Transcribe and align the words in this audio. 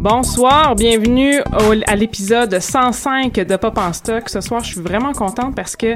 Bonsoir, 0.00 0.76
bienvenue 0.76 1.40
au- 1.40 1.74
à 1.88 1.96
l'épisode 1.96 2.60
105 2.60 3.34
de 3.34 3.56
Pop 3.56 3.76
en 3.78 3.92
stock. 3.92 4.28
Ce 4.28 4.40
soir, 4.40 4.62
je 4.62 4.68
suis 4.74 4.80
vraiment 4.80 5.12
contente 5.12 5.56
parce 5.56 5.74
que 5.74 5.92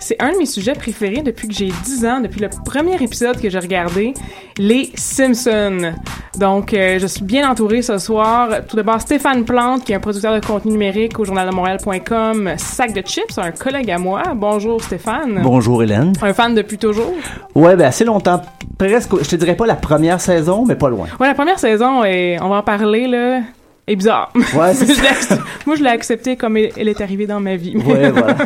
c'est 0.00 0.20
un 0.20 0.32
de 0.32 0.38
mes 0.38 0.46
sujets 0.46 0.72
préférés 0.72 1.22
depuis 1.22 1.46
que 1.46 1.54
j'ai 1.54 1.70
10 1.84 2.04
ans, 2.04 2.18
depuis 2.20 2.40
le 2.40 2.48
premier 2.64 3.00
épisode 3.00 3.40
que 3.40 3.48
j'ai 3.48 3.60
regardé, 3.60 4.12
les 4.58 4.90
Simpsons. 4.96 5.92
Donc, 6.36 6.74
euh, 6.74 6.98
je 6.98 7.06
suis 7.06 7.22
bien 7.22 7.48
entourée 7.48 7.80
ce 7.82 7.96
soir. 7.98 8.48
Tout 8.68 8.74
d'abord, 8.74 9.00
Stéphane 9.00 9.44
Plante, 9.44 9.84
qui 9.84 9.92
est 9.92 9.94
un 9.94 10.00
producteur 10.00 10.34
de 10.34 10.44
contenu 10.44 10.72
numérique 10.72 11.20
au 11.20 11.24
journal 11.24 11.48
de 11.48 11.54
Montréal.com, 11.54 12.54
Sac 12.56 12.92
de 12.92 13.02
chips, 13.06 13.38
un 13.38 13.52
collègue 13.52 13.90
à 13.92 13.98
moi. 13.98 14.22
Bonjour 14.34 14.82
Stéphane. 14.82 15.40
Bonjour 15.44 15.80
Hélène. 15.84 16.12
Un 16.22 16.34
fan 16.34 16.56
depuis 16.56 16.76
toujours. 16.78 17.14
Ouais, 17.54 17.76
ben 17.76 17.86
assez 17.86 18.04
longtemps. 18.04 18.42
Presque, 18.76 19.22
je 19.22 19.28
te 19.30 19.36
dirais 19.36 19.54
pas 19.54 19.66
la 19.66 19.76
première 19.76 20.20
saison, 20.20 20.64
mais 20.66 20.74
pas 20.74 20.88
loin. 20.88 21.06
Ouais, 21.20 21.28
la 21.28 21.34
première 21.34 21.60
saison, 21.60 22.02
et 22.04 22.36
on 22.42 22.48
va 22.48 22.56
en 22.56 22.62
parler, 22.62 23.06
là, 23.06 23.38
est 23.86 23.96
bizarre. 23.96 24.32
Ouais, 24.34 24.72
Je 24.74 25.34
Moi, 25.66 25.76
je 25.76 25.82
l'ai 25.82 25.90
acceptée 25.90 26.36
comme 26.36 26.56
elle 26.56 26.70
elle 26.76 26.88
est 26.88 27.00
arrivée 27.00 27.26
dans 27.26 27.40
ma 27.40 27.56
vie. 27.56 27.76
Ouais, 27.76 28.10
voilà. 28.10 28.36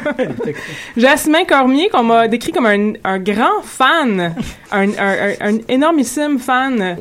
Jasmin 0.97 1.44
Cormier, 1.44 1.88
qu'on 1.91 2.03
m'a 2.03 2.28
décrit 2.28 2.53
comme 2.53 2.66
un, 2.66 2.93
un 3.04 3.19
grand 3.19 3.62
fan, 3.62 4.34
un, 4.72 4.88
un, 4.88 4.88
un, 4.98 5.32
un 5.41 5.59
énormissime 5.69 6.38
fan 6.38 6.97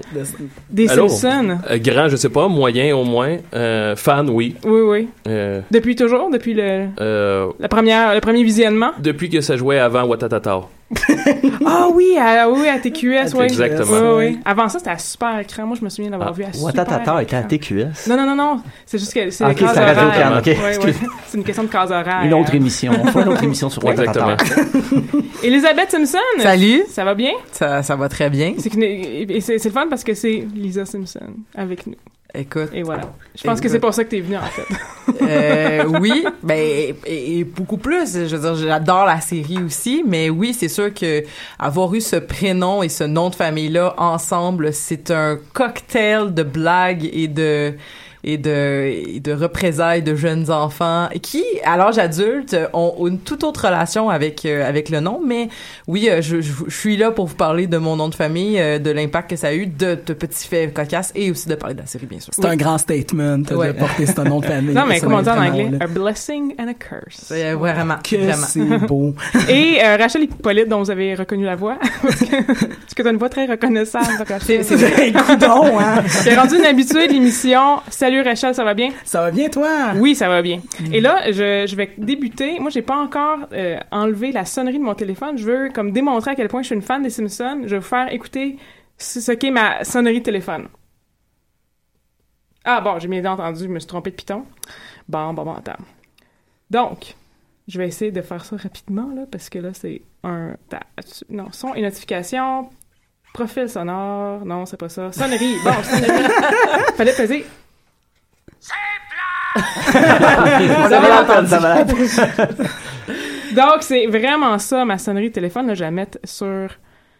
des 0.70 0.90
Allô? 0.90 1.08
Simpsons. 1.08 1.58
Euh, 1.70 1.78
grand, 1.80 2.08
je 2.10 2.16
sais 2.16 2.30
pas, 2.30 2.48
moyen 2.48 2.96
au 2.96 3.04
moins. 3.04 3.38
Euh, 3.54 3.96
fan, 3.96 4.30
oui. 4.30 4.56
Oui, 4.66 4.82
oui. 4.82 5.08
Euh, 5.28 5.62
Depuis 5.72 5.96
toujours, 5.96 6.30
depuis 6.30 6.54
le, 6.54 6.88
euh, 7.00 7.48
la 7.60 7.68
première, 7.68 8.14
le 8.14 8.22
premier 8.22 8.44
visionnement? 8.44 8.92
depuis 9.00 9.30
que 9.30 9.42
ça 9.42 9.58
jouait 9.58 9.80
avant 9.80 10.04
Watatata. 10.04 10.62
Ah 11.66 11.88
oui, 11.94 12.18
à, 12.18 12.50
oui, 12.50 12.68
à 12.68 12.80
TQS, 12.80 13.34
oui. 13.36 13.44
Exactement. 13.46 14.18
Oui, 14.18 14.26
oui. 14.28 14.40
Avant 14.46 14.70
ça, 14.70 14.80
c'était 14.80 14.92
à 14.92 14.98
super 14.98 15.40
écran. 15.40 15.66
Moi, 15.66 15.76
je 15.80 15.84
me 15.84 15.90
souviens 15.90 16.12
d'avoir 16.12 16.30
Ah, 16.30 16.32
vu 16.34 16.44
à 16.44 16.54
super 16.54 16.66
Watatata 16.66 17.22
était 17.24 17.36
à. 17.36 17.44
TQS. 17.44 18.08
Non, 18.08 18.16
non, 18.18 18.26
non, 18.26 18.36
non. 18.36 18.62
C'est 18.86 18.98
juste 18.98 19.14
que 19.14 19.30
c'est 19.30 19.44
Ah, 19.44 19.50
les 19.50 19.54
ok, 19.54 19.60
cases 19.60 19.74
c'est 19.74 19.80
à 19.82 19.86
Radio-Can, 19.94 20.28
horaires. 20.28 20.38
ok. 20.40 20.46
Ouais, 20.46 20.86
ouais. 20.86 20.94
C'est 21.28 21.38
une 21.38 21.44
question 21.44 21.64
de 21.64 21.68
case 21.70 21.92
horaire. 21.92 22.22
Une 22.24 22.34
autre 22.34 22.56
émission. 22.56 22.94
On 23.16 23.22
une 23.22 23.28
autre 23.30 23.44
émission 23.44 23.70
sur. 23.70 23.84
Exactement. 23.90 24.38
Elisabeth 25.44 25.92
Simpson. 25.92 26.18
Salut, 26.40 26.84
Ça 26.90 27.04
va 27.04 27.14
bien? 27.16 27.32
ça, 27.52 27.84
ça 27.84 27.96
va 27.96 28.10
très 28.10 28.30
bien. 28.30 28.54
C'est 28.58 28.74
le 28.76 29.72
fun 29.72 29.88
parce 29.90 30.04
que 30.04 30.14
c'est 30.14 30.46
Lisa 30.56 30.86
Simpson 30.86 31.20
avec 31.56 31.86
nous. 31.88 31.96
Écoute, 32.34 32.70
Et 32.74 32.84
voilà. 32.84 33.04
Je 33.36 33.44
pense 33.44 33.60
que 33.62 33.70
c'est 33.70 33.80
pour 33.80 33.94
ça 33.94 34.04
que 34.04 34.10
t'es 34.10 34.20
venue, 34.20 34.38
en 34.38 34.42
fait. 34.42 34.66
euh, 35.22 35.86
oui, 36.00 36.26
ben 36.44 36.58
et, 36.60 36.96
et 37.40 37.44
beaucoup 37.44 37.78
plus. 37.78 38.14
Je 38.28 38.36
veux 38.36 38.42
dire, 38.42 38.56
j'adore 38.56 39.06
la 39.06 39.22
série 39.22 39.58
aussi, 39.64 40.04
mais 40.06 40.30
oui, 40.30 40.54
c'est 40.54 40.68
sûr 40.68 40.94
que 40.94 41.24
avoir 41.58 41.94
eu 41.96 42.02
ce 42.02 42.18
prénom 42.18 42.84
et 42.84 42.90
ce 42.90 43.06
nom 43.06 43.30
de 43.30 43.36
famille 43.36 43.70
là 43.70 43.96
ensemble, 43.98 44.74
c'est 44.74 45.10
un 45.10 45.40
cocktail 45.54 46.34
de 46.34 46.44
blagues 46.44 47.10
et 47.12 47.28
de 47.28 47.74
et 48.30 48.38
de, 48.38 48.92
et 49.16 49.20
de 49.22 49.32
représailles 49.32 50.04
de 50.04 50.14
jeunes 50.16 50.52
enfants 50.52 51.08
qui, 51.22 51.44
à 51.64 51.78
l'âge 51.78 51.98
adulte, 51.98 52.56
ont 52.74 52.94
une 53.08 53.20
toute 53.20 53.44
autre 53.46 53.66
relation 53.66 54.10
avec 54.10 54.46
euh, 54.46 54.68
avec 54.68 54.90
le 54.90 55.00
nom. 55.00 55.22
Mais 55.26 55.48
oui, 55.88 56.10
euh, 56.10 56.22
je, 56.22 56.42
je, 56.42 56.52
je 56.68 56.76
suis 56.78 56.98
là 56.98 57.12
pour 57.12 57.28
vous 57.28 57.36
parler 57.36 57.68
de 57.68 57.78
mon 57.78 57.96
nom 57.96 58.10
de 58.10 58.16
famille, 58.16 58.60
euh, 58.60 58.80
de 58.80 58.92
l'impact 58.92 59.30
que 59.30 59.36
ça 59.38 59.48
a 59.48 59.54
eu, 59.54 59.66
de, 59.66 59.98
de 60.06 60.14
petits 60.14 60.48
faits 60.48 60.74
cocasses 60.74 61.12
et 61.16 61.32
aussi 61.32 61.48
de 61.48 61.56
parler 61.56 61.74
de 61.76 61.80
la 61.82 61.86
série, 61.88 62.06
bien 62.06 62.20
sûr. 62.20 62.34
C'est 62.36 62.46
un 62.46 62.56
grand 62.58 62.78
statement 62.78 63.38
Ouais. 63.52 63.68
de 63.68 63.72
porter 63.74 64.06
ce 64.06 64.22
nom 64.22 64.40
de 64.42 64.46
famille. 64.46 64.76
non, 64.76 64.86
mais 64.86 65.00
comment 65.00 65.18
on 65.18 65.22
dit 65.22 65.30
en 65.30 65.42
anglais? 65.42 65.70
là. 65.72 65.78
A 65.86 65.88
blessing 65.88 66.54
and 66.60 66.68
a 66.68 66.74
curse. 66.74 67.32
Euh, 67.32 67.56
vraiment, 67.58 67.96
Que 68.04 68.18
vraiment. 68.18 68.46
c'est 68.48 68.88
beau. 68.88 69.14
Et 69.50 69.78
euh, 69.84 69.96
Rachel 69.98 70.24
Hippolyte, 70.24 70.68
dont 70.68 70.80
vous 70.80 70.92
avez 70.92 71.16
reconnu 71.16 71.46
la 71.46 71.56
voix. 71.56 71.78
parce 72.02 72.16
que 72.20 72.44
parce 72.44 72.94
que 72.96 73.04
t'as 73.04 73.12
une 73.12 73.18
voix 73.18 73.30
très 73.30 73.46
reconnaissable, 73.46 74.06
Rachel. 74.28 74.64
C'est- 74.64 74.78
c'est- 74.78 75.12
Coudon, 75.28 75.80
hein? 75.80 76.04
J'ai 76.24 76.36
rendu 76.36 76.56
une 76.58 76.66
habituée 76.66 77.08
de 77.08 77.14
l'émission. 77.14 77.78
Salut 77.90 78.17
Rachel, 78.22 78.54
ça 78.54 78.64
va 78.64 78.74
bien? 78.74 78.92
Ça 79.04 79.22
va 79.22 79.32
bien, 79.32 79.50
toi? 79.50 79.94
Oui, 79.96 80.16
ça 80.16 80.28
va 80.30 80.42
bien. 80.42 80.62
Et 80.92 81.02
là, 81.02 81.32
je, 81.32 81.66
je 81.68 81.76
vais 81.76 81.92
débuter. 81.98 82.60
Moi, 82.60 82.70
j'ai 82.70 82.82
pas 82.82 82.98
encore 82.98 83.40
euh, 83.54 83.80
enlevé 83.92 84.32
la 84.32 84.46
sonnerie 84.46 84.80
de 84.80 84.84
mon 84.84 84.96
téléphone. 84.96 85.38
Je 85.38 85.46
veux 85.46 85.70
comme 85.70 85.92
démontrer 85.92 86.32
à 86.32 86.36
quel 86.36 86.48
point 86.48 86.62
je 86.62 86.68
suis 86.68 86.76
une 86.76 86.82
fan 86.82 87.04
des 87.04 87.10
Simpsons. 87.10 87.62
Je 87.64 87.70
vais 87.70 87.78
vous 87.78 87.86
faire 87.86 88.12
écouter 88.14 88.58
ce 88.98 89.32
qu'est 89.32 89.52
ma 89.52 89.84
sonnerie 89.84 90.20
de 90.20 90.26
téléphone. 90.26 90.68
Ah 92.66 92.82
bon, 92.82 93.00
j'ai 93.00 93.08
bien 93.08 93.24
entendu, 93.26 93.64
je 93.64 93.70
me 93.70 93.80
suis 93.80 93.88
trompé 93.88 94.12
de 94.12 94.16
piton. 94.16 94.44
Bon, 95.08 95.34
bon, 95.34 95.46
bon, 95.46 95.54
attends. 95.54 95.82
Donc, 96.70 97.16
je 97.68 97.78
vais 97.78 97.88
essayer 97.88 98.12
de 98.12 98.22
faire 98.22 98.44
ça 98.44 98.58
rapidement, 98.58 99.10
là, 99.16 99.24
parce 99.32 99.50
que 99.50 99.60
là, 99.60 99.70
c'est 99.74 100.02
un... 100.24 100.56
Non, 101.30 101.48
son 101.52 101.74
et 101.76 101.82
notification. 101.82 102.70
Profil 103.34 103.70
sonore. 103.70 104.46
Non, 104.46 104.66
c'est 104.66 104.78
pas 104.78 104.90
ça. 104.90 105.12
Sonnerie. 105.12 105.56
Bon, 105.64 105.72
sonnerie. 105.84 106.24
Fallait 106.96 107.14
peser. 107.14 107.46
Ça, 110.90 111.60
malade. 111.60 111.92
Donc, 113.56 113.82
c'est 113.82 114.06
vraiment 114.08 114.58
ça, 114.60 114.86
ma 114.86 114.98
sonnerie 114.98 115.30
de 115.30 115.34
téléphone. 115.34 115.68
Là, 115.68 115.74
je 115.74 115.84
la 115.84 115.92
mettre 115.92 116.18
sur 116.24 116.68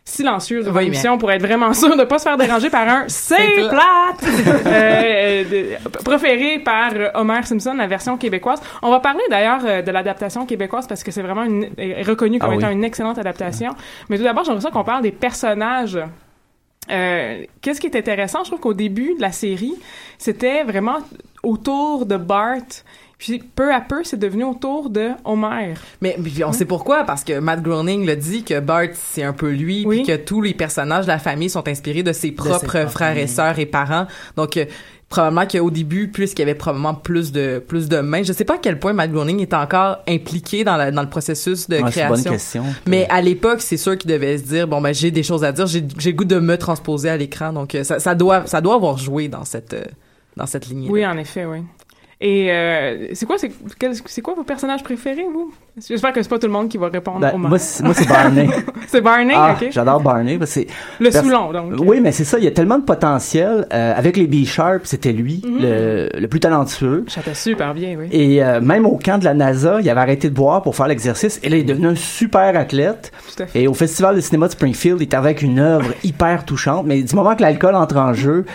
silencieux 0.04 0.64
de 0.64 0.70
Oui, 0.70 0.86
l'émission 0.86 1.18
pour 1.18 1.32
être 1.32 1.42
vraiment 1.42 1.74
sûr 1.74 1.98
de 1.98 2.04
pas 2.04 2.18
se 2.20 2.24
faire 2.24 2.38
déranger 2.38 2.70
par 2.70 2.88
un 2.88 3.04
«C'est 3.08 3.36
plat. 3.70 3.70
plate 4.18 4.32
Euh, 4.68 5.44
de- 5.44 6.04
Proféré 6.04 6.60
par 6.60 6.92
Homer 7.16 7.44
Simpson, 7.44 7.74
la 7.78 7.88
version 7.88 8.18
québécoise. 8.18 8.62
On 8.82 8.90
va 8.92 9.00
parler 9.00 9.24
d'ailleurs 9.30 9.62
euh, 9.66 9.82
de 9.82 9.92
l'adaptation 9.92 10.46
québécoise 10.46 10.88
parce 10.88 11.04
que 11.04 11.12
c'est 11.12 11.22
vraiment 11.22 11.44
une, 11.44 11.70
comme 12.40 12.52
Ah 12.52 12.56
oui. 12.56 12.58
étant 12.64 12.70
une 12.70 12.84
excellente 12.86 13.18
adaptation. 13.18 13.76
Mais 14.10 14.18
tout 14.18 14.24
d'abord, 14.24 14.44
j'aimerais 14.46 14.62
ça 14.62 14.72
qu'on 14.72 14.84
parle 14.86 15.02
des 15.02 15.12
personnages 15.12 16.00
euh, 16.90 17.44
Qu'est-ce 17.62 17.80
qui 17.82 17.88
est 17.88 17.96
intéressant, 17.96 18.44
je 18.44 18.50
trouve 18.50 18.60
qu'au 18.60 18.74
début 18.74 19.16
de 19.16 19.22
la 19.22 19.32
série, 19.32 19.76
c'était 20.18 20.64
vraiment 20.64 20.98
autour 21.44 22.06
de 22.06 22.18
Bart 22.18 22.62
Puis 23.18 23.40
peu 23.40 23.74
à 23.74 23.82
peu, 23.82 24.04
c'est 24.04 24.18
devenu 24.20 24.44
autour 24.44 24.90
de 24.90 25.10
Homer. 25.26 25.74
Mais, 26.02 26.18
on 26.46 26.52
sait 26.52 26.66
pourquoi, 26.66 27.04
parce 27.04 27.24
que 27.24 27.40
Matt 27.40 27.62
Groening 27.64 28.06
l'a 28.06 28.16
dit 28.16 28.44
que 28.44 28.60
Bart, 28.60 28.90
c'est 28.94 29.24
un 29.24 29.34
peu 29.34 29.50
lui, 29.50 29.84
Oui. 29.86 30.04
puis 30.04 30.16
que 30.16 30.22
tous 30.22 30.42
les 30.42 30.54
personnages 30.54 31.06
de 31.06 31.12
la 31.12 31.20
famille 31.20 31.50
sont 31.50 31.68
inspirés 31.68 32.04
de 32.04 32.14
ses 32.14 32.32
propres 32.32 32.86
frères 32.88 33.18
et 33.18 33.28
sœurs 33.28 33.58
et 33.60 33.66
parents. 33.66 34.06
Donc, 34.36 34.58
euh, 34.58 34.66
probablement 35.10 35.46
qu'au 35.48 35.72
début, 35.72 36.10
plus 36.10 36.32
qu'il 36.32 36.40
y 36.40 36.42
avait 36.42 36.54
probablement 36.56 36.94
plus 36.94 37.32
de 37.32 37.64
plus 37.66 37.88
de 37.88 38.00
mains. 38.00 38.24
Je 38.24 38.34
sais 38.34 38.44
pas 38.44 38.56
à 38.56 38.58
quel 38.58 38.78
point 38.78 38.92
Matt 38.94 39.12
Groening 39.12 39.40
est 39.40 39.54
encore 39.54 40.00
impliqué 40.08 40.64
dans, 40.64 40.76
la, 40.76 40.92
dans 40.92 41.02
le 41.02 41.10
processus 41.10 41.70
de 41.70 41.78
Ouais, 41.78 41.92
c'est 41.92 42.02
une 42.02 42.08
bonne 42.10 42.22
création. 42.24 42.64
question. 42.64 42.66
Mais 42.88 43.08
à 43.10 43.22
l'époque, 43.22 43.62
c'est 43.62 43.78
sûr 43.78 43.98
qu'il 43.98 44.12
devait 44.12 44.38
se 44.38 44.44
dire 44.44 44.68
bon 44.68 44.82
ben 44.82 44.94
j'ai 44.94 45.12
des 45.12 45.24
choses 45.24 45.44
à 45.44 45.52
dire, 45.52 45.66
j'ai 45.68 45.84
j'ai 45.98 46.12
le 46.12 46.18
goût 46.18 46.26
de 46.26 46.40
me 46.40 46.58
transposer 46.58 47.10
à 47.10 47.16
l'écran, 47.18 47.54
donc 47.54 47.74
euh, 47.76 47.84
ça, 47.84 48.00
ça 48.00 48.16
doit 48.16 48.46
ça 48.48 48.60
doit 48.62 48.76
avoir 48.76 48.98
joué 48.98 49.28
dans 49.30 49.46
cette 49.46 49.74
euh, 49.74 49.84
dans 50.36 50.46
cette 50.46 50.68
lignée. 50.68 50.90
Oui, 50.90 51.06
en 51.06 51.18
effet, 51.18 51.46
oui. 51.46 51.60
Et 52.20 52.52
euh, 52.52 53.10
c'est 53.14 53.28
quoi, 53.28 53.38
c'est 53.38 53.52
c'est 54.08 54.22
quoi 54.24 54.34
vos 54.34 54.44
personnages 54.44 54.82
préférés, 54.82 55.28
vous? 55.32 55.54
J'espère 55.88 56.14
que 56.14 56.24
c'est 56.24 56.28
pas 56.30 56.40
tout 56.40 56.48
le 56.48 56.54
monde 56.54 56.68
qui 56.68 56.80
va 56.80 56.88
répondre 56.90 57.20
Ben, 57.20 57.32
Homer. 57.36 57.48
moi, 57.50 57.60
c'est 57.60 57.84
moi, 57.84 57.94
c'est 57.94 58.08
Barney. 58.10 58.50
c'est 58.88 59.02
Barney, 59.02 59.34
Ah, 59.36 59.56
ok. 59.62 59.68
J'adore 59.70 60.02
Barney. 60.02 60.40
parce 60.40 60.56
que 60.56 60.62
Le 61.00 61.12
Pers- 61.12 61.24
Soulon, 61.24 61.52
donc. 61.54 61.74
Oui, 61.78 62.00
mais 62.02 62.12
c'est 62.12 62.24
ça. 62.24 62.40
Il 62.40 62.44
y 62.44 62.48
a 62.48 62.52
tellement 62.52 62.80
de 62.80 62.84
potentiel. 62.86 63.68
Euh, 63.72 63.94
avec 63.96 64.18
les 64.18 64.26
B-Sharp, 64.26 64.82
c'était 64.86 65.12
lui, 65.12 65.44
Mhm. 65.46 65.58
le, 65.62 66.10
le 66.20 66.28
plus 66.28 66.40
talentueux. 66.40 67.06
Chantait 67.08 67.36
super 67.36 67.76
bien, 67.76 67.96
oui. 68.00 68.08
Et 68.12 68.44
euh, 68.44 68.62
même 68.62 68.88
au 68.88 68.98
camp 68.98 69.20
de 69.20 69.24
la 69.26 69.36
NASA, 69.36 69.78
il 69.80 69.88
avait 69.88 70.02
arrêté 70.02 70.30
de 70.32 70.34
boire 70.34 70.64
pour 70.64 70.76
faire 70.76 70.88
l'exercice. 70.88 71.40
Et 71.44 71.50
là, 71.50 71.58
il 71.58 71.60
est 71.62 71.64
devenu 71.66 71.86
un 71.90 71.96
super 71.96 72.58
athlète. 72.58 73.12
Tout 73.36 73.44
à 73.44 73.46
fait. 73.46 73.62
Et 73.62 73.68
au 73.68 73.76
Festival 73.76 74.16
de 74.16 74.22
cinéma 74.22 74.48
de 74.48 74.54
Springfield, 74.54 75.00
il 75.02 75.04
est 75.04 75.14
avec 75.14 75.44
une 75.44 75.60
œuvre 75.60 75.94
hyper 76.04 76.46
touchante. 76.46 76.88
Mais 76.88 77.04
du 77.04 77.16
moment 77.16 77.36
que 77.36 77.44
l'alcool 77.44 77.76
entre 77.76 77.98
en 77.98 78.14
jeu, 78.14 78.46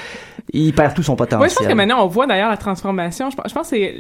il 0.53 0.73
perd 0.75 0.95
tout 0.95 1.03
son 1.03 1.17
potentiel. 1.17 1.41
Oui, 1.43 1.51
je 1.51 1.55
pense 1.57 1.67
que 1.67 1.73
maintenant 1.75 2.05
on 2.05 2.09
voit 2.09 2.27
d'ailleurs 2.27 2.51
la 2.51 2.57
transformation. 2.57 3.31
Je 3.31 3.37
pense, 3.37 3.49
je 3.49 3.55
pense 3.55 3.71
que 3.71 3.77
c'est. 3.77 3.95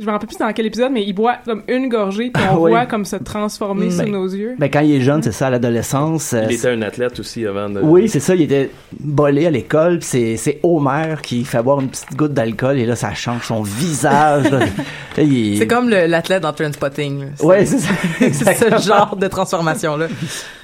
Je 0.00 0.06
me 0.06 0.10
rappelle 0.10 0.26
plus 0.26 0.38
dans 0.38 0.50
quel 0.52 0.66
épisode, 0.66 0.90
mais 0.90 1.04
il 1.04 1.12
boit 1.12 1.36
comme 1.44 1.62
une 1.68 1.88
gorgée, 1.88 2.30
puis 2.32 2.42
on 2.50 2.54
Ah 2.54 2.58
oui. 2.58 2.70
voit 2.70 2.86
comme 2.86 3.04
se 3.04 3.14
transformer 3.14 3.86
Mm. 3.86 3.90
sous 3.90 3.98
Ben, 3.98 4.10
nos 4.10 4.24
yeux. 4.26 4.54
Ben, 4.58 4.68
quand 4.70 4.80
il 4.80 4.94
est 4.94 5.00
jeune, 5.00 5.22
c'est 5.22 5.30
ça, 5.32 5.46
à 5.46 5.50
l'adolescence. 5.50 6.32
euh, 6.32 6.46
Il 6.48 6.56
était 6.56 6.70
un 6.70 6.82
athlète 6.82 7.20
aussi 7.20 7.46
avant 7.46 7.68
de... 7.68 7.78
Oui, 7.80 8.08
c'est 8.08 8.18
ça, 8.18 8.34
il 8.34 8.40
était 8.42 8.70
bolé 8.98 9.46
à 9.46 9.50
l'école, 9.50 9.98
puis 9.98 10.08
c'est, 10.08 10.36
c'est 10.38 10.58
Homer 10.64 11.16
qui 11.22 11.44
fait 11.44 11.62
boire 11.62 11.78
une 11.80 11.88
petite 11.88 12.16
goutte 12.16 12.32
d'alcool, 12.32 12.78
et 12.78 12.86
là, 12.86 12.96
ça 12.96 13.12
change 13.14 13.42
son 13.44 13.62
visage. 13.62 14.46
il 15.18 15.58
C'est 15.58 15.66
comme 15.68 15.88
le- 15.90 16.06
l'athlète 16.06 16.42
dans. 16.42 16.54
C'est- 16.56 17.44
Ouais, 17.44 17.64
c'est 17.66 17.78
ça. 17.78 17.92
c'est 18.18 18.32
ce 18.80 18.82
genre 18.88 19.14
de 19.14 19.28
transformation 19.28 19.96
là. 19.98 20.06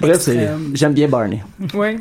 Bref, 0.01 0.17
c'est- 0.19 0.49
j'aime 0.73 0.93
bien 0.93 1.07
Barney. 1.07 1.41
Ouais. 1.75 1.97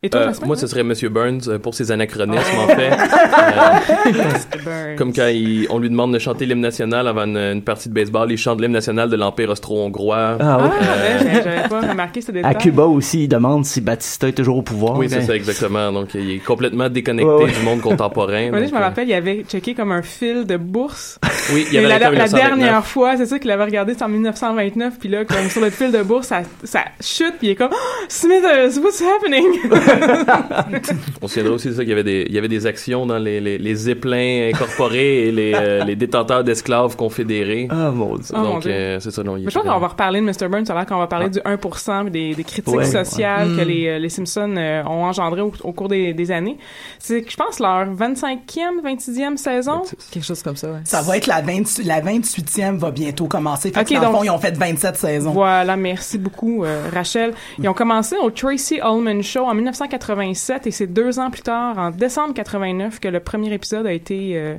Et 0.00 0.10
toi, 0.10 0.20
Euh, 0.20 0.32
moi, 0.46 0.54
ce 0.56 0.68
serait 0.68 0.84
Monsieur 0.84 1.08
Burns 1.08 1.40
euh, 1.48 1.58
pour 1.58 1.74
ses 1.74 1.90
anachronismes, 1.90 2.58
en 2.58 2.68
fait. 2.68 2.90
Euh, 2.98 4.62
Burns. 4.64 4.96
comme 4.96 5.12
quand 5.12 5.26
il- 5.26 5.66
on 5.70 5.78
lui 5.78 5.90
demande 5.90 6.12
de 6.12 6.18
chanter 6.20 6.46
l'hymne 6.46 6.60
national 6.60 7.08
avant 7.08 7.24
une, 7.24 7.36
une 7.36 7.62
partie 7.62 7.88
de 7.88 7.94
baseball, 7.94 8.30
il 8.30 8.36
chante 8.38 8.60
l'hymne 8.60 8.72
national 8.72 9.10
de 9.10 9.16
l'Empire 9.16 9.50
austro-hongrois. 9.50 10.36
Ah, 10.40 10.58
oui. 10.62 10.68
Ah, 10.80 11.24
ouais, 11.24 11.40
j'avais- 11.42 11.68
pas 11.68 11.80
remarqué 11.80 12.20
ce 12.20 12.30
détail. 12.30 12.50
À 12.50 12.54
Cuba 12.54 12.84
aussi, 12.84 13.24
il 13.24 13.28
demande 13.28 13.64
si 13.64 13.80
Batista 13.80 14.28
est 14.28 14.32
toujours 14.32 14.58
au 14.58 14.62
pouvoir. 14.62 14.96
Oui, 14.98 15.08
c'est 15.10 15.22
ça, 15.22 15.34
exactement. 15.34 15.90
Donc, 15.92 16.14
il 16.14 16.30
est 16.30 16.38
complètement 16.38 16.88
déconnecté 16.88 17.28
Ouais, 17.28 17.44
ouais. 17.44 17.50
du 17.52 17.60
monde 17.64 17.80
contemporain. 17.80 18.50
Donc, 18.50 18.66
je 18.68 18.74
me 18.74 18.78
rappelle, 18.80 19.08
il 19.08 19.14
avait 19.14 19.44
checké 19.48 19.74
comme 19.74 19.90
un 19.92 20.02
fil 20.02 20.46
de 20.46 20.56
bourse. 20.56 21.18
Oui, 21.52 21.64
il 21.68 21.74
y 21.74 21.78
avait 21.78 21.88
la, 21.88 21.98
la 21.98 22.10
1929. 22.10 22.58
dernière 22.58 22.86
fois, 22.86 23.16
c'est 23.16 23.26
ça 23.26 23.38
qu'il 23.40 23.50
avait 23.50 23.64
regardé, 23.64 23.94
c'est 23.94 24.04
en 24.04 24.08
1929, 24.08 24.94
puis 25.00 25.08
là, 25.08 25.24
comme 25.24 25.48
sur 25.48 25.60
le 25.60 25.70
fil 25.70 25.90
de 25.90 26.02
bourse, 26.02 26.28
ça, 26.28 26.42
ça 26.62 26.84
chute, 27.00 27.34
puis 27.38 27.48
il 27.48 27.50
est 27.50 27.56
comme 27.56 27.70
oh, 27.72 28.04
Smithers, 28.08 28.78
what's 28.82 29.02
happening? 29.02 29.44
On 31.22 31.28
se 31.28 31.34
souviendra 31.34 31.54
aussi 31.54 31.68
de 31.68 31.72
ça 31.74 31.80
qu'il 31.80 31.88
y 31.90 31.92
avait 31.92 32.04
des, 32.04 32.24
il 32.28 32.34
y 32.34 32.38
avait 32.38 32.48
des 32.48 32.66
actions 32.66 33.06
dans 33.06 33.18
les, 33.18 33.40
les, 33.40 33.58
les 33.58 33.74
zeppelins 33.74 34.50
incorporés 34.54 35.28
et 35.28 35.32
les, 35.32 35.52
euh, 35.54 35.84
les 35.84 35.96
détenteurs 35.96 36.44
d'esclaves 36.44 36.96
confédérés. 36.96 37.68
Ah, 37.70 37.90
mon 37.90 38.16
Dieu. 38.16 38.24
Oh, 38.34 38.38
mon 38.38 38.42
Donc, 38.54 38.62
Dieu. 38.62 38.72
euh, 38.72 39.00
c'est 39.00 39.10
ça. 39.10 39.22
Non, 39.22 39.36
il 39.36 39.44
Mais 39.44 39.50
je 39.50 39.58
pense 39.58 39.66
qu'on 39.68 39.78
va 39.78 39.88
reparler 39.88 40.20
de 40.20 40.26
Mr. 40.26 40.48
Burns, 40.48 40.66
ça 40.66 40.72
a 40.74 40.76
l'air 40.76 40.86
qu'on 40.86 40.98
va 40.98 41.06
parler 41.06 41.30
du 41.30 41.38
1% 41.40 42.02
puis 42.02 42.10
des, 42.10 42.34
des 42.34 42.44
critiques 42.44 42.74
Ouais, 42.74 42.84
sociales 42.84 43.50
ouais. 43.50 43.56
que 43.56 43.62
Mm. 43.64 43.68
les, 43.68 43.86
euh, 43.88 43.98
les 43.98 44.08
Simpsons 44.08 44.54
euh, 44.56 44.82
ont 44.84 45.04
engendrées 45.04 45.40
au, 45.40 45.52
au 45.64 45.72
cours 45.72 45.88
des, 45.88 46.12
des 46.14 46.30
années. 46.30 46.56
C'est, 46.98 47.24
je 47.28 47.36
pense, 47.36 47.58
leur 47.60 47.86
25e, 47.86 48.82
26e 48.84 49.36
saison. 49.36 49.82
Quelque 50.10 50.24
chose 50.24 50.42
comme 50.42 50.56
ça. 50.56 50.68
Ouais. 50.68 50.78
Ça 50.84 51.02
va 51.02 51.16
être 51.16 51.26
la, 51.26 51.40
20 51.40 51.84
la 51.84 52.00
28e 52.00 52.76
va 52.78 52.90
bientôt 52.90 53.26
commencer. 53.26 53.70
Fait 53.70 53.84
que 53.84 53.94
Ok, 53.94 53.94
dans 53.94 54.00
le 54.00 54.06
donc- 54.06 54.16
fond, 54.16 54.24
ils 54.24 54.30
ont 54.30 54.38
fait 54.38 54.56
27 54.56 54.96
saisons. 54.96 55.30
Voilà, 55.32 55.76
merci 55.76 56.18
beaucoup, 56.18 56.64
euh, 56.64 56.82
Rachel. 56.92 57.32
Ils 57.58 57.68
ont 57.68 57.74
commencé 57.74 58.16
au 58.22 58.30
Tracy 58.30 58.80
Ullman 58.82 59.22
Show 59.22 59.44
en 59.44 59.54
1987 59.86 60.66
et 60.66 60.70
c'est 60.70 60.86
deux 60.86 61.18
ans 61.18 61.30
plus 61.30 61.42
tard, 61.42 61.78
en 61.78 61.90
décembre 61.90 62.34
89, 62.34 63.00
que 63.00 63.08
le 63.08 63.20
premier 63.20 63.52
épisode 63.52 63.86
a 63.86 63.92
été 63.92 64.32
euh, 64.34 64.56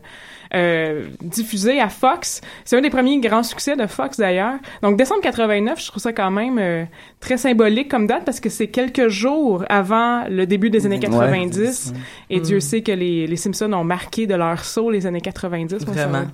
euh, 0.54 1.08
diffusé 1.22 1.80
à 1.80 1.90
Fox. 1.90 2.42
C'est 2.66 2.78
un 2.78 2.82
des 2.82 2.90
premiers 2.90 3.20
grands 3.20 3.44
succès 3.44 3.76
de 3.76 3.86
Fox 3.88 4.18
d'ailleurs. 4.18 4.56
Donc 4.82 4.98
décembre 4.98 5.22
89, 5.22 5.82
je 5.82 5.88
trouve 5.88 6.02
ça 6.02 6.14
quand 6.14 6.32
même 6.32 6.58
euh, 6.60 6.86
très 7.20 7.38
symbolique 7.38 7.90
comme 7.90 8.08
date 8.08 8.24
parce 8.26 8.40
que 8.40 8.50
c'est 8.50 8.68
quelques 8.68 9.08
jours 9.10 9.64
avant 9.70 10.26
le 10.30 10.46
début 10.46 10.70
des 10.70 10.86
années 10.86 10.96
Ouais. 11.00 11.10
90. 11.10 11.94
Et 12.30 12.40
Mm. 12.40 12.42
Dieu 12.44 12.60
sait 12.60 12.82
que 12.82 12.92
les, 12.92 13.28
les 13.28 13.36
Simpsons 13.36 13.72
ont 13.74 13.84
marqué 13.84 14.28
de 14.28 14.36
leur 14.36 14.64
saut 14.64 14.92
les 14.92 15.06
années 15.08 15.22
90. 15.22 15.86
Moi, 15.86 15.96
ça 15.96 16.08
Vraiment. 16.08 16.28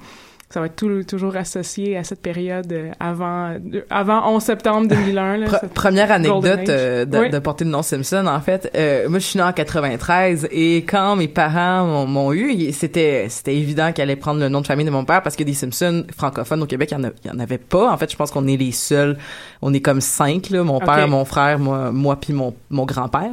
Ça 0.49 0.59
va 0.59 0.67
être 0.67 0.75
tout- 0.75 1.03
toujours 1.03 1.35
associé 1.35 1.97
à 1.97 2.03
cette 2.03 2.21
période 2.21 2.71
euh, 2.71 2.91
avant, 2.99 3.55
de- 3.59 3.83
avant 3.89 4.29
11 4.35 4.41
septembre 4.43 4.87
2001. 4.87 5.37
Là, 5.37 5.47
Pre- 5.47 5.67
première 5.69 6.11
anecdote 6.11 6.69
euh, 6.69 7.03
de, 7.03 7.17
Oui. 7.17 7.29
de 7.29 7.39
porter 7.39 7.65
le 7.65 7.71
nom 7.71 7.81
Simpson, 7.81 8.25
en 8.27 8.39
fait. 8.39 8.69
Euh, 8.75 9.09
moi, 9.09 9.19
je 9.19 9.25
suis 9.25 9.37
née 9.37 9.43
en 9.43 9.51
93 9.51 10.47
et 10.51 10.77
quand 10.87 11.15
mes 11.15 11.27
parents 11.27 12.05
m'ont- 12.05 12.31
eu, 12.31 12.71
c'était 12.71 13.25
c'était 13.29 13.55
évident 13.55 13.91
qu'elle 13.91 14.09
allait 14.09 14.15
prendre 14.15 14.39
le 14.39 14.47
nom 14.49 14.61
de 14.61 14.67
famille 14.67 14.85
de 14.85 14.91
mon 14.91 15.03
père 15.03 15.21
parce 15.23 15.35
que 15.35 15.43
des 15.43 15.53
Simpsons 15.53 16.05
francophones 16.15 16.61
au 16.63 16.67
Québec, 16.67 16.89
il 16.91 16.97
y 16.99 17.01
en, 17.01 17.03
a- 17.05 17.11
il 17.23 17.31
y 17.31 17.33
en 17.35 17.39
avait 17.39 17.57
pas. 17.57 17.91
En 17.91 17.97
fait, 17.97 18.11
je 18.11 18.15
pense 18.15 18.31
qu'on 18.31 18.47
est 18.47 18.57
les 18.57 18.71
seuls. 18.71 19.17
On 19.61 19.73
est 19.73 19.81
comme 19.81 19.99
cinq, 20.01 20.51
là. 20.51 20.63
Mon 20.63 20.79
père, 20.79 21.07
mon 21.07 21.25
frère, 21.25 21.59
moi, 21.59 21.91
moi 21.91 22.15
puis 22.17 22.33
mon, 22.33 22.53
mon 22.69 22.85
grand-père. 22.85 23.31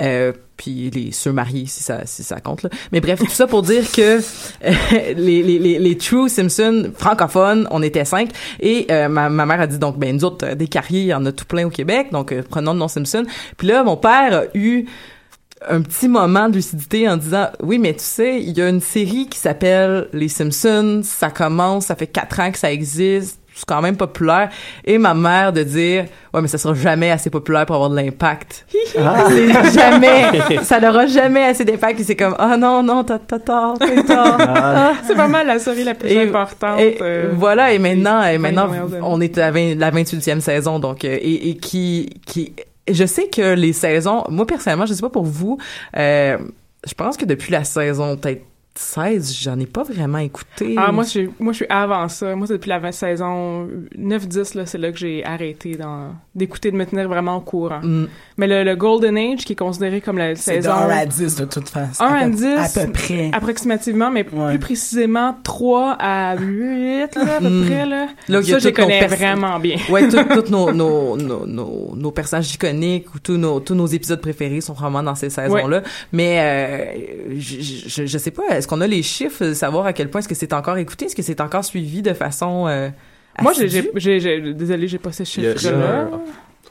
Euh, 0.00 0.32
puis 0.58 0.90
les 0.90 1.12
ceux 1.12 1.32
mariés 1.32 1.64
si 1.66 1.82
ça 1.82 2.02
si 2.04 2.22
ça 2.22 2.40
compte 2.40 2.64
là. 2.64 2.68
mais 2.92 3.00
bref 3.00 3.20
tout 3.20 3.30
ça 3.30 3.46
pour 3.46 3.62
dire 3.62 3.90
que 3.90 4.18
euh, 4.18 4.72
les, 5.16 5.42
les, 5.42 5.58
les, 5.58 5.78
les 5.78 5.96
True 5.96 6.28
Simpsons 6.28 6.92
francophones 6.94 7.66
on 7.70 7.82
était 7.82 8.04
cinq. 8.04 8.30
Et 8.60 8.86
euh, 8.90 9.08
ma, 9.08 9.28
ma 9.28 9.46
mère 9.46 9.60
a 9.60 9.66
dit 9.66 9.78
donc 9.78 9.98
ben 9.98 10.14
nous 10.14 10.24
autres 10.24 10.46
euh, 10.46 10.54
des 10.54 10.68
carrières 10.68 11.02
il 11.02 11.06
y 11.06 11.14
en 11.14 11.24
a 11.26 11.32
tout 11.32 11.44
plein 11.44 11.66
au 11.66 11.70
Québec. 11.70 12.08
Donc 12.12 12.32
euh, 12.32 12.42
prenons 12.48 12.72
le 12.72 12.78
nom 12.78 12.88
Simpson. 12.88 13.24
Puis 13.56 13.68
là 13.68 13.84
mon 13.84 13.96
père 13.96 14.34
a 14.34 14.42
eu 14.54 14.86
un 15.68 15.80
petit 15.82 16.08
moment 16.08 16.48
de 16.48 16.54
lucidité 16.54 17.08
en 17.08 17.16
disant 17.16 17.48
oui 17.60 17.78
mais 17.78 17.94
tu 17.94 18.04
sais 18.04 18.40
il 18.40 18.56
y 18.56 18.62
a 18.62 18.68
une 18.68 18.80
série 18.80 19.28
qui 19.28 19.38
s'appelle 19.38 20.08
les 20.12 20.28
Simpsons 20.28 21.00
ça 21.02 21.30
commence 21.30 21.86
ça 21.86 21.96
fait 21.96 22.06
quatre 22.06 22.38
ans 22.40 22.52
que 22.52 22.58
ça 22.58 22.72
existe 22.72 23.40
c'est 23.58 23.66
quand 23.66 23.82
même 23.82 23.96
populaire 23.96 24.48
et 24.84 24.98
ma 24.98 25.14
mère 25.14 25.52
de 25.52 25.62
dire 25.64 26.04
ouais 26.32 26.40
mais 26.40 26.48
ça 26.48 26.58
sera 26.58 26.74
jamais 26.74 27.10
assez 27.10 27.28
populaire 27.30 27.66
pour 27.66 27.74
avoir 27.76 27.90
de 27.90 27.96
l'impact 27.96 28.64
Ah. 28.98 29.24
c'est 29.28 29.72
jamais 29.72 30.62
ça 30.62 30.80
n'aura 30.80 31.06
jamais 31.06 31.44
assez 31.44 31.64
d'impact 31.64 31.96
puis 31.96 32.04
c'est 32.04 32.16
comme 32.16 32.36
ah 32.38 32.56
non 32.56 32.82
non 32.82 33.02
t'as 33.04 33.18
t'as 33.18 33.38
tort 33.40 33.76
t'as 33.78 34.02
tort 34.02 34.36
Ah. 34.40 34.92
C'est 35.06 35.16
pas 35.16 35.28
mal 35.28 35.46
la 35.46 35.58
série 35.58 35.84
la 35.84 35.94
plus 35.94 36.08
Et- 36.10 36.22
importante. 36.28 36.78
et 36.80 36.98
euh, 37.02 37.30
voilà 37.34 37.72
et 37.72 37.78
maintenant 37.78 38.22
et 38.24 38.38
maintenant 38.38 38.70
on 39.02 39.20
est 39.20 39.36
à 39.38 39.50
20 39.50 39.74
la 39.78 39.90
28e 39.90 40.40
saison 40.40 40.78
donc 40.78 41.04
euh, 41.04 41.16
et, 41.20 41.50
et 41.50 41.56
qui 41.56 42.10
qui 42.26 42.52
je 42.90 43.04
sais 43.04 43.28
que 43.28 43.54
les 43.54 43.72
saisons 43.72 44.24
moi 44.28 44.46
personnellement 44.46 44.86
je 44.86 44.94
sais 44.94 45.02
pas 45.02 45.10
pour 45.10 45.24
vous 45.24 45.58
euh, 45.96 46.38
je 46.86 46.94
pense 46.94 47.16
que 47.16 47.24
depuis 47.24 47.52
la 47.52 47.64
saison 47.64 48.16
peut-être 48.16 48.42
16 48.80 49.36
j'en 49.42 49.58
ai 49.58 49.66
pas 49.66 49.82
vraiment 49.82 50.18
écouté 50.18 50.74
Ah, 50.76 50.92
moi, 50.92 51.02
je 51.02 51.08
suis, 51.08 51.30
moi, 51.40 51.52
je 51.52 51.56
suis 51.56 51.66
avant 51.68 52.08
ça. 52.08 52.36
Moi, 52.36 52.46
c'est 52.46 52.52
depuis 52.52 52.68
la 52.68 52.78
20 52.78 52.92
saison 52.92 53.68
9-10, 53.98 54.56
là, 54.56 54.66
c'est 54.66 54.78
là 54.78 54.92
que 54.92 54.98
j'ai 54.98 55.24
arrêté 55.24 55.74
dans, 55.74 56.12
d'écouter, 56.34 56.70
de 56.70 56.76
me 56.76 56.86
tenir 56.86 57.08
vraiment 57.08 57.36
au 57.36 57.40
courant. 57.40 57.80
Mm. 57.82 58.06
Mais 58.36 58.46
le, 58.46 58.62
le 58.62 58.76
Golden 58.76 59.16
Age, 59.18 59.44
qui 59.44 59.54
est 59.54 59.56
considéré 59.56 60.00
comme 60.00 60.16
la 60.16 60.36
C'est 60.36 60.58
de 60.58 60.62
saison 60.62 60.74
1 60.74 60.88
à 60.90 61.06
10 61.06 61.36
de 61.36 61.44
toute 61.46 61.68
façon. 61.68 62.04
1 62.04 62.06
À 62.06 62.18
à 62.18 62.24
peu- 62.26 62.30
10, 62.30 62.44
À 62.80 62.86
peu 62.86 62.92
près. 62.92 63.30
approximativement, 63.32 64.10
mais 64.12 64.24
Ouais. 64.32 64.50
plus 64.50 64.58
précisément 64.60 65.36
3 65.42 65.96
à 65.98 66.36
8, 66.36 67.16
là, 67.16 67.36
à 67.36 67.40
peu 67.40 67.48
Mm. 67.48 67.64
près, 67.66 67.86
là. 67.86 68.06
Là, 68.28 68.42
ça, 68.44 68.58
je 68.60 68.68
connais 68.68 69.06
vraiment 69.08 69.58
bien. 69.58 69.76
ouais 69.90 70.06
tous 70.08 70.50
nos, 70.50 70.72
nos, 70.72 71.16
nos, 71.16 71.46
nos, 71.46 71.94
nos 71.96 72.10
personnages 72.12 72.54
iconiques 72.54 73.12
ou 73.14 73.18
tous 73.18 73.36
nos, 73.36 73.58
tous 73.58 73.74
nos 73.74 73.86
épisodes 73.86 74.20
préférés 74.20 74.60
sont 74.60 74.74
vraiment 74.74 75.02
dans 75.02 75.16
ces 75.16 75.30
saisons-là. 75.30 75.82
Mais 76.12 76.38
euh, 76.38 77.34
je, 77.38 77.56
je, 77.88 78.06
je 78.06 78.18
sais 78.18 78.30
pas, 78.30 78.42
est-ce 78.50 78.67
qu'on 78.68 78.80
a 78.80 78.86
les 78.86 79.02
chiffres, 79.02 79.44
de 79.44 79.54
savoir 79.54 79.86
à 79.86 79.92
quel 79.92 80.08
point 80.10 80.20
est-ce 80.20 80.28
que 80.28 80.34
c'est 80.36 80.52
encore 80.52 80.76
écouté, 80.78 81.06
est-ce 81.06 81.16
que 81.16 81.22
c'est 81.22 81.40
encore 81.40 81.64
suivi 81.64 82.02
de 82.02 82.12
façon 82.12 82.66
euh, 82.68 82.88
Moi, 83.42 83.52
j'ai, 83.96 84.20
j'ai, 84.20 84.52
désolé, 84.52 84.86
j'ai 84.88 84.98
pas 84.98 85.10
ce 85.12 85.22
Il 85.38 85.44
y 85.44 85.46
a- 85.48 85.52
il 85.54 85.62
y 85.62 85.68
a 85.68 85.72
un- 85.72 86.10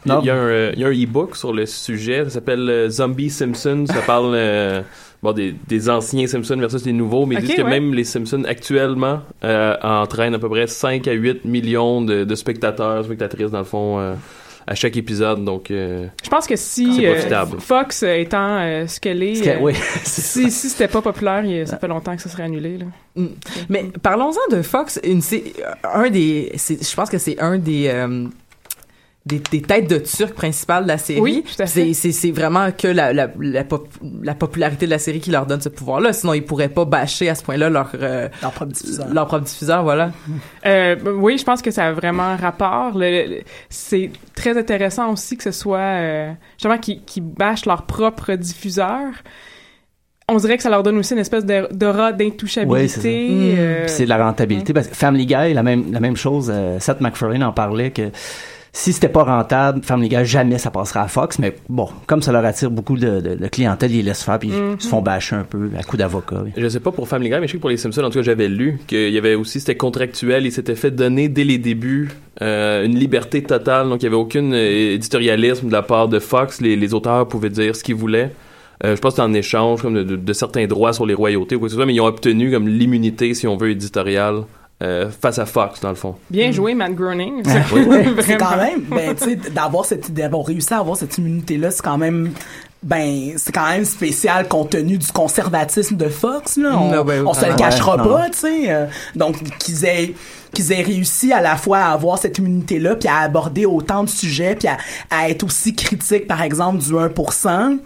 Il 0.05 0.11
y 0.11 0.13
a- 0.13 0.19
il 0.21 0.25
y 0.25 0.29
a 0.29 0.35
un, 0.35 0.37
euh, 0.37 0.71
il 0.75 0.79
y 0.79 0.83
a 0.85 0.87
un 0.87 0.91
e-book 0.91 1.35
sur 1.35 1.51
le 1.51 1.65
sujet, 1.65 2.23
ça 2.25 2.29
s'appelle 2.29 2.69
euh, 2.69 2.89
Zombie 2.89 3.29
Simpsons, 3.29 3.85
ça 3.87 4.01
parle 4.05 4.33
euh, 4.35 4.81
bon, 5.23 5.33
des, 5.33 5.55
des 5.67 5.89
anciens 5.89 6.27
Simpsons 6.27 6.55
versus 6.57 6.85
les 6.85 6.93
nouveaux, 6.93 7.25
mais 7.25 7.35
ils 7.35 7.39
Ok, 7.39 7.45
disent 7.45 7.55
que 7.55 7.61
ouais. 7.63 7.69
même 7.69 7.93
les 7.93 8.03
Simpsons 8.03 8.43
actuellement 8.47 9.21
euh, 9.43 9.75
entraînent 9.81 10.35
à 10.35 10.39
peu 10.39 10.47
près 10.49 10.67
5 10.67 11.07
à 11.07 11.13
8 11.13 11.45
millions 11.45 12.01
de, 12.01 12.23
de 12.23 12.35
spectateurs, 12.35 13.03
spectatrices 13.05 13.51
dans 13.51 13.57
le 13.59 13.63
fond, 13.65 13.99
euh, 13.99 14.13
à 14.67 14.75
chaque 14.75 14.97
épisode, 14.97 15.43
donc 15.45 15.71
euh, 15.71 16.07
Je 16.23 16.29
pense 16.29 16.45
que 16.45 16.55
si 16.57 17.05
euh, 17.05 17.13
profitable. 17.13 17.59
Fox 17.61 18.03
euh, 18.03 18.15
étant 18.17 18.57
euh, 18.59 18.85
ce 18.85 18.99
qu'elle 18.99 19.23
est, 19.23 19.35
Ce 19.35 19.43
que- 19.43 19.49
euh, 19.49 19.57
oui, 19.61 19.73
si, 20.03 20.51
si 20.51 20.69
c'était 20.69 20.89
pas 20.89 21.01
populaire, 21.01 21.43
il- 21.45 21.65
ça 21.65 21.77
fait 21.77 21.87
longtemps 21.87 22.15
que 22.15 22.21
ça 22.21 22.29
serait 22.29 22.43
annulé. 22.43 22.77
Là. 22.77 22.85
Mm. 23.15 23.27
Mais 23.69 23.85
parlons-en 24.03 24.55
de 24.55 24.61
Fox. 24.61 24.99
Une, 25.03 25.21
un 25.93 26.09
des, 26.09 26.51
je 26.55 26.95
pense 26.95 27.09
que 27.09 27.17
c'est 27.17 27.39
un 27.39 27.57
des, 27.57 27.87
euh, 27.87 28.25
des, 29.27 29.41
des 29.51 29.61
têtes 29.61 29.89
de 29.89 29.97
turc 29.97 30.33
principales 30.33 30.83
de 30.83 30.87
la 30.87 30.97
série. 30.97 31.19
Oui, 31.19 31.43
tout 31.43 31.61
à 31.61 31.65
fait. 31.65 31.93
C'est, 31.93 32.31
vraiment 32.31 32.71
que 32.71 32.87
la, 32.87 33.13
la, 33.13 33.29
la, 33.39 33.63
pop- 33.63 33.87
la 34.23 34.33
popularité 34.35 34.85
de 34.85 34.91
la 34.91 34.99
série 34.99 35.19
qui 35.19 35.29
leur 35.31 35.45
donne 35.45 35.61
ce 35.61 35.69
pouvoir-là. 35.69 36.13
Sinon, 36.13 36.33
ils 36.33 36.43
pourraient 36.43 36.69
pas 36.69 36.85
bâcher 36.85 37.29
à 37.29 37.35
ce 37.35 37.43
point-là 37.43 37.69
leur, 37.69 37.89
euh, 37.95 38.29
Leur 38.41 38.51
propre 38.51 38.71
diffuseur. 38.71 39.07
leur 39.13 39.27
propre 39.27 39.43
diffuseur, 39.45 39.83
voilà. 39.83 40.11
Euh, 40.65 40.95
oui, 41.17 41.37
je 41.37 41.43
pense 41.43 41.61
que 41.61 41.71
ça 41.71 41.87
a 41.87 41.91
vraiment 41.91 42.35
rapport. 42.37 42.97
C'est 43.69 44.11
très 44.35 44.57
intéressant 44.57 45.11
aussi 45.11 45.37
que 45.37 45.43
ce 45.43 45.51
soit 45.51 45.77
euh, 45.79 46.31
justement 46.57 46.77
qui 46.77 47.01
qui 47.05 47.21
bâchent 47.21 47.65
leur 47.65 47.83
propre 47.85 48.33
diffuseur. 48.33 49.11
On 50.29 50.35
dirait 50.35 50.57
que 50.57 50.63
ça 50.63 50.69
leur 50.69 50.83
donne 50.83 50.97
aussi 50.97 51.13
une 51.13 51.19
espèce 51.19 51.45
de- 51.45 51.69
d'aura 51.71 52.11
Oui, 52.11 52.17
c'est 52.17 52.17
ça. 52.17 52.17
d'intouchabilité. 52.17 53.55
Euh, 53.57 53.81
Puis 53.85 53.89
c'est 53.91 54.03
de 54.03 54.09
la 54.09 54.17
rentabilité. 54.25 54.73
Parce 54.73 54.87
que 54.87 54.95
Family 54.95 55.25
Guy, 55.25 55.53
la 55.53 55.63
même, 55.63 55.91
la 55.93 56.01
même 56.01 56.17
chose, 56.17 56.51
euh, 56.53 56.79
Seth 56.79 56.99
MacFarlane 56.99 57.43
en 57.43 57.53
parlait 57.53 57.91
que 57.91 58.09
si 58.73 58.93
c'était 58.93 59.09
pas 59.09 59.23
rentable, 59.23 59.81
Family 59.83 60.09
Guy, 60.09 60.25
jamais 60.25 60.57
ça 60.57 60.69
passera 60.71 61.01
à 61.01 61.07
Fox. 61.07 61.39
Mais 61.39 61.55
bon, 61.69 61.87
comme 62.05 62.21
ça 62.21 62.31
leur 62.31 62.45
attire 62.45 62.69
beaucoup 62.69 62.95
de, 62.97 63.37
clientèle, 63.51 63.91
ils 63.93 64.05
laissent 64.05 64.23
faire 64.23 64.37
puis 64.39 64.49
ils 64.49 64.81
se 64.81 64.87
font 64.87 65.01
bâcher 65.01 65.35
un 65.35 65.43
peu 65.43 65.69
à 65.77 65.83
coup 65.83 65.97
d'avocat. 65.97 66.41
oui. 66.43 66.51
Je 66.55 66.67
sais 66.69 66.79
pas 66.79 66.91
pour 66.91 67.07
Family 67.07 67.29
Guy, 67.29 67.37
mais 67.39 67.47
je 67.47 67.53
sais 67.53 67.57
que 67.57 67.61
pour 67.61 67.69
les 67.69 67.77
Simpsons, 67.77 68.03
en 68.03 68.09
tout 68.09 68.19
cas, 68.19 68.23
j'avais 68.23 68.47
lu 68.47 68.79
qu'il 68.87 69.09
y 69.11 69.17
avait 69.17 69.35
aussi, 69.35 69.59
c'était 69.59 69.75
contractuel, 69.75 70.45
il 70.45 70.51
s'était 70.51 70.75
fait 70.75 70.91
donner 70.91 71.27
dès 71.29 71.43
les 71.43 71.57
débuts 71.57 72.09
euh, 72.41 72.85
une 72.85 72.95
liberté 72.97 73.41
totale, 73.41 73.89
donc 73.89 74.01
il 74.03 74.05
y 74.05 74.07
avait 74.07 74.15
aucun 74.15 74.51
euh, 74.51 74.93
éditorialisme 74.93 75.67
de 75.67 75.71
la 75.73 75.81
part 75.81 76.07
de 76.07 76.19
Fox, 76.19 76.61
les, 76.61 76.75
les 76.75 76.93
auteurs 76.93 77.27
pouvaient 77.27 77.49
dire 77.49 77.75
ce 77.75 77.83
qu'ils 77.83 77.95
voulaient. 77.95 78.31
Euh, 78.83 78.95
je 78.95 79.01
pense 79.01 79.15
que 79.15 79.21
en 79.21 79.33
échange 79.33 79.81
de, 79.83 80.03
de- 80.03 80.15
de 80.15 80.33
certains 80.33 80.67
droits 80.67 80.93
sur 80.93 81.07
les 81.07 81.15
royautés 81.15 81.55
ou 81.55 81.59
quoi 81.59 81.67
que 81.67 81.71
ce 81.71 81.77
soit, 81.77 81.87
mais 81.87 81.95
ils 81.95 82.01
ont 82.01 82.05
obtenu 82.05 82.51
comme 82.51 82.67
l'immunité, 82.67 83.33
si 83.33 83.47
on 83.47 83.57
veut, 83.57 83.71
éditoriale 83.71 84.41
euh, 84.83 85.09
face 85.09 85.39
à 85.39 85.45
Fox, 85.45 85.79
dans 85.81 85.89
le 85.89 85.95
fond. 85.95 86.15
Bien 86.29 86.51
joué, 86.51 86.73
Matt 86.75 86.93
Groening. 86.93 87.43
C'est 88.21 88.37
quand 88.37 88.57
même, 88.57 88.81
ben, 88.89 89.15
tu 89.15 89.25
sais, 89.25 89.35
d'avoir 89.51 89.85
cette, 89.85 90.13
d'avoir 90.13 90.45
réussi 90.45 90.73
à 90.73 90.79
avoir 90.79 90.97
cette 90.97 91.17
immunité-là, 91.17 91.71
c'est 91.71 91.81
quand 91.83 91.97
même, 91.97 92.31
ben, 92.83 93.33
c'est 93.37 93.51
quand 93.51 93.67
même 93.69 93.85
spécial 93.85 94.47
compte 94.47 94.69
tenu 94.71 94.97
du 94.97 95.11
conservatisme 95.11 95.97
de 95.97 96.09
Fox, 96.09 96.57
là. 96.57 96.77
On, 96.77 96.91
Ah 96.93 97.01
ouais, 97.01 97.19
on 97.25 97.33
se 97.33 97.45
le 97.45 97.55
cachera 97.55 97.97
Ouais, 97.97 98.03
pas, 98.03 98.29
tu 98.29 98.37
sais. 98.37 98.65
euh, 98.69 98.85
donc, 99.15 99.37
qu'ils 99.57 99.83
aient, 99.85 100.13
qu'ils 100.53 100.71
aient 100.71 100.83
réussi 100.83 101.33
à 101.33 101.41
la 101.41 101.55
fois 101.55 101.79
à 101.79 101.91
avoir 101.93 102.19
cette 102.19 102.37
immunité-là, 102.37 102.95
puis 102.97 103.09
à 103.09 103.17
aborder 103.17 103.65
autant 103.65 104.03
de 104.03 104.09
sujets, 104.09 104.55
puis 104.55 104.67
à, 104.67 104.77
à 105.09 105.29
être 105.29 105.43
aussi 105.43 105.73
critique, 105.75 106.27
par 106.27 106.43
exemple, 106.43 106.77
du 106.77 106.91
1%. 106.91 107.79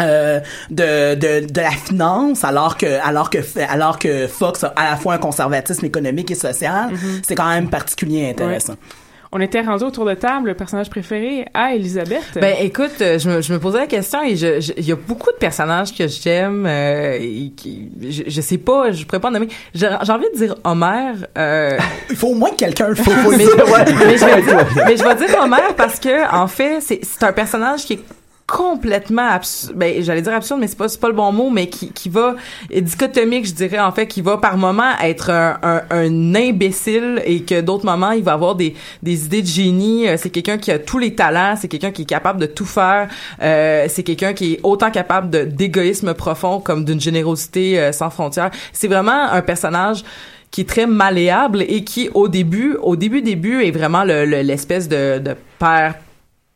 Euh, 0.00 0.40
de, 0.70 1.14
de, 1.14 1.46
de 1.46 1.60
la 1.60 1.70
finance 1.70 2.44
alors 2.44 2.76
que 2.76 2.86
alors 3.06 3.30
que 3.30 3.38
alors 3.70 3.98
que 3.98 4.26
Fox 4.26 4.64
a 4.64 4.68
à 4.76 4.90
la 4.90 4.96
fois 4.96 5.14
un 5.14 5.18
conservatisme 5.18 5.86
économique 5.86 6.30
et 6.30 6.34
social 6.34 6.90
c'est 7.22 7.34
quand 7.34 7.48
même 7.48 7.68
particulier 7.70 8.18
et 8.20 8.30
intéressant 8.30 8.74
On 9.32 9.40
était 9.40 9.60
rendu 9.60 9.84
autour 9.84 10.04
de 10.06 10.14
table, 10.14 10.46
le 10.48 10.54
personnage 10.54 10.88
préféré 10.88 11.46
à 11.52 11.74
Elisabeth. 11.74 12.22
Ben 12.40 12.54
écoute, 12.60 12.92
euh, 13.02 13.18
je 13.18 13.28
me, 13.28 13.42
je 13.42 13.52
me 13.52 13.58
posais 13.58 13.78
la 13.80 13.86
question 13.86 14.22
et 14.22 14.36
je- 14.36 14.60
je- 14.60 14.72
il 14.76 14.86
y 14.86 14.92
a 14.92 14.96
beaucoup 14.96 15.30
de 15.32 15.36
personnages 15.36 15.92
que 15.94 16.06
j'aime 16.08 16.64
euh, 16.66 17.18
et 17.20 17.50
qui 17.56 17.90
je, 18.08 18.22
je 18.28 18.40
sais 18.40 18.56
pas, 18.58 18.92
je 18.92 19.04
pourrais 19.04 19.20
pas 19.20 19.28
en 19.28 19.32
nommer. 19.32 19.48
J'ai 19.74 19.90
j'ai 20.04 20.12
envie 20.12 20.30
de 20.32 20.38
dire 20.38 20.54
Homer. 20.64 21.12
Euh, 21.36 21.76
il 22.10 22.16
faut 22.16 22.28
au 22.28 22.34
moins 22.34 22.50
que 22.50 22.56
quelqu'un 22.56 22.88
le 22.88 22.94
fasse 22.94 23.14
mais, 23.30 23.36
mais 24.06 24.16
je 24.16 24.24
vais 24.24 24.42
dire, 24.42 24.66
mais 24.86 24.96
je 24.96 25.04
vais 25.04 25.14
dire 25.16 25.36
Homer 25.42 25.68
parce 25.76 25.98
que 25.98 26.32
en 26.34 26.46
fait, 26.46 26.80
c'est 26.80 27.00
c'est 27.02 27.24
un 27.24 27.32
personnage 27.32 27.84
qui 27.84 27.94
est 27.94 28.00
complètement 28.46 29.26
absurde 29.28 29.74
ben 29.76 30.02
j'allais 30.02 30.22
dire 30.22 30.32
absurde 30.32 30.60
mais 30.60 30.68
c'est 30.68 30.78
pas 30.78 30.88
c'est 30.88 31.00
pas 31.00 31.08
le 31.08 31.14
bon 31.14 31.32
mot 31.32 31.50
mais 31.50 31.68
qui 31.68 31.90
qui 31.90 32.08
va 32.08 32.36
dichotomique 32.70 33.44
je 33.46 33.52
dirais 33.54 33.80
en 33.80 33.90
fait 33.90 34.06
qui 34.06 34.20
va 34.22 34.36
par 34.38 34.56
moment 34.56 34.92
être 35.02 35.30
un, 35.30 35.58
un, 35.62 35.82
un 35.90 36.34
imbécile 36.34 37.20
et 37.24 37.42
que 37.42 37.60
d'autres 37.60 37.84
moments 37.84 38.12
il 38.12 38.22
va 38.22 38.32
avoir 38.34 38.54
des 38.54 38.74
des 39.02 39.24
idées 39.26 39.42
de 39.42 39.46
génie. 39.48 40.08
Euh, 40.08 40.16
c'est 40.16 40.30
quelqu'un 40.30 40.58
qui 40.58 40.70
a 40.70 40.78
tous 40.78 40.98
les 40.98 41.14
talents 41.14 41.54
c'est 41.56 41.68
quelqu'un 41.68 41.90
qui 41.90 42.02
est 42.02 42.06
capable 42.06 42.40
de 42.40 42.46
tout 42.46 42.64
faire. 42.66 43.08
Euh, 43.42 43.86
c'est 43.88 44.02
quelqu'un 44.04 44.32
qui 44.32 44.54
est 44.54 44.60
autant 44.62 44.90
capable 44.90 45.30
de 45.30 45.42
d'égoïsme 45.44 46.14
profond 46.14 46.60
comme 46.60 46.84
d'une 46.84 47.00
générosité 47.00 47.80
euh, 47.80 47.90
sans 47.92 48.10
frontières. 48.10 48.50
C'est 48.72 48.88
vraiment 48.88 49.24
un 49.32 49.42
personnage 49.42 50.04
qui 50.52 50.60
est 50.60 50.68
très 50.68 50.86
malléable 50.86 51.62
et 51.62 51.82
qui 51.82 52.08
au 52.14 52.28
début 52.28 52.76
au 52.80 52.94
début 52.96 53.22
début 53.22 53.64
est 53.64 53.72
vraiment 53.72 54.04
le- 54.04 54.24
le- 54.24 54.42
l'espèce 54.42 54.88
de, 54.88 55.18
de 55.18 55.34
père 55.58 55.96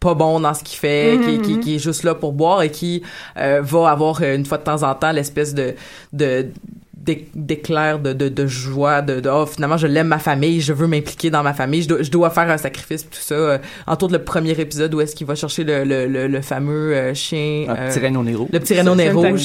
pas 0.01 0.15
bon 0.15 0.41
dans 0.41 0.55
ce 0.55 0.65
qu'il 0.65 0.79
fait, 0.79 1.17
Mhm, 1.17 1.25
qui, 1.25 1.43
qui, 1.43 1.53
mhm. 1.55 1.61
qui 1.61 1.75
est 1.77 1.79
juste 1.79 2.03
là 2.05 2.15
pour 2.15 2.33
boire 2.33 2.63
et 2.63 2.71
qui 2.71 3.03
euh, 3.37 3.61
va 3.63 3.91
avoir 3.91 4.21
euh, 4.23 4.35
une 4.35 4.47
fois 4.47 4.59
de 4.59 4.65
temps 4.65 4.83
en 4.83 4.95
temps 4.95 5.13
l'espèce 5.13 5.55
de 5.55 5.75
de 6.13 6.49
d'é- 7.01 7.29
d'éclair 7.35 7.99
de, 7.99 8.13
de, 8.13 8.29
de 8.29 8.47
joie 8.47 9.01
de, 9.03 9.21
de 9.21 9.29
oh 9.29 9.47
finalement 9.47 9.77
je 9.79 9.87
l'aime 9.87 10.09
ma 10.09 10.19
famille 10.19 10.61
je 10.61 10.73
veux 10.73 10.87
m'impliquer 10.87 11.31
dans 11.31 11.43
ma 11.43 11.55
famille 11.55 11.83
je 11.83 11.89
dois, 11.89 12.03
je 12.03 12.11
dois 12.11 12.31
faire 12.31 12.51
un 12.51 12.59
sacrifice 12.59 13.05
tout 13.05 13.19
ça 13.19 13.35
euh, 13.35 13.59
entre 13.87 14.05
autres 14.05 14.13
le 14.13 14.23
premier 14.23 14.53
épisode 14.53 14.93
où 14.95 15.01
est-ce 15.01 15.17
qu'il 15.17 15.27
va 15.27 15.35
chercher 15.35 15.65
le, 15.65 15.85
le, 15.85 16.07
le, 16.07 16.27
le 16.29 16.41
fameux 16.43 16.95
euh, 16.95 17.15
chien 17.15 17.67
Un 17.69 17.75
euh, 17.77 17.89
petit 17.91 18.01
Renault 18.07 18.23
Nero. 18.23 18.49
le 18.53 18.59
petit 18.61 18.75
je- 18.75 18.81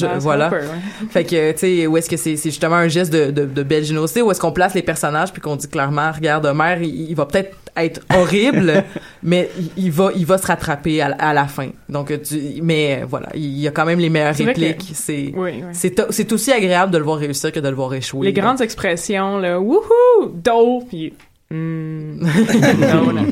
exact, 0.06 0.18
voilà 0.18 0.46
un 0.46 0.50
peu, 0.50 0.56
ouais. 0.56 0.62
fait 1.10 1.24
que, 1.24 1.52
tu 1.52 1.58
sais, 1.58 1.86
où 1.86 1.96
est-ce 1.96 2.10
que 2.10 2.16
c'est 2.16 2.36
c'est 2.36 2.50
justement 2.50 2.76
un 2.76 2.88
geste 2.88 3.12
de, 3.12 3.30
de, 3.30 3.44
de 3.46 3.62
belle 3.62 3.84
générosité, 3.84 4.22
où 4.22 4.30
est-ce 4.30 4.40
qu'on 4.40 4.52
place 4.52 4.74
les 4.74 4.82
personnages, 4.82 5.32
puis 5.32 5.40
qu'on 5.40 5.56
dit 5.56 5.68
clairement, 5.68 6.10
regarde, 6.12 6.44
Homer, 6.46 6.76
il, 6.82 7.10
il 7.10 7.14
va 7.16 7.26
peut-être 7.26 7.56
être 7.78 8.00
horrible, 8.14 8.84
mais 9.22 9.50
il, 9.76 9.90
va 9.90 10.10
il 10.16 10.24
va 10.24 10.38
se 10.38 10.46
rattraper 10.46 11.02
à, 11.02 11.10
la- 11.10 11.16
à 11.16 11.34
la 11.34 11.46
fin. 11.46 11.68
Donc, 11.90 12.10
euh, 12.10 12.16
tu- 12.22 12.60
mais 12.62 13.00
euh, 13.02 13.06
voilà, 13.06 13.28
il 13.34 13.58
y 13.58 13.68
a 13.68 13.70
quand 13.70 13.84
même 13.84 13.98
les 13.98 14.08
meilleures 14.08 14.34
que- 14.36 14.44
répliques. 14.44 14.90
C'est 14.94 15.32
Oui, 15.36 15.50
oui. 15.56 15.62
c'est 15.72 16.00
c'est 16.10 16.32
aussi 16.32 16.52
agréable 16.52 16.90
de 16.92 16.98
le 16.98 17.04
voir 17.04 17.18
réussir 17.18 17.52
que 17.56 17.60
de 17.60 17.68
le 17.68 17.74
voir 17.74 17.94
échouer. 17.94 18.26
Les 18.26 18.32
grandes 18.32 18.60
expressions, 18.60 19.38
là, 19.38 19.58
wouhou, 19.60 20.26
dope, 20.32 20.88
puis 20.88 21.14
mm, 21.50 22.26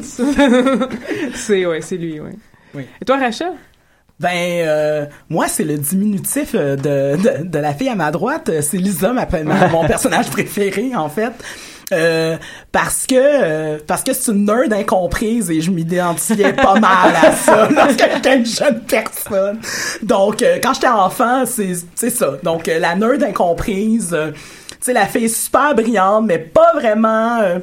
c'est, 1.35 1.67
ouais, 1.67 1.81
c'est 1.81 1.97
lui, 1.97 2.21
ouais. 2.21 2.33
Oui. 2.75 2.85
Et 3.01 3.05
toi, 3.05 3.19
Rachel? 3.19 3.53
Ben, 4.21 4.31
euh, 4.67 5.07
moi, 5.29 5.49
c'est 5.49 5.65
le 5.65 5.77
diminutif 5.77 6.55
euh, 6.55 6.77
de, 6.77 7.17
de, 7.21 7.45
de 7.49 7.59
la 7.59 7.75
fille 7.75 7.89
à 7.89 7.97
ma 7.97 8.11
droite. 8.13 8.49
Euh, 8.49 8.63
C'est 8.63 8.77
Lisa, 8.79 9.13
ma, 9.13 9.27
ma- 9.43 9.69
mon 9.69 9.85
personnage 9.87 10.31
préféré, 10.31 10.95
en 10.95 11.09
fait. 11.09 11.33
Euh, 11.93 12.37
parce 12.73 13.07
que 13.07 13.15
euh, 13.15 13.79
parce 13.87 14.03
que 14.03 14.15
c'est 14.15 14.33
une 14.33 14.47
nerd 14.47 14.73
incomprise 14.73 15.51
et 15.51 15.61
je 15.61 15.71
m'identifiais 15.71 16.55
pas 16.55 16.75
mal 16.81 17.15
à 17.15 17.33
ça 17.33 17.69
lorsque 17.71 17.99
j'étais 18.15 18.37
une 18.39 18.47
jeune 18.47 18.81
personne. 18.89 19.61
Donc 20.03 20.43
euh, 20.43 20.59
quand 20.63 20.73
j'étais 20.75 20.89
enfant, 20.89 21.45
c'est 21.47 21.75
c'est 21.95 22.11
ça. 22.11 22.39
Donc 22.43 22.69
euh, 22.69 22.79
la 22.79 22.95
nerd 22.95 23.23
incomprise, 23.23 24.15
euh, 24.15 24.31
tu 24.33 24.77
sais 24.81 24.93
la 24.95 25.07
fille 25.07 25.29
super 25.29 25.75
brillante 25.75 26.25
mais 26.27 26.39
pas 26.39 26.73
vraiment 26.75 27.41
euh, 27.43 27.59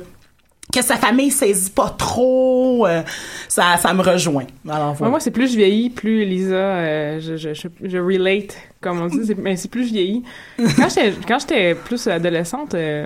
que 0.72 0.82
sa 0.84 0.96
famille 0.98 1.32
saisit 1.32 1.72
pas 1.72 1.90
trop, 1.98 2.86
euh, 2.88 3.02
ça 3.50 3.76
ça 3.82 3.92
me 3.94 4.02
rejoint. 4.04 4.46
Alors 4.70 4.92
Ouais, 4.92 4.96
voilà. 5.00 5.10
moi, 5.10 5.20
c'est 5.20 5.32
plus 5.32 5.52
je 5.52 5.58
vieillis, 5.58 5.90
plus 5.90 6.24
Lisa, 6.26 6.54
euh, 6.56 7.20
je, 7.20 7.36
je, 7.36 7.54
je, 7.54 7.68
je 7.84 7.98
relate, 7.98 8.56
comme 8.80 9.02
on 9.02 9.08
dit, 9.08 9.34
mais 9.38 9.58
c'est 9.58 9.68
plus 9.70 9.88
je 9.88 9.94
vieillis. 9.94 10.24
Quand 10.78 10.88
j'étais, 10.90 11.14
quand 11.28 11.40
j'étais 11.40 11.76
plus 11.76 12.08
adolescente, 12.08 12.74
euh, 12.76 13.06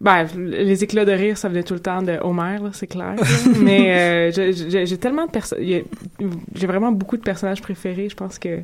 ben, 0.00 0.26
les 0.36 0.84
éclats 0.84 1.04
de 1.04 1.12
rire, 1.12 1.38
ça 1.38 1.48
venait 1.48 1.62
tout 1.62 1.74
le 1.74 1.80
temps 1.80 2.02
de 2.02 2.18
Homer, 2.20 2.58
là, 2.62 2.70
c'est 2.72 2.86
clair. 2.86 3.14
là. 3.16 3.22
mais 3.60 4.30
euh, 4.32 4.52
j'ai 4.84 4.98
tellement 4.98 5.26
de 5.26 5.30
personnes, 5.30 5.58
j'ai 5.62 6.66
vraiment 6.66 6.92
beaucoup 6.92 7.16
de 7.16 7.22
personnages 7.22 7.62
préférés, 7.62 8.08
je 8.10 8.16
pense 8.16 8.38
que 8.38 8.60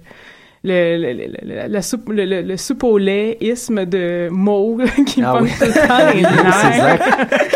le, 0.62 0.98
le, 0.98 1.12
le, 1.14 1.26
le- 1.42 1.68
la 1.72 1.80
soupe, 1.82 2.10
le, 2.10 2.26
le, 2.26 2.42
le 2.42 2.56
soupe 2.58 2.84
au 2.84 2.98
lait 2.98 3.38
isme 3.40 3.86
de 3.86 4.28
Mo 4.30 4.78
qui 5.06 5.22
me 5.22 5.26
Ah 5.26 5.32
pogne 5.38 5.44
oui. 5.44 5.52
tout 5.58 5.64
le 5.64 5.88
temps 5.88 6.12
les 6.14 6.20
nerfs. 6.20 6.98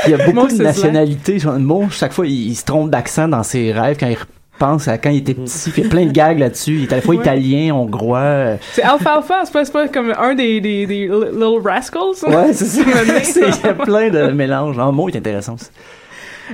Il 0.07 0.11
y 0.13 0.15
a 0.15 0.27
beaucoup 0.33 0.49
de 0.49 0.63
nationalités. 0.63 1.39
Genre, 1.39 1.59
Mo, 1.59 1.87
chaque 1.91 2.15
fois, 2.15 2.27
il, 2.27 2.49
il 2.49 2.55
se 2.55 2.65
trompe 2.65 2.89
d'accent 2.91 3.29
dans 3.29 3.43
ses 3.43 3.73
rêves 3.73 3.99
quand 4.01 4.07
il 4.09 4.17
repense 4.55 4.89
à 4.89 4.99
quand 4.99 5.11
il 5.11 5.19
était 5.19 5.35
petit. 5.35 5.71
Il 5.77 5.83
y 5.83 5.87
a 5.87 5.91
plein 5.91 6.07
de 6.07 6.13
gags 6.13 6.39
là-dessus. 6.39 6.77
Il 6.77 6.83
est 6.85 6.93
à 6.93 6.97
la 6.97 7.03
fois 7.03 7.15
Ouais. 7.15 7.21
italien, 7.23 7.75
hongrois. 7.75 8.19
euh, 8.19 8.57
C'est 8.73 8.83
Alfalfa, 8.83 9.45
c'est 9.45 9.53
pas, 9.53 9.65
pas 9.65 9.89
comme 9.89 10.13
un 10.17 10.35
des, 10.35 10.61
des, 10.61 10.87
des 10.87 11.07
Little 11.07 11.61
Rascals. 11.63 12.25
Ouais, 12.29 12.53
c'est 12.53 12.65
ça. 12.65 12.83
Il 13.63 13.65
y 13.65 13.69
a 13.69 13.75
plein 13.75 14.11
de 14.11 14.29
mélanges. 14.33 14.77
Non, 14.77 14.93
Mo 14.93 15.09
est 15.09 15.17
intéressant 15.17 15.55
aussi. 15.55 15.71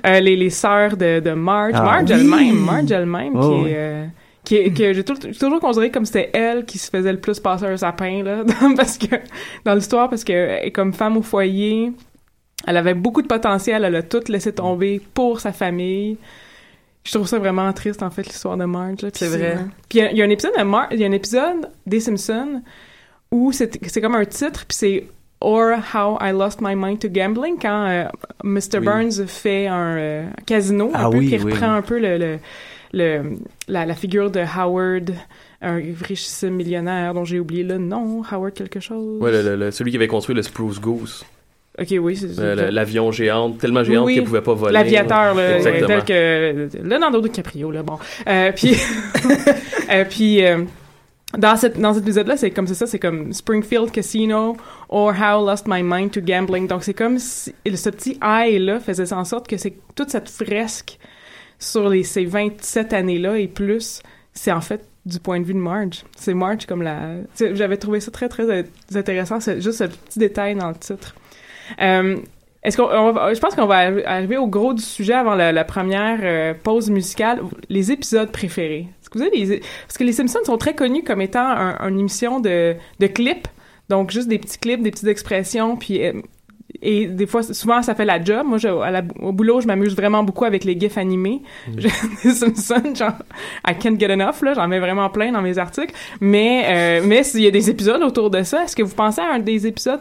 Euh, 0.06 0.20
les, 0.20 0.36
les 0.36 0.50
sœurs 0.50 0.96
de, 0.96 1.20
de 1.20 1.32
Marge. 1.32 1.72
Ah, 1.74 1.82
Marge 1.82 2.04
oui. 2.10 2.12
elle-même. 2.20 2.54
Marge 2.60 2.92
elle-même, 2.92 3.32
Oh, 3.34 3.40
qui 3.40 3.64
oui. 3.64 3.70
est... 3.70 3.76
euh, 3.76 4.04
qui 4.44 4.56
est- 4.56 4.70
que 4.72 4.92
j'ai 4.94 5.04
toujours 5.04 5.60
considéré 5.60 5.90
comme 5.90 6.06
c'était 6.06 6.30
elle 6.32 6.64
qui 6.64 6.78
se 6.78 6.88
faisait 6.90 7.12
le 7.12 7.18
plus 7.20 7.38
passer 7.38 7.66
un 7.66 7.76
sapin 7.76 8.22
là 8.22 8.38
parce 8.76 8.96
que 8.96 9.14
dans 9.66 9.74
l'histoire 9.74 10.08
parce 10.08 10.24
que 10.24 10.70
comme 10.70 10.94
femme 10.94 11.18
au 11.18 11.22
foyer 11.22 11.92
elle 12.66 12.76
avait 12.78 12.94
beaucoup 12.94 13.20
de 13.20 13.26
potentiel 13.26 13.84
elle 13.84 13.94
a 13.96 14.02
tout 14.02 14.22
laissé 14.28 14.50
tomber 14.52 15.00
pour 15.12 15.40
sa 15.40 15.52
famille 15.52 16.16
je 17.04 17.12
trouve 17.12 17.26
ça 17.26 17.38
vraiment 17.38 17.72
triste 17.72 18.02
en 18.02 18.10
fait 18.10 18.26
l'histoire 18.26 18.56
de 18.56 18.64
Marge 18.64 19.02
là, 19.02 19.10
puis 19.10 19.18
C'est 19.24 19.28
vrai. 19.28 19.56
puis 19.88 19.98
il 19.98 20.02
y 20.02 20.06
a- 20.06 20.10
il 20.12 20.18
y, 20.18 20.22
a 20.22 20.24
un 20.24 20.30
épisode 20.30 20.52
de 20.58 20.62
Mar- 20.62 20.88
il 20.90 21.00
y 21.00 21.04
a 21.04 21.06
un 21.06 21.12
épisode 21.12 21.68
des 21.86 22.00
Simpsons 22.00 22.62
où 23.30 23.52
c'est 23.52 23.78
c'est 23.88 24.00
comme 24.00 24.14
un 24.14 24.24
titre 24.24 24.64
puis 24.66 24.76
c'est 24.76 25.06
or 25.40 25.78
How 25.94 26.18
I 26.20 26.32
Lost 26.32 26.60
My 26.60 26.74
Mind 26.76 26.98
to 27.00 27.08
Gambling 27.08 27.56
quand 27.60 27.86
euh, 27.88 28.04
Mr. 28.44 28.58
Oui. 28.74 28.80
Burns 28.84 29.26
fait 29.26 29.66
un 29.66 29.96
euh, 29.96 30.26
casino 30.46 30.90
un 30.94 31.06
Ah 31.06 31.10
peu 31.10 31.18
oui, 31.18 31.28
qui 31.30 31.38
oui. 31.38 31.52
reprend 31.52 31.72
un 31.72 31.82
peu 31.82 31.98
le, 31.98 32.18
le, 32.18 32.38
le- 32.92 33.36
la, 33.68 33.86
la 33.86 33.94
figure 33.94 34.30
de 34.30 34.40
Howard 34.40 35.12
un 35.62 35.76
richissime 35.76 36.54
millionnaire 36.54 37.14
dont 37.14 37.24
j'ai 37.24 37.38
oublié 37.40 37.62
le 37.64 37.78
nom 37.78 38.22
Howard 38.30 38.52
quelque 38.52 38.80
chose 38.80 39.20
Ouais, 39.22 39.30
le- 39.32 39.42
le- 39.42 39.56
le- 39.56 39.70
celui 39.70 39.90
qui 39.90 39.96
avait 39.96 40.08
construit 40.08 40.34
le 40.34 40.42
Spruce 40.42 40.78
Goose. 40.80 41.24
Ok 41.80 41.94
oui 42.00 42.16
c'est 42.16 42.36
le- 42.38 42.70
L'avion 42.70 43.10
géant, 43.12 43.50
tellement 43.52 43.84
géant 43.84 44.04
Oui, 44.04 44.14
qu'il 44.14 44.24
pouvait 44.24 44.42
pas 44.42 44.54
voler. 44.54 44.72
L'aviateur, 44.72 45.34
là, 45.34 45.62
tel 45.62 46.04
que 46.04 46.68
Leonardo 46.82 47.20
DiCaprio, 47.20 47.70
là, 47.70 47.82
bon. 47.82 47.98
Euh, 48.28 48.52
puis, 48.52 48.76
euh, 49.90 50.04
puis 50.08 50.44
euh, 50.44 50.64
dans, 51.36 51.56
cette, 51.56 51.78
dans 51.78 51.94
cet 51.94 52.02
épisode-là, 52.02 52.36
c'est 52.36 52.50
comme 52.50 52.66
ça, 52.66 52.86
c'est 52.86 52.98
comme 52.98 53.32
Springfield 53.32 53.90
Casino 53.90 54.56
or 54.88 55.10
How 55.12 55.42
I 55.42 55.46
Lost 55.46 55.66
My 55.68 55.82
Mind 55.82 56.10
to 56.12 56.20
Gambling. 56.20 56.66
Donc, 56.66 56.82
c'est 56.84 56.94
comme 56.94 57.18
si 57.18 57.54
ce 57.66 57.90
petit 57.90 58.18
I-là 58.22 58.80
faisait 58.80 59.12
en 59.12 59.24
sorte 59.24 59.46
que 59.48 59.56
c'est 59.56 59.74
toute 59.94 60.10
cette 60.10 60.28
fresque 60.28 60.98
sur 61.58 61.88
les, 61.88 62.02
ces 62.04 62.24
27 62.24 62.92
années-là 62.92 63.38
et 63.38 63.46
plus, 63.46 64.00
c'est 64.32 64.52
en 64.52 64.60
fait 64.60 64.84
du 65.06 65.18
point 65.18 65.40
de 65.40 65.44
vue 65.44 65.54
de 65.54 65.58
Marge. 65.58 66.04
C'est 66.16 66.34
Marge 66.34 66.66
comme 66.66 66.82
la... 66.82 66.98
J'avais 67.38 67.76
trouvé 67.76 68.00
ça 68.00 68.10
très, 68.10 68.28
très 68.28 68.44
euh, 68.44 68.62
intéressant, 68.94 69.38
juste 69.40 69.72
ce 69.78 69.84
petit 69.84 70.18
détail 70.18 70.56
dans 70.56 70.68
le 70.68 70.74
titre. 70.74 71.14
Euh, 71.80 72.16
est-ce 72.62 72.76
qu'on, 72.76 72.88
je 72.88 73.40
pense 73.40 73.54
qu'on 73.54 73.66
va 73.66 73.90
arri- 73.90 74.04
arriver 74.04 74.36
au 74.36 74.46
gros 74.46 74.74
du 74.74 74.82
sujet 74.82 75.14
avant 75.14 75.34
la, 75.34 75.50
la 75.52 75.64
première 75.64 76.18
euh, 76.22 76.54
pause 76.62 76.90
musicale. 76.90 77.40
Les 77.68 77.90
épisodes 77.90 78.30
préférés. 78.30 78.88
Est-ce 79.00 79.08
que 79.10 79.18
vous 79.18 79.24
avez 79.24 79.44
des, 79.46 79.60
parce 79.86 79.96
que 79.98 80.04
les 80.04 80.12
Simpsons 80.12 80.44
sont 80.44 80.58
très 80.58 80.74
connus 80.74 81.02
comme 81.02 81.20
étant 81.22 81.46
un- 81.46 81.88
une 81.88 81.98
émission 82.00 82.38
de, 82.40 82.74
de 82.98 83.06
clips. 83.06 83.48
Donc, 83.88 84.10
juste 84.10 84.28
des 84.28 84.38
petits 84.38 84.58
clips, 84.58 84.82
des 84.82 84.90
petites 84.90 85.08
expressions, 85.08 85.76
puis... 85.76 86.04
euh, 86.06 86.12
et 86.82 87.06
des 87.06 87.26
fois, 87.26 87.42
souvent, 87.42 87.82
ça 87.82 87.94
fait 87.94 88.04
la 88.04 88.22
job. 88.22 88.46
Moi, 88.46 88.56
je, 88.58 88.68
à 88.68 88.90
la- 88.90 89.02
au 89.20 89.32
boulot, 89.32 89.60
je 89.60 89.66
m'amuse 89.66 89.94
vraiment 89.96 90.22
beaucoup 90.22 90.44
avec 90.44 90.62
les 90.64 90.78
gifs 90.78 90.96
animés. 90.96 91.42
Les 91.76 92.30
Simpsons, 92.30 92.94
genre, 92.94 93.12
I 93.66 93.74
can't 93.74 93.98
get 93.98 94.10
enough, 94.12 94.40
là. 94.42 94.54
J'en 94.54 94.68
mets 94.68 94.78
vraiment 94.78 95.10
plein 95.10 95.32
dans 95.32 95.42
mes 95.42 95.58
articles. 95.58 95.92
Mais, 96.20 96.64
euh, 96.68 97.02
mais 97.04 97.22
s'il 97.24 97.40
y 97.42 97.46
a 97.48 97.50
des 97.50 97.68
épisodes 97.68 98.02
autour 98.02 98.30
de 98.30 98.42
ça, 98.44 98.64
est-ce 98.64 98.76
que 98.76 98.82
vous 98.82 98.94
pensez 98.94 99.20
à 99.20 99.32
un 99.34 99.40
des 99.40 99.66
épisodes 99.66 100.00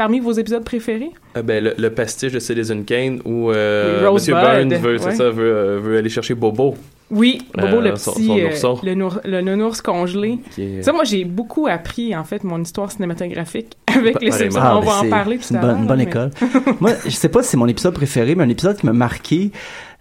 parmi 0.00 0.18
vos 0.18 0.32
épisodes 0.32 0.64
préférés? 0.64 1.10
Euh, 1.36 1.42
ben, 1.42 1.62
le, 1.62 1.74
le 1.76 1.90
pastiche 1.90 2.32
de 2.32 2.38
Citizen 2.38 2.86
Kane 2.86 3.20
où 3.26 3.50
euh, 3.50 4.06
Oui, 4.06 4.14
Monsieur 4.14 4.32
Burns 4.32 4.72
veut, 4.78 4.96
c'est 4.96 5.04
ouais. 5.08 5.14
ça, 5.14 5.28
veut, 5.28 5.54
euh, 5.54 5.78
veut 5.82 5.98
aller 5.98 6.08
chercher 6.08 6.34
Bobo. 6.34 6.74
Oui, 7.10 7.42
Bobo 7.54 7.76
Euh, 7.76 7.80
le 7.90 7.96
son- 7.96 8.12
petit, 8.12 8.26
son 8.26 8.38
euh, 8.38 8.46
ourson. 8.48 8.78
le, 8.82 8.94
nour- 8.94 9.20
le 9.24 9.42
nounours 9.42 9.82
congelé. 9.82 10.38
Qui 10.54 10.62
est... 10.78 10.82
Ça, 10.82 10.92
moi, 10.94 11.04
j'ai 11.04 11.24
beaucoup 11.26 11.66
appris, 11.66 12.16
en 12.16 12.24
fait, 12.24 12.44
mon 12.44 12.62
histoire 12.62 12.90
cinématographique 12.90 13.76
avec 13.94 14.22
les 14.22 14.28
Apparemment. 14.28 14.50
Simpsons. 14.52 14.60
Ah, 14.62 14.76
On 14.76 14.80
ben, 14.80 14.86
va 14.86 14.98
en 15.00 15.10
parler 15.10 15.36
tout 15.38 15.54
à 15.54 15.58
bonne, 15.58 15.68
l'heure. 15.70 15.78
une 15.80 15.86
bonne 15.86 15.98
mais- 15.98 16.04
école. 16.04 16.30
Moi, 16.80 16.92
je 17.04 17.10
sais 17.10 17.28
pas 17.28 17.42
si 17.42 17.50
c'est 17.50 17.56
mon 17.58 17.68
épisode 17.68 17.92
préféré, 17.94 18.34
mais 18.34 18.44
un 18.44 18.48
épisode 18.48 18.76
qui 18.78 18.86
m'a 18.86 18.94
marqué. 18.94 19.50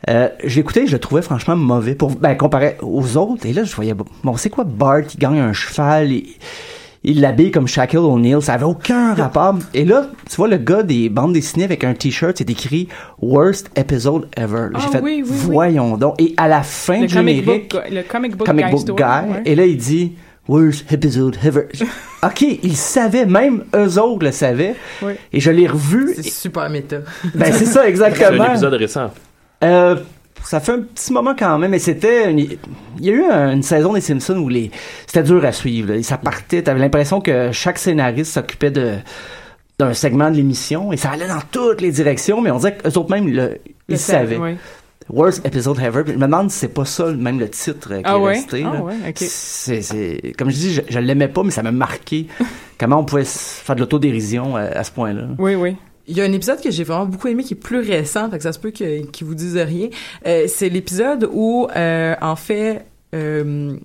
Euh, 0.09 0.29
je 0.45 0.55
l'écoutais 0.55 0.83
et 0.83 0.87
je 0.87 0.93
le 0.93 0.99
trouvais 0.99 1.21
franchement 1.21 1.57
mauvais 1.57 1.93
pour 1.93 2.11
ben 2.11 2.33
comparé 2.37 2.77
aux 2.81 3.17
autres 3.17 3.45
et 3.45 3.51
là 3.51 3.65
je 3.65 3.75
voyais 3.75 3.93
bon 3.93 4.37
c'est 4.37 4.49
quoi 4.49 4.63
Bart 4.63 5.01
il 5.13 5.19
gagne 5.19 5.39
un 5.39 5.51
cheval 5.51 6.13
et 6.13 6.25
il 7.03 7.21
l'habille 7.21 7.51
comme 7.51 7.67
Shaquille 7.67 7.99
O'Neal 7.99 8.41
ça 8.41 8.53
avait 8.55 8.65
aucun 8.65 9.13
rapport 9.13 9.55
et 9.73 9.85
là 9.85 10.07
tu 10.29 10.35
vois 10.35 10.47
le 10.49 10.57
gars 10.57 10.83
des 10.83 11.07
bandes 11.09 11.33
dessinées 11.33 11.63
avec 11.63 11.83
un 11.85 11.93
t-shirt 11.93 12.37
c'est 12.37 12.49
écrit 12.49 12.89
worst 13.21 13.69
episode 13.75 14.27
ever 14.35 14.67
Ah, 14.73 14.79
j'ai 14.81 14.87
fait 14.89 15.01
oui, 15.01 15.23
oui, 15.25 15.29
oui. 15.31 15.37
voyons 15.45 15.95
donc 15.97 16.21
et 16.21 16.33
à 16.37 16.47
la 16.49 16.61
fin 16.63 16.99
Le 17.01 17.07
du 17.07 17.13
générique 17.13 17.45
book, 17.71 17.77
le 17.89 18.01
comic 18.03 18.35
book 18.35 18.47
comic 18.47 18.65
guy 18.65 18.71
book 18.71 18.97
guy 18.97 19.03
ouais. 19.31 19.41
et 19.45 19.55
là 19.55 19.65
il 19.65 19.77
dit 19.77 20.13
worst 20.49 20.91
episode 20.91 21.37
ever 21.45 21.67
ok 22.23 22.41
ils 22.41 22.75
savaient 22.75 23.25
même 23.25 23.63
eux 23.75 23.97
autres 23.97 24.25
le 24.25 24.31
savaient 24.33 24.75
Oui. 25.01 25.13
et 25.31 25.39
je 25.39 25.51
l'ai 25.51 25.67
revu 25.67 26.13
C'est 26.15 26.23
super 26.29 26.69
méta. 26.69 26.97
ben 27.33 27.53
c'est 27.53 27.65
ça 27.65 27.71
C'est 27.73 27.79
un 27.79 27.87
exactement 27.87 28.45
épisode 28.45 28.73
récent. 28.73 29.11
euh, 29.63 29.95
ça 30.43 30.59
fait 30.59 30.71
un 30.73 30.79
petit 30.81 31.11
moment 31.13 31.35
quand 31.37 31.57
même, 31.59 31.71
mais 31.71 31.79
c'était. 31.79 32.29
une- 32.31 32.39
Il 32.39 32.57
y 33.05 33.09
a 33.09 33.13
eu 33.13 33.23
un- 33.23 33.51
une 33.53 33.63
saison 33.63 33.93
des 33.93 34.01
Simpsons 34.01 34.37
où 34.37 34.49
les 34.49 34.71
c'était 35.07 35.23
dur 35.23 35.43
à 35.45 35.51
suivre. 35.51 35.93
là. 35.93 36.03
Ça 36.03 36.17
partait. 36.17 36.61
T'avais 36.63 36.79
l'impression 36.79 37.21
que 37.21 37.51
chaque 37.51 37.77
scénariste 37.79 38.33
s'occupait 38.33 38.71
de 38.71 38.95
d'un 39.79 39.93
segment 39.93 40.29
de 40.29 40.35
l'émission 40.35 40.91
et 40.91 40.97
ça 40.97 41.11
allait 41.11 41.27
dans 41.29 41.39
toutes 41.51 41.79
les 41.79 41.91
directions, 41.91 42.41
mais 42.41 42.51
on 42.51 42.57
dirait 42.57 42.75
qu'eux 42.75 42.97
autres 42.97 43.09
même 43.11 43.27
le, 43.29 43.59
ils 43.87 43.97
savaient. 43.97 44.37
Worst 45.09 45.43
episode 45.45 45.79
ever. 45.79 46.03
Je 46.05 46.11
me 46.13 46.19
demande 46.27 46.51
si 46.51 46.59
c'est 46.59 46.67
pas 46.73 46.85
ça 46.85 47.05
même 47.05 47.39
le 47.39 47.49
titre 47.49 47.93
euh, 47.93 47.97
qui 47.97 48.03
Ah 48.05 48.15
est 48.17 48.19
ouais? 48.19 48.33
resté. 48.33 48.63
Ah 48.65 48.83
ouais. 48.83 48.93
C'est, 49.15 50.33
comme 50.37 50.49
je 50.51 50.55
dis, 50.55 50.73
je, 50.73 50.81
je 50.87 50.99
l'aimais 50.99 51.29
pas, 51.29 51.41
mais 51.43 51.49
ça 51.51 51.63
m'a 51.63 51.71
marqué. 51.71 52.27
Comment 52.77 52.99
on 52.99 53.05
pouvait 53.05 53.23
faire 53.25 53.75
de 53.75 53.79
l'autodérision 53.79 54.55
euh, 54.57 54.69
à 54.75 54.83
ce 54.83 54.91
point-là. 54.91 55.23
Oui, 55.39 55.55
oui. 55.55 55.77
Il 56.09 56.17
y 56.17 56.21
a 56.21 56.23
un 56.23 56.33
épisode 56.33 56.59
que 56.61 56.71
j'ai 56.71 56.83
vraiment 56.83 57.05
beaucoup 57.05 57.27
aimé 57.27 57.43
qui 57.43 57.53
est 57.53 57.57
plus 57.57 57.79
récent, 57.79 58.29
fait 58.31 58.37
que 58.37 58.43
ça 58.43 58.51
se 58.51 58.57
peut 58.59 58.71
qu'il 58.71 59.05
vous 59.21 59.35
dise 59.35 59.55
rien. 59.55 59.89
Euh, 60.25 60.45
c'est 60.47 60.67
l'épisode 60.69 61.29
où, 61.31 61.67
euh, 61.75 62.15
en 62.19 62.35
fait, 62.35 62.83
euh, 63.13 63.75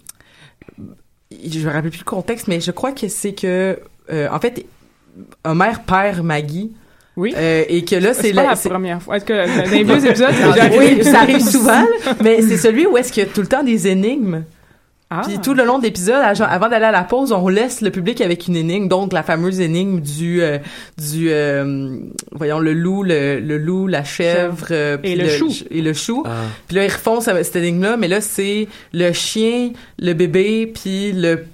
je 1.31 1.59
me 1.67 1.73
rappelle 1.73 1.91
plus 1.91 2.01
le 2.01 2.05
contexte, 2.05 2.49
mais 2.49 2.61
je 2.61 2.71
crois 2.71 2.93
que 2.93 3.09
c'est 3.09 3.33
que, 3.35 3.79
euh, 4.11 4.29
en 4.31 4.41
fait, 4.41 4.65
mère 5.47 5.83
perd 5.83 6.21
Maggie. 6.25 6.73
Oui. 7.17 7.33
Euh, 7.37 7.63
et 7.69 7.85
que 7.85 7.95
là, 7.95 8.13
c'est 8.13 8.33
la 8.33 8.57
c'est- 8.57 8.69
première 8.69 9.01
fois. 9.01 9.19
Est-ce 9.19 9.25
que 9.25 9.33
dans 9.65 9.71
les 9.71 9.85
deux 9.85 10.07
épisodes, 10.09 10.33
c'est 10.35 10.53
déjà 10.53 10.65
arrivé? 10.65 10.95
oui, 10.99 11.05
ça 11.05 11.21
arrive 11.21 11.41
souvent, 11.41 11.87
mais 12.23 12.43
c'est 12.43 12.57
celui 12.57 12.87
où 12.87 12.97
est-ce 12.97 13.13
qu'il 13.13 13.23
y 13.23 13.27
a 13.27 13.31
tout 13.31 13.41
le 13.41 13.47
temps 13.47 13.63
des 13.63 13.87
énigmes? 13.87 14.43
Ah. 15.17 15.23
Puis 15.25 15.39
tout 15.39 15.55
le 15.55 15.65
long 15.65 15.79
de 15.79 15.85
l'épisode, 15.85 16.17
avant 16.41 16.69
d'aller 16.69 16.87
à 16.87 16.91
la 16.91 17.05
pause, 17.05 17.31
on 17.31 17.49
laisse 17.49 17.81
le 17.83 17.91
public 17.91 18.21
avec 18.21 18.49
une 18.49 18.57
énigme, 18.57 18.89
donc 18.89 19.13
la 19.13 19.23
fameuse 19.23 19.61
énigme 19.61 20.01
du 20.01 20.43
euh, 20.43 20.59
du 20.99 21.29
euh, 21.31 21.99
voyons 22.33 22.59
le 22.59 22.73
loup, 22.73 23.05
le, 23.05 23.39
le 23.39 23.59
loup, 23.59 23.87
la 23.87 24.03
chèvre 24.03 24.67
euh, 24.73 24.97
puis 24.97 25.13
Et 25.13 25.17
le 25.17 25.29
chou. 25.29 25.53
et 25.71 25.83
le 25.83 25.93
chou. 25.93 26.25
Ah. 26.27 26.31
Puis 26.67 26.77
là 26.77 26.85
ils 26.85 26.93
refont 26.93 27.21
cette 27.21 27.55
énigme 27.57 27.83
là, 27.83 27.97
mais 27.97 28.09
là 28.09 28.21
c'est 28.21 28.67
le 28.93 29.13
chien, 29.13 29.71
le 30.01 30.13
bébé 30.15 30.73
puis 30.75 31.13
le 31.13 31.45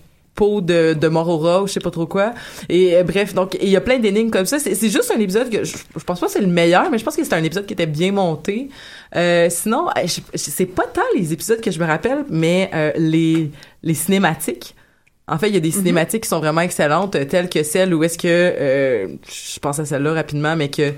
pot 0.40 0.60
de, 0.62 0.94
de 0.94 1.08
Morora 1.08 1.62
ou 1.62 1.66
je 1.66 1.72
sais 1.74 1.80
pas 1.88 1.90
trop 1.90 2.06
quoi. 2.06 2.32
Et 2.68 2.96
euh, 2.96 3.02
bref, 3.04 3.34
donc 3.34 3.58
il 3.60 3.68
y 3.68 3.76
a 3.76 3.80
plein 3.82 3.98
d'énigmes 3.98 4.30
comme 4.30 4.46
ça. 4.46 4.58
C'est 4.58 4.88
juste 4.96 5.12
un 5.14 5.20
épisode 5.20 5.50
que 5.50 5.62
je, 5.64 5.76
je 5.76 6.04
pense 6.04 6.18
pas 6.20 6.26
que 6.28 6.32
c'est 6.32 6.40
le 6.40 6.54
meilleur, 6.60 6.90
mais 6.90 6.98
je 6.98 7.04
pense 7.04 7.14
que 7.16 7.22
c'est 7.24 7.34
un 7.34 7.44
épisode 7.44 7.66
qui 7.66 7.74
était 7.74 7.86
bien 8.00 8.12
monté. 8.12 8.70
Euh, 9.16 9.48
sinon, 9.50 9.82
je- 10.04 10.20
c'est 10.34 10.66
pas 10.78 10.86
tant 10.92 11.08
les 11.16 11.32
épisodes 11.34 11.60
que 11.60 11.70
je 11.70 11.78
me 11.78 11.86
rappelle, 11.86 12.24
mais 12.30 12.70
euh, 12.74 12.92
les 12.96 13.50
les 13.82 13.94
cinématiques. 13.94 14.74
En 15.28 15.38
fait, 15.38 15.48
il 15.48 15.54
y 15.54 15.58
a 15.58 15.60
des 15.60 15.70
cinématiques 15.70 16.22
qui 16.24 16.28
sont 16.28 16.40
vraiment 16.40 16.62
excellentes, 16.62 17.14
euh, 17.16 17.24
telles 17.24 17.48
que 17.48 17.62
celle 17.62 17.94
où 17.94 18.02
est-ce 18.02 18.18
que 18.18 19.08
je 19.54 19.58
pense 19.60 19.78
à 19.78 19.84
celle-là 19.84 20.12
rapidement, 20.14 20.56
mais 20.56 20.70
que 20.70 20.92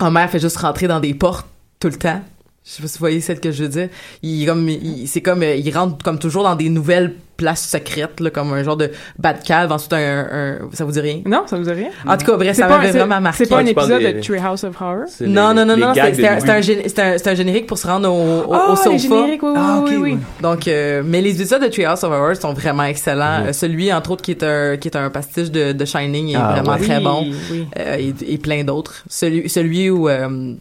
Homer 0.00 0.26
fait 0.28 0.38
juste 0.40 0.56
rentrer 0.58 0.88
dans 0.88 1.00
des 1.00 1.14
portes 1.14 1.46
tout 1.80 1.88
le 1.88 1.96
temps. 1.96 2.20
Je 2.64 2.70
sais 2.70 2.82
pas 2.82 2.88
si 2.88 2.94
vous 2.98 3.02
voyez 3.02 3.20
celle 3.20 3.40
que 3.40 3.50
je 3.50 3.62
veux 3.64 3.68
dire. 3.68 3.88
Il 4.22 4.46
comme, 4.46 4.68
c'est 5.06 5.22
comme, 5.22 5.42
il 5.42 5.70
rentre 5.76 6.02
comme 6.04 6.18
toujours 6.18 6.42
dans 6.42 6.54
des 6.56 6.68
nouvelles 6.68 7.14
places 7.38 7.66
secrètes, 7.66 8.20
là, 8.20 8.28
comme 8.30 8.52
un 8.52 8.62
genre 8.62 8.76
de 8.76 8.90
Batcave. 9.18 9.72
Ensuite, 9.72 9.94
un, 9.94 10.26
un, 10.30 10.58
ça 10.74 10.84
vous 10.84 10.90
dit 10.92 11.00
rien? 11.00 11.20
Non, 11.24 11.44
ça 11.46 11.56
vous 11.56 11.62
dit 11.62 11.70
rien? 11.70 11.88
En 12.06 12.16
tout 12.18 12.26
cas, 12.26 12.36
bref, 12.36 12.54
C'est 12.56 12.62
ça 12.62 12.68
pas, 12.68 12.78
m'avait 12.78 12.90
vraiment 12.90 13.20
marqué. 13.20 13.44
c'est 13.44 13.48
pas 13.50 13.58
un 13.60 13.64
épisode 13.66 14.02
de 14.02 14.20
Treehouse 14.20 14.64
of 14.64 14.78
Horror? 14.80 15.04
Non, 15.20 15.48
les- 15.50 15.54
non, 15.54 15.64
non, 15.64 15.76
non, 15.76 15.92
c'est 15.94 16.26
un, 16.26 16.36
un, 16.36 17.16
un, 17.26 17.34
générique 17.34 17.66
pour 17.66 17.78
se 17.78 17.86
rendre 17.86 18.12
au, 18.12 18.50
au, 18.50 18.52
Ah, 18.54 18.72
au 18.72 18.76
sofa. 18.76 18.90
les 18.90 18.98
génériques, 18.98 19.42
oui, 19.42 19.50
oui, 19.50 19.56
Ah, 19.56 19.80
oui, 19.84 19.96
oui. 19.96 20.12
oui. 20.14 20.18
Donc, 20.42 20.66
euh, 20.68 21.02
mais 21.06 21.22
les 21.22 21.34
épisodes 21.36 21.62
de 21.62 21.68
Treehouse 21.68 22.02
of 22.04 22.12
Horror 22.12 22.36
sont 22.36 22.52
vraiment 22.52 22.82
excellents. 22.84 23.40
Mhm. 23.42 23.46
Euh, 23.46 23.52
celui, 23.52 23.92
entre 23.92 24.10
autres, 24.10 24.22
qui 24.22 24.32
est 24.32 24.42
un, 24.42 24.76
qui 24.76 24.88
est 24.88 24.96
un 24.96 25.08
pastiche 25.10 25.50
de, 25.50 25.72
de 25.72 25.84
Shining 25.84 26.32
est 26.32 26.36
Ah, 26.36 26.60
vraiment 26.60 26.76
très 26.76 27.00
bon. 27.00 27.24
oui. 27.52 27.66
Euh, 27.78 27.96
et, 27.98 28.14
et 28.34 28.38
plein 28.38 28.64
d'autres. 28.64 29.04
Celui, 29.08 29.48
celui 29.48 29.90
où, 29.90 30.08
euh, 30.08 30.54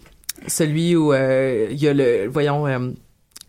celui 0.48 0.96
où 0.96 1.12
euh, 1.12 1.68
il 1.72 1.82
y 1.82 1.88
a 1.88 1.94
le, 1.94 2.28
voyons, 2.32 2.68
euh, 2.68 2.78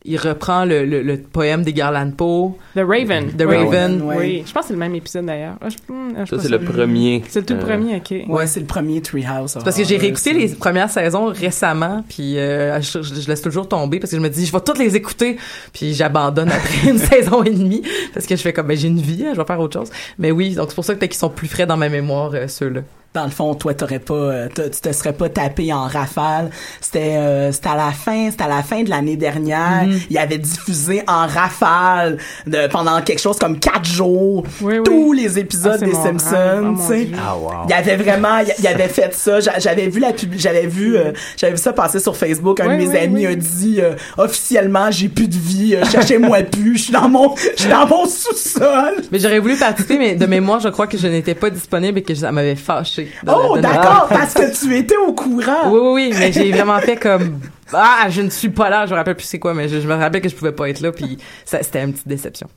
il 0.09 0.17
reprend 0.17 0.65
le, 0.65 0.85
le, 0.85 1.03
le 1.03 1.19
poème 1.19 1.63
des 1.63 1.73
Garland 1.73 2.11
Poe. 2.11 2.57
The 2.75 2.81
Raven. 2.81 3.33
The 3.37 3.45
Oui. 3.47 3.57
Raven. 3.57 4.03
Oui, 4.05 4.43
je 4.47 4.53
pense 4.53 4.63
que 4.63 4.67
c'est 4.69 4.73
le 4.75 4.79
même 4.79 4.95
épisode 4.95 5.27
d'ailleurs. 5.27 5.55
Ah, 5.61 5.69
je- 5.69 5.93
hmm, 5.93 6.11
je 6.21 6.25
suis 6.25 6.37
Ça, 6.37 6.43
c'est 6.43 6.49
le 6.49 6.61
premier. 6.61 7.23
C'est 7.29 7.41
le 7.41 7.47
tout 7.47 7.55
Euh, 7.55 7.59
premier, 7.59 7.97
ok. 7.97 8.29
Ouais, 8.29 8.47
c'est 8.47 8.61
le 8.61 8.67
premier 8.67 9.01
Treehouse. 9.03 9.53
C'est 9.53 9.65
Parce 9.65 9.77
que 9.77 9.85
j'ai 9.85 9.97
réécouté 9.97 10.33
les 10.33 10.49
premières 10.55 10.91
saisons 10.91 11.27
récemment, 11.27 12.05
puis 12.09 12.39
euh, 12.39 12.81
je, 12.81 13.03
je- 13.03 13.15
je 13.21 13.29
laisse 13.29 13.43
toujours 13.43 13.69
tomber 13.69 13.99
parce 14.01 14.11
que 14.11 14.17
je 14.17 14.23
me 14.23 14.29
dis 14.31 14.47
je 14.47 14.53
vais 14.53 14.61
toutes 14.61 14.79
les 14.79 14.97
écouter, 14.97 15.37
puis 15.73 15.95
j'abandonne 15.95 16.49
après 16.51 16.89
une 16.91 16.99
saison 16.99 17.43
et 17.45 17.51
demie 17.51 17.83
parce 18.15 18.27
que 18.27 18.35
je 18.37 18.41
fais 18.43 18.53
comme 18.53 18.67
ben 18.69 18.77
j'ai 18.77 18.89
une 18.89 19.01
vie, 19.01 19.25
hein, 19.27 19.33
je 19.35 19.39
vais 19.41 19.47
faire 19.47 19.61
autre 19.61 19.79
chose. 19.79 19.91
Mais 20.19 20.31
oui, 20.31 20.55
donc 20.55 20.67
c'est 20.71 20.75
pour 20.75 20.85
ça 20.85 20.95
que 20.95 20.99
peut-être 21.01 21.11
qu'ils 21.13 21.19
sont 21.19 21.31
plus 21.31 21.49
frais 21.49 21.67
dans 21.67 21.77
ma 21.77 21.89
mémoire 21.89 22.31
euh, 22.35 22.49
ceux-là. 22.49 22.81
Dans 23.19 23.25
le 23.25 23.31
fond, 23.31 23.55
toi, 23.55 23.75
t'aurais 23.75 23.99
pas, 23.99 24.15
euh, 24.15 24.49
tu 24.55 24.81
te 24.81 24.93
serais 24.93 25.13
pas 25.13 25.29
tapé 25.29 25.73
en 25.73 25.87
rafale. 25.87 26.51
C'était, 26.81 27.17
euh, 27.17 27.53
c'était 27.53 27.69
à 27.71 27.77
la 27.77 27.91
fin, 27.93 28.31
c'était 28.31 28.45
à 28.45 28.49
la 28.49 28.63
fin 28.63 28.83
de 28.83 28.91
l'année 28.91 29.17
dernière. 29.17 29.85
Mm-hmm. 29.85 30.07
Il 30.11 30.19
avait 30.19 30.39
diffusé 30.39 31.03
en 31.07 31.27
rafale 31.27 32.19
de, 32.47 32.67
pendant 32.69 33.01
quelque 33.03 33.21
chose 33.21 33.39
comme 33.39 33.59
quatre 33.59 33.85
jours 33.87 34.45
Oui, 34.61 34.79
oui. 34.79 34.83
tous 34.85 35.13
les 35.13 35.39
épisodes 35.39 35.79
Ah, 35.83 35.85
des. 35.85 35.93
Oh, 35.95 36.03
Simpsons. 36.03 36.77
Dieu. 36.95 37.09
Ah, 37.19 37.37
wow. 37.37 37.51
Il 37.69 37.73
avait 37.73 37.97
vraiment, 37.97 38.39
il 38.39 38.53
il 38.59 38.67
avait 38.67 38.89
fait 38.89 39.15
ça. 39.15 39.41
J'a- 39.41 39.59
J'avais 39.59 39.89
vu 39.89 40.01
la 40.01 40.13
pub, 40.13 40.33
j'avais 40.37 40.67
vu, 40.67 40.97
euh, 40.97 41.13
j'avais 41.37 41.53
vu 41.55 41.59
ça 41.59 41.73
passer 41.73 41.99
sur 42.01 42.17
Facebook. 42.17 42.61
Un 42.61 42.69
Oui, 42.69 42.75
de 42.79 42.83
mes 42.83 42.89
oui, 42.89 42.97
amis 42.99 43.27
oui. 43.27 43.33
a 43.33 43.35
dit 43.35 43.77
euh, 43.81 43.95
officiellement, 44.17 44.91
j'ai 44.91 45.09
plus 45.09 45.29
de 45.29 45.37
vie, 45.37 45.75
euh, 45.75 45.85
cherchez-moi 45.85 46.43
plus. 46.51 46.77
Je 46.79 46.83
suis 46.85 46.93
dans 46.93 47.09
mon, 47.09 47.35
je 47.37 47.63
suis 47.63 47.71
dans 47.71 47.87
mon 47.87 48.07
sous-sol. 48.07 48.95
Mais 49.11 49.19
j'aurais 49.19 49.39
voulu 49.39 49.57
participer, 49.57 49.99
mais 49.99 50.15
de 50.15 50.27
mémoire, 50.27 50.61
je 50.61 50.69
crois 50.69 50.87
que 50.87 50.97
je 50.99 51.07
n'étais 51.07 51.35
pas 51.35 51.51
disponible 51.51 51.99
et 51.99 52.03
que 52.03 52.15
ça 52.15 52.31
m'avait 52.33 52.55
fâché. 52.57 53.08
De- 53.23 53.31
Oh, 53.33 53.59
d'accord, 53.59 54.07
parce 54.11 54.35
que 54.35 54.59
tu 54.59 54.77
étais 54.77 54.97
au 54.97 55.13
courant. 55.13 55.71
Oui, 55.71 55.81
oui, 55.83 55.91
oui, 56.11 56.15
mais 56.19 56.33
j'ai 56.33 56.51
vraiment 56.53 56.79
fait 56.81 56.97
comme 56.97 57.41
ah, 57.73 58.07
je 58.09 58.23
ne 58.23 58.31
suis 58.31 58.49
pas 58.49 58.71
là. 58.71 58.87
Je 58.87 58.93
me 58.93 58.97
rappelle 58.97 59.15
plus 59.17 59.25
c'est 59.27 59.39
quoi, 59.39 59.55
mais 59.55 59.69
je, 59.69 59.81
je 59.81 59.87
me 59.89 59.95
rappelle 59.95 60.23
que 60.23 60.29
je 60.29 60.35
pouvais 60.35 60.53
pas 60.53 60.69
être 60.71 60.81
là, 60.81 60.93
puis 60.93 61.19
ça, 61.45 61.63
c'était 61.63 61.83
une 61.83 61.93
petite 61.93 62.09
déception. 62.09 62.49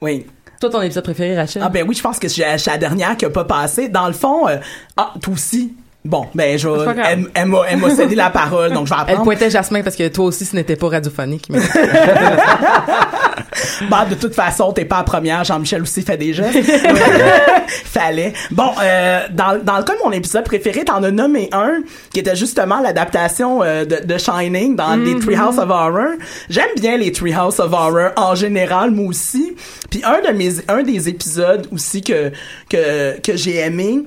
Oui. 0.00 0.26
Toi, 0.60 0.70
ton 0.70 0.82
épisode 0.82 1.04
préféré, 1.04 1.36
Rachel? 1.36 1.62
Ah 1.64 1.68
ben 1.68 1.86
oui, 1.88 1.94
je 1.94 2.02
pense 2.02 2.18
que 2.18 2.26
suis 2.26 2.42
la 2.70 2.78
dernière 2.78 3.16
qui 3.16 3.24
a 3.24 3.30
pas 3.30 3.44
passé. 3.44 3.88
Dans 3.88 4.08
le 4.08 4.12
fond, 4.12 4.48
euh, 4.48 4.56
ah, 4.96 5.14
toi 5.22 5.34
aussi. 5.34 5.74
Bon, 6.08 6.24
ben 6.34 6.58
je 6.58 6.66
vais- 6.68 7.02
elle, 7.06 7.26
elle 7.34 7.44
m'a 7.48 7.58
elle 7.68 7.76
m'a 7.76 7.90
cédé 7.90 8.14
la 8.14 8.30
parole, 8.30 8.72
donc 8.72 8.86
je 8.86 8.90
vais 8.94 8.96
Elle 8.96 9.10
apprendre. 9.10 9.24
pointait 9.24 9.50
Jasmin 9.50 9.82
parce 9.82 9.94
que 9.94 10.08
toi 10.08 10.24
aussi, 10.24 10.46
ce 10.46 10.56
n'était 10.56 10.74
pas 10.76 10.88
radiophonique. 10.88 11.48
Mais... 11.50 11.58
Bah, 13.90 14.06
de 14.08 14.14
toute 14.14 14.34
façon, 14.34 14.72
t'es 14.72 14.84
pas 14.84 14.98
la 14.98 15.02
première. 15.04 15.42
Jean-Michel 15.44 15.82
aussi 15.82 16.02
fait 16.02 16.16
des 16.16 16.32
gestes. 16.32 16.56
Fallait. 17.84 18.32
Bon, 18.50 18.70
euh, 18.82 19.20
dans, 19.30 19.58
dans 19.62 19.78
le 19.78 19.82
cas 19.84 19.94
de 19.94 19.98
mon 20.04 20.12
épisode 20.12 20.44
préféré, 20.44 20.84
t'en 20.84 21.02
as 21.02 21.10
nommé 21.10 21.48
un 21.52 21.80
qui 22.12 22.20
était 22.20 22.36
justement 22.36 22.80
l'adaptation 22.80 23.62
euh, 23.62 23.84
de, 23.84 24.04
de 24.04 24.18
Shining 24.18 24.76
dans 24.76 24.94
les 24.96 25.18
Treehouse 25.18 25.58
of 25.58 25.70
Horror. 25.70 26.12
J'aime 26.48 26.68
bien 26.76 26.96
les 26.96 27.10
Treehouse 27.12 27.58
of 27.60 27.72
Horror 27.72 28.10
en 28.16 28.34
général, 28.34 28.90
moi 28.90 29.06
aussi. 29.08 29.54
Puis 29.90 30.02
un 30.04 30.20
de 30.30 30.36
mes 30.36 30.50
un 30.68 30.82
des 30.82 31.08
épisodes 31.08 31.66
aussi 31.72 32.02
que 32.02 32.30
que 32.70 33.18
que 33.20 33.36
j'ai 33.36 33.56
aimé. 33.58 34.02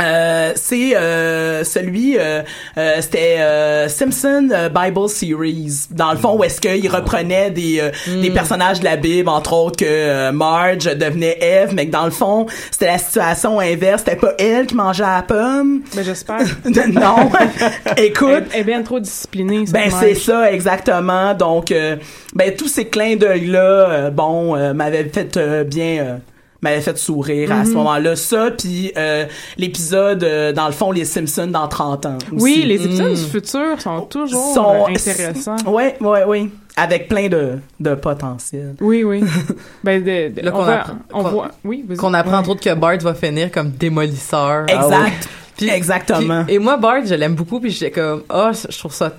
Euh, 0.00 0.52
c'est 0.56 0.96
euh, 0.96 1.64
celui 1.64 2.16
euh, 2.18 2.42
euh, 2.78 2.96
c'était 3.00 3.36
euh, 3.38 3.88
Simpson 3.88 4.48
Bible 4.74 5.08
Series. 5.08 5.86
Dans 5.90 6.12
le 6.12 6.18
fond 6.18 6.36
où 6.38 6.44
est-ce 6.44 6.60
qu'il 6.60 6.88
reprenait 6.90 7.50
des 7.50 7.80
euh, 7.80 8.20
des 8.20 8.30
personnages 8.30 8.80
de 8.80 8.84
la 8.84 8.96
Bible 8.96 9.28
entre 9.28 9.52
autres 9.52 9.76
que 9.76 10.30
Marge 10.30 10.84
devenait 10.84 11.38
Eve 11.40 11.74
mais 11.74 11.86
que 11.86 11.92
dans 11.92 12.04
le 12.04 12.10
fond 12.10 12.46
c'était 12.70 12.86
la 12.86 12.98
situation 12.98 13.60
inverse. 13.60 14.02
C'était 14.04 14.16
pas 14.16 14.34
elle 14.38 14.66
qui 14.66 14.74
mangeait 14.74 15.02
la 15.02 15.22
pomme. 15.22 15.82
Ben, 15.94 16.04
j'espère. 16.04 16.40
non. 16.64 17.30
Écoute. 17.96 18.44
Elle 18.52 18.60
est 18.60 18.64
bien 18.64 18.82
trop 18.82 19.00
disciplinée. 19.00 19.64
ben 19.70 19.90
c'est 19.90 20.14
ça 20.14 20.52
exactement. 20.52 21.34
Donc 21.34 21.72
euh, 21.72 21.96
ben 22.34 22.54
tous 22.56 22.68
ces 22.68 22.86
clins 22.86 23.16
d'œil 23.16 23.46
là 23.46 24.10
bon 24.10 24.56
euh, 24.56 24.72
m'avaient 24.72 25.04
fait 25.04 25.38
bien 25.64 25.98
euh, 26.00 26.16
m'avait 26.62 26.80
fait 26.80 26.96
sourire 26.98 27.52
à 27.52 27.64
ce 27.64 27.70
moment-là 27.70 28.16
ça 28.16 28.50
puis 28.56 28.92
euh, 28.96 29.24
l'épisode 29.56 30.22
euh, 30.24 30.52
dans 30.52 30.66
le 30.66 30.72
fond 30.72 30.92
les 30.92 31.04
Simpsons 31.04 31.46
dans 31.48 31.68
30 31.68 32.06
ans 32.06 32.18
aussi. 32.32 32.42
Oui, 32.44 32.64
les 32.66 32.84
épisodes 32.84 33.12
Mm. 33.12 33.14
du 33.14 33.22
futur 33.30 33.80
sont 33.80 34.02
toujours 34.02 34.54
Sont- 34.54 34.84
euh, 34.86 34.90
intéressants. 34.90 35.56
ouais 35.66 35.96
ouais 36.00 36.24
ouais 36.24 36.48
avec 36.76 37.08
plein 37.08 37.28
de 37.28 37.58
de 37.80 37.94
potentiel 37.94 38.74
Oui, 38.80 39.04
oui. 39.04 39.22
ben, 39.84 40.02
de, 40.02 40.34
de- 40.34 40.40
Là, 40.44 40.50
on, 40.54 40.58
qu'on 40.58 40.64
voit, 40.64 40.74
apprend- 40.74 40.98
on 41.12 41.22
qu'on- 41.22 41.28
voit. 41.30 41.48
Oui, 41.64 41.84
vas-y. 41.86 41.96
Qu'on 41.98 42.14
apprend 42.14 42.38
entre 42.38 42.50
autres 42.50 42.62
que 42.62 42.74
Bart 42.74 42.98
va 42.98 43.14
finir 43.14 43.50
comme 43.50 43.70
démolisseur. 43.70 44.64
exact 44.68 45.28
Puis- 45.56 45.68
exactement 45.68 46.44
et 46.48 46.58
moi, 46.58 46.76
Bart, 46.76 47.04
je 47.04 47.14
l'aime 47.14 47.34
beaucoup, 47.34 47.60
puis 47.60 47.70
j'étais 47.70 47.90
comme, 47.90 48.22
ah, 48.30 48.52
je 48.52 48.78
trouve 48.78 48.92
ça 48.94 49.12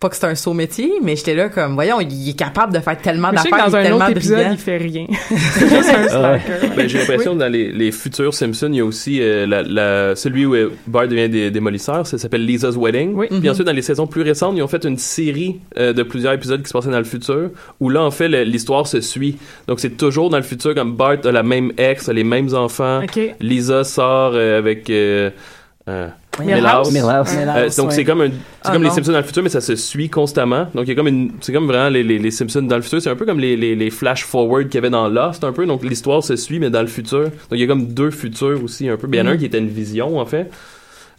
pas 0.00 0.08
que 0.08 0.16
c'est 0.16 0.24
un 0.26 0.34
saut 0.34 0.54
métier, 0.54 0.90
mais 1.02 1.14
j'étais 1.14 1.34
là 1.34 1.50
comme, 1.50 1.74
voyons, 1.74 2.00
il 2.00 2.30
est 2.30 2.32
capable 2.38 2.72
de 2.72 2.78
faire 2.80 2.96
tellement 2.98 3.30
d'affaires, 3.32 3.66
il 3.66 3.70
dans 3.70 3.76
est 3.76 3.80
un 3.80 3.82
tellement 3.84 3.98
autre 3.98 4.10
épisode, 4.10 4.36
brillant. 4.38 4.52
il 4.52 4.58
fait 4.58 4.76
rien. 4.78 5.06
c'est 5.28 5.68
juste 5.68 5.90
un 5.94 6.08
slacker. 6.08 6.68
Ben, 6.74 6.88
j'ai 6.88 6.98
l'impression 6.98 7.34
que 7.34 7.38
dans 7.40 7.52
les, 7.52 7.70
les 7.70 7.92
futurs 7.92 8.32
Simpsons, 8.32 8.70
il 8.72 8.76
y 8.76 8.80
a 8.80 8.84
aussi 8.86 9.20
euh, 9.20 9.46
la, 9.46 9.62
la- 9.62 10.16
celui 10.16 10.46
où 10.46 10.54
euh, 10.54 10.72
Bart 10.86 11.06
devient 11.06 11.28
dé- 11.28 11.50
démolisseur, 11.50 12.06
ça 12.06 12.16
s'appelle 12.16 12.46
Lisa's 12.46 12.76
Wedding. 12.76 13.12
Oui. 13.14 13.26
Puis 13.28 13.50
ensuite, 13.50 13.66
dans 13.66 13.72
les 13.74 13.82
saisons 13.82 14.06
plus 14.06 14.22
récentes, 14.22 14.54
ils 14.56 14.62
ont 14.62 14.68
fait 14.68 14.84
une 14.84 14.96
série 14.98 15.60
euh, 15.78 15.92
de 15.92 16.02
plusieurs 16.02 16.32
épisodes 16.32 16.62
qui 16.62 16.68
se 16.68 16.72
passaient 16.72 16.90
dans 16.90 16.96
le 16.98 17.04
futur, 17.04 17.50
où 17.78 17.90
là, 17.90 18.02
en 18.02 18.10
fait, 18.10 18.28
l'histoire 18.44 18.86
se 18.86 19.02
suit. 19.02 19.36
Donc, 19.68 19.80
c'est 19.80 19.98
toujours 19.98 20.30
dans 20.30 20.38
le 20.38 20.42
futur, 20.42 20.74
comme 20.74 20.96
Bart 20.96 21.18
a 21.24 21.30
la 21.30 21.42
même 21.42 21.72
ex, 21.76 22.08
a 22.08 22.14
les 22.14 22.24
mêmes 22.24 22.54
enfants. 22.54 23.02
Lisa 23.40 23.84
sort 23.84 24.32
euh, 24.34 24.56
avec... 24.58 24.88
Euh, 24.88 25.28
euh, 25.88 26.08
Milhouse. 26.38 26.92
Milhouse. 26.92 27.28
euh, 27.36 27.68
donc 27.76 27.88
ouais. 27.88 27.94
c'est 27.94 28.04
comme 28.04 28.20
un, 28.22 28.28
c'est 28.28 28.34
Ah, 28.64 28.72
comme 28.72 28.82
les. 28.82 28.90
Simpsons 28.90 29.12
dans 29.12 29.18
le 29.18 29.24
futur, 29.24 29.42
mais 29.42 29.48
ça 29.48 29.60
se 29.60 29.74
suit 29.76 30.08
constamment. 30.08 30.68
Donc 30.74 30.84
il 30.86 30.88
y 30.88 30.92
a 30.92 30.94
comme 30.94 31.08
une, 31.08 31.32
c'est 31.40 31.52
comme 31.52 31.66
vraiment 31.66 31.88
les, 31.90 32.02
les, 32.02 32.18
les 32.18 32.30
Simpsons 32.30 32.62
dans 32.62 32.76
le 32.76 32.82
futur. 32.82 33.02
C'est 33.02 33.10
un 33.10 33.16
peu 33.16 33.26
comme 33.26 33.40
les, 33.40 33.56
les, 33.56 33.74
les 33.74 33.90
flash 33.90 34.24
forward 34.24 34.64
qu'il 34.68 34.76
y 34.76 34.78
avait 34.78 34.90
dans 34.90 35.08
Lost 35.08 35.44
un 35.44 35.52
peu. 35.52 35.66
Donc 35.66 35.84
l'histoire 35.84 36.22
se 36.22 36.36
suit, 36.36 36.58
mais 36.60 36.70
dans 36.70 36.80
le 36.82 36.86
futur. 36.86 37.24
Donc 37.24 37.32
il 37.52 37.60
y 37.60 37.64
a 37.64 37.66
comme 37.66 37.86
deux 37.88 38.10
futurs 38.10 38.62
aussi 38.64 38.88
un 38.88 38.96
peu. 38.96 39.08
Puis 39.08 39.18
il 39.18 39.22
y 39.24 39.26
en 39.26 39.30
a 39.30 39.34
un 39.34 39.36
qui 39.36 39.44
était 39.46 39.58
une 39.58 39.68
vision 39.68 40.18
en 40.18 40.24
fait. 40.26 40.50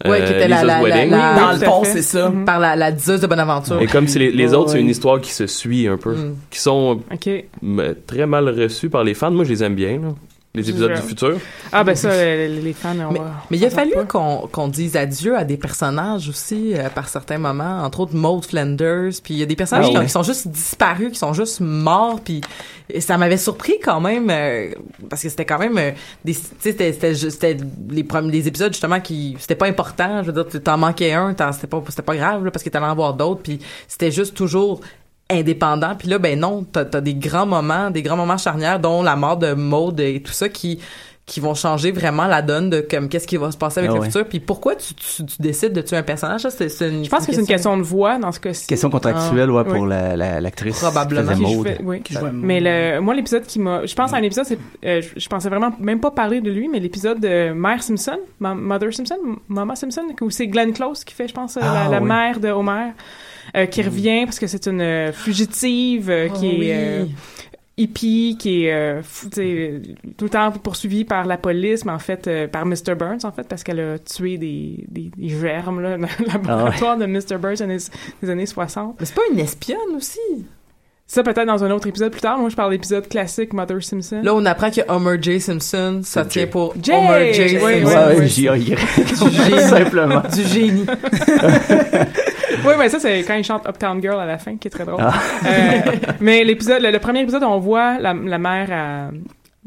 Mm. 0.06 0.10
Ouais, 0.10 0.18
qui 0.26 0.32
était 0.32 0.48
la- 0.48 0.64
Lisa's 0.64 0.64
la- 0.66 0.78
la- 0.78 0.84
Wedding. 0.84 1.12
la- 1.12 1.36
dans 1.36 1.48
Oui, 1.54 1.60
le 1.60 1.66
fond 1.68 1.82
c'est 1.84 2.02
ça 2.02 2.30
Mhm. 2.30 2.46
Par 2.46 2.60
la, 2.60 2.76
la 2.76 2.92
diseuse 2.92 3.22
de 3.22 3.28
Bonaventure. 3.28 3.80
Et 3.82 3.86
comme 3.86 4.08
c'est 4.08 4.18
les, 4.18 4.54
autres, 4.56 4.72
c'est 4.72 4.80
une 4.80 4.90
histoire 4.90 5.22
qui 5.22 5.32
se 5.32 5.46
suit 5.46 5.88
un 5.88 5.98
peu, 5.98 6.16
Mm. 6.16 6.36
qui 6.50 6.60
sont 6.60 7.02
euh, 7.28 7.94
très 8.08 8.26
mal 8.26 8.50
reçus 8.50 8.90
par 8.90 9.04
les 9.04 9.14
fans. 9.14 9.30
Moi, 9.30 9.44
je 9.46 9.50
les 9.50 9.64
aime 9.64 9.76
bien. 9.76 10.00
là. 10.00 10.08
Les 10.54 10.70
épisodes 10.70 10.92
du 10.94 11.02
futur. 11.02 11.38
Ah, 11.72 11.86
ben 11.86 11.96
ça, 11.96 12.10
les, 12.10 12.74
fans, 12.74 12.90
on 13.08 13.14
Mais, 13.14 13.20
va... 13.20 13.32
mais 13.50 13.58
il 13.58 13.66
a 13.66 13.70
fallu 13.70 13.94
qu'on 14.10 14.50
qu'on 14.52 14.68
dise 14.68 14.98
adieu 14.98 15.38
à 15.38 15.46
des 15.46 15.56
personnages 15.56 16.28
aussi 16.28 16.74
euh, 16.76 16.90
par 16.90 17.08
certains 17.08 17.38
moments, 17.38 17.84
entre 17.86 18.02
autres 18.02 18.16
Maud 18.16 18.44
Flanders, 18.44 19.12
puis 19.24 19.36
il 19.36 19.38
y 19.38 19.44
a 19.44 19.46
des 19.46 19.56
personnages 19.56 19.88
Ah 19.96 20.04
qui, 20.04 20.10
sont 20.10 20.24
juste 20.24 20.50
disparus, 20.50 21.12
qui 21.14 21.20
sont 21.20 21.32
juste 21.32 21.62
morts, 21.62 22.20
puis 22.20 22.42
et 22.90 23.00
ça 23.00 23.18
m'avait 23.18 23.38
surpris 23.38 23.76
quand 23.82 24.02
même 24.02 24.30
euh, 24.30 24.72
parce 25.10 25.22
que 25.22 25.30
c'était 25.30 25.46
quand 25.46 25.60
même 25.60 25.78
euh, 25.78 25.92
des, 26.26 26.34
tu 26.36 26.42
sais, 26.42 26.72
c'était 26.72 26.92
c'était 26.92 27.16
juste- 27.16 27.40
c'était 27.42 27.56
les 27.90 28.04
premiers 28.04 28.32
les 28.34 28.48
épisodes 28.50 28.74
justement 28.74 29.00
qui 29.00 29.38
c'était 29.40 29.56
pas 29.56 29.68
important, 29.68 30.22
je 30.22 30.32
veux 30.32 30.44
dire 30.44 30.62
t'en 30.62 30.78
manquais 30.78 31.14
un, 31.14 31.34
t'en- 31.34 31.54
c'était 31.54 31.68
pas 31.68 31.82
c'était 31.88 32.02
pas 32.02 32.18
grave 32.18 32.44
là, 32.44 32.52
parce 32.52 32.64
que 32.64 32.70
t'allais 32.70 32.88
en 32.88 32.96
voir 32.96 33.14
d'autres, 33.14 33.42
puis 33.42 33.60
c'était 33.88 34.12
juste 34.12 34.36
toujours 34.36 34.82
indépendant 35.32 35.96
puis 35.98 36.08
là 36.08 36.18
ben 36.20 36.40
non 36.40 36.64
t'as 36.72 36.86
as 36.94 37.02
des 37.02 37.16
grands 37.16 37.46
moments 37.46 37.90
des 37.90 38.02
grands 38.02 38.18
moments 38.18 38.38
charnières 38.38 38.80
dont 38.80 39.02
la 39.04 39.16
mort 39.16 39.38
de 39.38 39.54
Maud 39.54 40.00
et 40.00 40.22
tout 40.22 40.34
ça 40.34 40.50
qui 40.50 40.80
qui 41.28 41.40
vont 41.40 41.54
changer 41.54 41.92
vraiment 41.94 42.26
la 42.26 42.42
donne 42.42 42.70
de 42.70 42.82
comme 42.82 43.08
qu'est-ce 43.08 43.28
qui 43.28 43.38
va 43.38 43.52
se 43.52 43.58
passer 43.58 43.80
avec 43.80 43.92
Ah 43.92 43.94
le 43.94 44.00
ouais. 44.02 44.08
futur 44.08 44.26
puis 44.28 44.42
pourquoi 44.42 44.76
tu, 44.76 44.94
tu, 44.96 45.24
tu 45.26 45.36
décides 45.42 45.72
de 45.72 45.82
tuer 45.82 45.96
un 45.96 46.04
personnage? 46.04 46.42
C'est 46.50 46.68
Je 46.68 47.10
pense 47.10 47.26
que 47.26 47.32
c'est 47.32 47.40
une 47.40 47.48
question 47.48 47.78
de 47.78 47.84
voix 47.84 48.18
dans 48.18 48.34
ce 48.34 48.40
cas-ci. 48.42 48.68
Question 48.68 48.90
contractuelle, 48.90 49.50
ouais, 49.50 49.64
pour 49.64 49.84
oui. 49.84 49.88
la, 49.90 50.18
la, 50.18 50.42
l'actrice. 50.42 50.80
Probablement. 50.80 51.34
qui 51.34 51.46
oui. 51.84 52.02
Jouait 52.10 52.32
Mais 52.34 52.60
le, 52.60 53.00
moi, 53.00 53.14
l'épisode 53.14 53.44
qui 53.44 53.60
m'a. 53.60 53.86
Je 53.86 53.96
pense 53.96 54.12
à 54.14 54.18
un 54.18 54.24
épisode, 54.24 54.46
c'est, 54.46 54.58
euh, 54.84 55.02
je, 55.02 55.22
je 55.22 55.30
pensais 55.30 55.48
vraiment 55.48 55.72
même 55.80 56.02
pas 56.02 56.12
parler 56.12 56.42
de 56.42 56.52
lui, 56.52 56.68
mais 56.68 56.80
l'épisode 56.80 57.22
de 57.22 57.54
Mère 57.54 57.82
Simpson, 57.82 58.18
Ma- 58.42 58.56
Mother 58.56 58.92
Simpson, 58.94 59.16
Mama 59.48 59.76
Simpson, 59.78 60.02
où 60.20 60.30
c'est 60.32 60.48
Glenn 60.48 60.74
Close 60.74 61.06
qui 61.06 61.14
fait, 61.14 61.30
je 61.30 61.34
pense, 61.34 61.56
euh, 61.56 61.62
Ah, 61.64 61.86
la, 61.86 61.92
la 61.92 62.02
oui. 62.02 62.10
mère 62.10 62.40
de 62.42 62.50
Homer, 62.50 62.90
qui 63.66 63.82
revient 63.82 64.26
parce 64.26 64.40
que 64.40 64.48
c'est 64.48 64.68
une 64.68 64.82
euh, 64.82 65.12
fugitive 65.12 66.10
euh, 66.10 66.28
qui 66.30 66.48
Oh, 66.54 66.56
oui. 66.60 66.68
est. 66.70 66.76
euh, 67.02 67.06
hippie 67.78 68.36
qui 68.38 68.66
est 68.66 68.74
euh, 68.74 69.02
fou- 69.02 69.30
tout 69.30 70.26
le 70.26 70.30
temps 70.30 70.52
poursuivie 70.52 71.04
par 71.06 71.26
la 71.26 71.38
police 71.38 71.84
mais 71.86 71.94
en 71.94 72.00
fait 72.00 72.28
euh, 72.28 72.48
par 72.48 72.66
Mr. 72.66 72.96
Burns 73.00 73.20
en 73.24 73.32
fait 73.32 73.48
parce 73.48 73.64
qu'elle 73.64 73.80
a 73.80 73.98
tué 73.98 74.38
des, 74.38 74.84
des, 74.90 75.10
des 75.18 75.30
germes 75.30 75.82
là, 75.82 75.98
dans 75.98 76.08
le 76.20 76.26
laboratoire 76.28 76.98
de 76.98 77.06
Mr. 77.08 77.38
Burns 77.42 77.56
dans 77.60 77.68
les, 77.68 77.78
des 78.22 78.30
années 78.30 78.46
60 78.46 78.98
mais 79.00 79.06
c'est 79.06 79.16
pas 79.16 79.22
une 79.32 79.40
espionne 79.40 79.96
aussi? 79.96 80.20
Ça 81.08 81.24
peut-être 81.24 81.48
dans 81.48 81.64
un 81.64 81.72
autre 81.72 81.88
épisode 81.88 82.12
plus 82.12 82.22
tard 82.22 82.38
moi 82.38 82.50
je 82.50 82.56
parle 82.56 82.72
d'épisode 82.72 83.08
classique 83.08 83.52
Mother 83.54 83.82
Simpson 83.84 84.22
là 84.22 84.36
on 84.36 84.46
apprend 84.46 84.70
que 84.70 84.82
Homer 84.88 85.18
J 85.20 85.40
Simpson 85.40 86.02
ça 86.04 86.24
tient 86.26 86.48
pour 86.48 86.76
Jay! 86.82 86.94
Homer 86.94 87.34
J 87.34 87.42
Oui, 87.42 87.50
Simpson 87.50 87.66
oui, 87.66 87.84
oui. 87.84 88.20
ouais, 88.20 88.28
J.A.Y. 88.28 88.66
génie. 88.66 89.60
Simplement. 89.70 90.22
du 90.34 90.44
génie 90.44 90.86
Oui, 92.66 92.74
mais 92.78 92.90
ça, 92.90 93.00
c'est 93.00 93.20
quand 93.24 93.36
il 93.36 93.44
chante 93.44 93.66
Uptown 93.68 94.02
Girl 94.02 94.20
à 94.20 94.26
la 94.26 94.38
fin, 94.38 94.58
qui 94.58 94.68
est 94.68 94.72
très 94.72 94.86
drôle. 94.86 95.00
Ah. 95.02 95.14
Euh, 95.46 95.80
mais 96.20 96.44
l'épisode, 96.44 96.82
le, 96.82 96.92
le 96.92 97.00
premier 97.00 97.22
épisode, 97.22 97.44
on 97.44 97.60
voit 97.60 98.00
la, 98.00 98.14
la 98.14 98.38
mère 98.38 98.72
à 98.72 99.10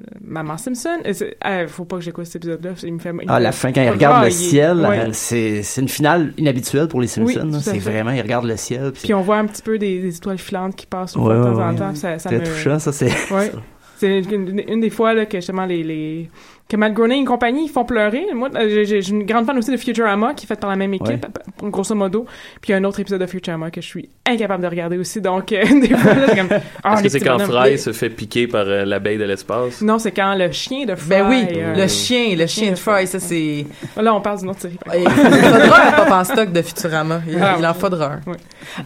euh, 0.00 0.02
Maman 0.20 0.56
Simpson. 0.56 0.98
Euh, 1.04 1.68
faut 1.68 1.84
pas 1.84 1.96
que 1.96 2.02
j'écoute 2.02 2.24
cet 2.24 2.36
épisode-là. 2.36 2.70
Il 2.82 2.94
me 2.94 2.98
fait. 2.98 3.12
il 3.22 3.26
Ah, 3.28 3.38
la 3.38 3.52
fin, 3.52 3.72
quand 3.72 3.82
il 3.82 3.90
regarde 3.90 4.16
Ah, 4.18 4.24
le 4.24 4.30
il 4.30 4.34
ciel, 4.34 4.78
ouais. 4.78 4.98
euh, 4.98 5.10
c'est, 5.12 5.62
une 5.80 5.88
finale 5.88 6.32
inhabituelle 6.36 6.88
pour 6.88 7.00
les 7.00 7.06
Simpsons. 7.06 7.48
Oui, 7.52 7.60
c'est 7.60 7.78
vraiment, 7.78 8.10
il 8.10 8.20
regarde 8.20 8.44
le 8.44 8.56
ciel. 8.56 8.90
Puis 8.92 9.02
Puis 9.04 9.14
on 9.14 9.20
voit 9.20 9.36
un 9.36 9.46
petit 9.46 9.62
peu 9.62 9.78
des, 9.78 10.00
des 10.00 10.16
étoiles 10.16 10.38
filantes 10.38 10.74
qui 10.74 10.86
passent 10.86 11.14
Ouais, 11.16 11.36
de 11.36 11.42
temps 11.42 11.54
ouais, 11.54 11.62
en 11.62 11.74
temps. 11.74 11.94
Ça, 11.94 12.18
ça 12.18 12.28
c'est 12.28 12.38
me... 12.38 12.44
touchant, 12.44 12.78
ça, 12.78 12.92
c'est. 12.92 13.10
C'était 14.06 14.36
une, 14.36 14.62
une 14.68 14.80
des 14.80 14.90
fois 14.90 15.14
là, 15.14 15.26
que 15.26 15.38
justement 15.38 15.64
les, 15.66 15.82
les 15.82 16.28
que 16.66 16.78
Matt 16.78 16.94
Groening 16.94 17.22
et 17.22 17.26
compagnie 17.26 17.64
ils 17.66 17.68
font 17.70 17.84
pleurer. 17.84 18.24
Moi, 18.34 18.48
euh, 18.56 18.84
j'ai- 18.84 19.06
une 19.10 19.24
grande 19.24 19.44
fan 19.44 19.56
aussi 19.58 19.70
de 19.70 19.76
Futurama 19.76 20.32
qui 20.32 20.46
est 20.46 20.48
faite 20.48 20.60
par 20.60 20.70
la 20.70 20.76
même 20.76 20.94
équipe, 20.94 21.26
Ouais. 21.62 21.70
grosso 21.70 21.94
modo. 21.94 22.24
Puis 22.62 22.70
il 22.70 22.72
y 22.72 22.74
a 22.74 22.78
un 22.78 22.84
autre 22.84 23.00
épisode 23.00 23.20
de 23.20 23.26
Futurama 23.26 23.70
que 23.70 23.82
je 23.82 23.86
suis 23.86 24.08
incapable 24.26 24.62
de 24.62 24.68
regarder 24.68 24.96
aussi. 24.96 25.20
Donc 25.20 25.52
euh, 25.52 25.62
des 25.80 25.94
fois, 25.94 26.14
là, 26.14 26.26
c'est 26.28 26.36
comme 26.36 26.48
ah, 26.82 26.94
Est-ce 26.94 27.02
que 27.02 27.08
c'est 27.10 27.20
quand. 27.20 27.38
Fry 27.40 27.78
se 27.78 27.92
fait 27.92 28.08
piquer 28.08 28.46
par 28.46 28.64
euh, 28.66 28.86
l'abeille 28.86 29.18
de 29.18 29.24
l'espace? 29.24 29.82
Non, 29.82 29.98
c'est 29.98 30.12
quand 30.12 30.34
le 30.34 30.50
chien 30.52 30.86
de 30.86 30.94
Fry. 30.94 31.08
Ben 31.10 31.26
oui, 31.28 31.46
euh, 31.54 31.74
le 31.74 31.86
chien, 31.86 32.34
le 32.34 32.46
chien 32.46 32.70
de 32.70 32.76
Fry, 32.76 33.06
ça 33.06 33.20
c'est. 33.20 33.66
Là, 34.00 34.14
on 34.14 34.22
parle 34.22 34.38
d'une 34.38 34.48
autre 34.50 34.60
série. 34.62 34.78
Il 34.96 35.08
faudra 35.10 35.88
un 35.88 35.92
pop 35.92 36.10
en 36.10 36.24
stock 36.24 36.50
de 36.50 36.62
Futurama. 36.62 37.20
Il, 37.28 37.38
Ah, 37.42 37.56
il 37.58 37.66
en 37.66 37.74
faudra 37.74 38.12
un. 38.14 38.20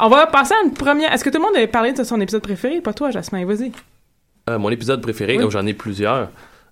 On 0.01 0.09
va 0.09 0.27
passer 0.27 0.55
à 0.55 0.67
une 0.67 0.73
première. 0.75 1.13
Est-ce 1.13 1.23
que 1.25 1.31
tout 1.31 1.39
le 1.39 1.45
monde 1.45 1.57
a 1.57 1.65
parlé 1.69 1.93
de 1.93 2.03
son 2.03 2.21
épisode 2.21 2.43
préféré? 2.43 2.81
Pas 2.81 2.93
toi, 2.93 3.11
Jasmin. 3.13 3.45
Vas-y. 3.47 3.71
Euh, 4.49 4.59
mon 4.59 4.71
épisode 4.71 5.01
préféré, 5.03 5.37
Oui. 5.37 5.43
donc 5.43 5.51
j'en 5.51 5.67
ai 5.67 5.75
plusieurs. 5.75 6.31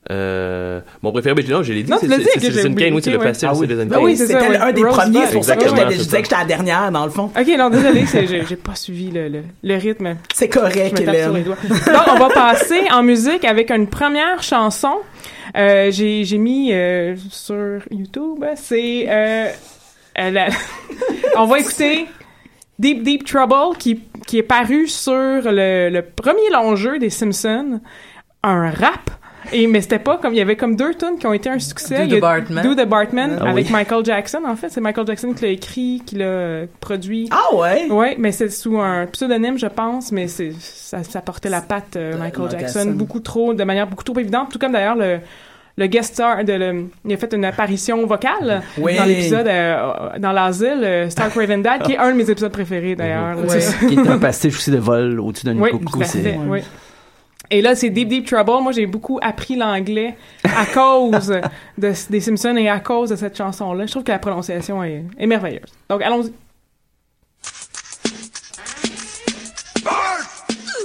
Euh, 0.08 0.80
mon 1.02 1.10
préféré, 1.10 1.34
ben, 1.34 1.44
non, 1.50 1.64
je 1.64 1.72
l'ai 1.72 1.82
dit, 1.82 1.90
Non, 1.90 1.96
c'est 2.00 2.06
tu 2.06 2.10
l'as 2.12 2.18
dit, 2.18 2.24
c'est- 2.26 2.34
que 2.34 2.40
c'est 2.40 2.46
j'ai 2.46 2.52
Citizen 2.52 2.74
Kane, 2.76 2.94
oui, 2.94 3.00
c'est 3.02 3.10
le 3.10 3.18
Ah 3.20 3.52
oui. 3.54 3.58
Citizen 3.66 3.88
Kane. 3.90 4.04
oui, 4.04 4.16
c'est 4.16 4.26
c'était 4.28 4.38
ça, 4.40 4.48
le- 4.50 4.62
un 4.62 4.72
des 4.72 4.82
premiers, 4.84 5.26
c'est 5.26 5.32
pour 5.32 5.44
ça 5.44 5.56
que 5.56 5.62
je, 5.62 5.64
Exactement, 5.66 5.76
t'avais- 5.82 5.94
je 5.94 5.98
c'est 5.98 6.04
disais 6.04 6.18
que 6.18 6.24
j'étais 6.24 6.36
la 6.36 6.44
dernière, 6.44 6.92
dans 6.92 7.04
le 7.04 7.10
fond. 7.10 7.24
Ok, 7.36 7.48
non, 7.58 7.70
désolé, 7.70 8.06
c'est- 8.06 8.46
j'ai 8.46 8.56
pas 8.56 8.76
suivi 8.76 9.10
le, 9.10 9.28
le, 9.28 9.42
le 9.64 9.74
rythme. 9.76 10.14
C'est 10.32 10.48
correct, 10.48 11.00
Hélène. 11.00 11.42
Donc, 11.42 11.56
on 12.14 12.18
va 12.20 12.28
passer 12.28 12.82
en 12.92 13.02
musique 13.02 13.44
avec 13.44 13.70
une 13.72 13.88
première 13.88 14.42
chanson. 14.44 14.92
Euh, 15.56 15.90
j'ai 15.90 16.24
j'ai 16.24 16.38
mis 16.38 16.72
euh, 16.72 17.16
sur 17.30 17.80
YouTube. 17.90 18.44
C'est 18.54 19.06
euh, 19.08 19.48
euh, 20.20 20.48
on 21.36 21.46
va 21.46 21.58
écouter 21.58 22.06
Deep 22.78 23.02
Deep 23.02 23.24
Trouble 23.24 23.76
qui 23.78 24.00
qui 24.26 24.38
est 24.38 24.42
paru 24.42 24.86
sur 24.88 25.12
le, 25.14 25.88
le 25.90 26.02
premier 26.02 26.50
long 26.52 26.76
jeu 26.76 26.98
des 26.98 27.10
Simpsons, 27.10 27.80
un 28.42 28.70
rap. 28.70 29.10
Et 29.52 29.68
mais 29.68 29.80
c'était 29.80 30.00
pas 30.00 30.16
comme 30.16 30.32
il 30.34 30.38
y 30.38 30.40
avait 30.40 30.56
comme 30.56 30.74
deux 30.74 30.92
tunes 30.94 31.18
qui 31.20 31.26
ont 31.28 31.32
été 31.32 31.48
un 31.48 31.60
succès. 31.60 32.08
Do 32.08 32.16
the 32.16 32.20
Bartman. 32.20 32.64
Do 32.64 32.74
the 32.74 32.84
Bartman 32.88 33.38
Ah 33.40 33.50
avec 33.50 33.66
oui. 33.66 33.72
Michael 33.72 34.04
Jackson 34.04 34.40
en 34.44 34.56
fait, 34.56 34.70
c'est 34.70 34.80
Michael 34.80 35.06
Jackson 35.06 35.32
qui 35.34 35.44
l'a 35.44 35.50
écrit, 35.50 36.02
qui 36.04 36.16
l'a 36.16 36.62
produit. 36.80 37.28
Ah 37.30 37.54
ouais? 37.54 37.86
Ouais, 37.88 38.16
mais 38.18 38.32
c'est 38.32 38.50
sous 38.50 38.76
un 38.80 39.06
pseudonyme, 39.06 39.56
je 39.56 39.68
pense, 39.68 40.10
mais 40.10 40.26
c'est 40.26 40.50
ça, 40.58 41.04
ça 41.04 41.20
portait 41.20 41.48
la 41.48 41.60
patte 41.60 41.94
euh, 41.94 42.14
De 42.14 42.18
Michael 42.18 42.42
Michael 42.42 42.60
Jackson 42.60 42.78
Jackson. 42.80 42.96
beaucoup 42.96 43.20
trop, 43.20 43.54
de 43.54 43.62
manière 43.62 43.86
beaucoup 43.86 44.02
trop 44.02 44.18
évidente, 44.18 44.50
tout 44.50 44.58
comme 44.58 44.72
d'ailleurs 44.72 44.96
le 44.96 45.20
le 45.78 45.86
guest 45.88 46.14
star 46.14 46.42
de 46.44 46.52
le, 46.54 46.86
il 47.04 47.12
a 47.12 47.16
fait 47.18 47.32
une 47.34 47.44
apparition 47.44 48.06
vocale 48.06 48.62
Oui. 48.78 48.96
dans 48.96 49.04
l'épisode 49.04 49.46
euh, 49.46 49.92
dans 50.18 50.32
l'asile 50.32 50.80
euh, 50.82 51.10
Stark 51.10 51.34
Raven 51.34 51.60
Dad 51.62 51.82
qui 51.82 51.92
est 51.92 51.98
un 51.98 52.12
de 52.12 52.16
mes 52.16 52.30
épisodes 52.30 52.50
préférés 52.52 52.96
d'ailleurs. 52.96 53.36
tu 53.42 53.60
sais. 53.60 53.86
qui 53.86 53.94
est 53.94 54.08
un 54.08 54.18
pastiche 54.18 54.56
aussi 54.56 54.70
de 54.70 54.78
vol 54.78 55.20
au-dessus 55.20 55.44
d'un 55.46 55.56
Oui, 55.58 55.70
coucou. 55.72 56.00
oui. 56.48 56.60
Et 57.48 57.62
là, 57.62 57.76
c'est 57.76 57.90
Deep 57.90 58.08
Deep 58.08 58.26
Trouble. 58.26 58.60
Moi, 58.60 58.72
j'ai 58.72 58.86
beaucoup 58.86 59.20
appris 59.22 59.54
l'anglais 59.54 60.16
à 60.42 60.66
cause 60.74 61.28
de, 61.78 61.92
des 62.10 62.20
Simpsons 62.20 62.56
et 62.56 62.68
à 62.68 62.80
cause 62.80 63.10
de 63.10 63.14
cette 63.16 63.36
chanson-là. 63.38 63.86
Je 63.86 63.92
trouve 63.92 64.02
que 64.02 64.10
la 64.10 64.18
prononciation 64.18 64.82
est, 64.82 65.04
est 65.16 65.26
merveilleuse. 65.26 65.70
Donc, 65.88 66.02
allons-y. 66.02 66.32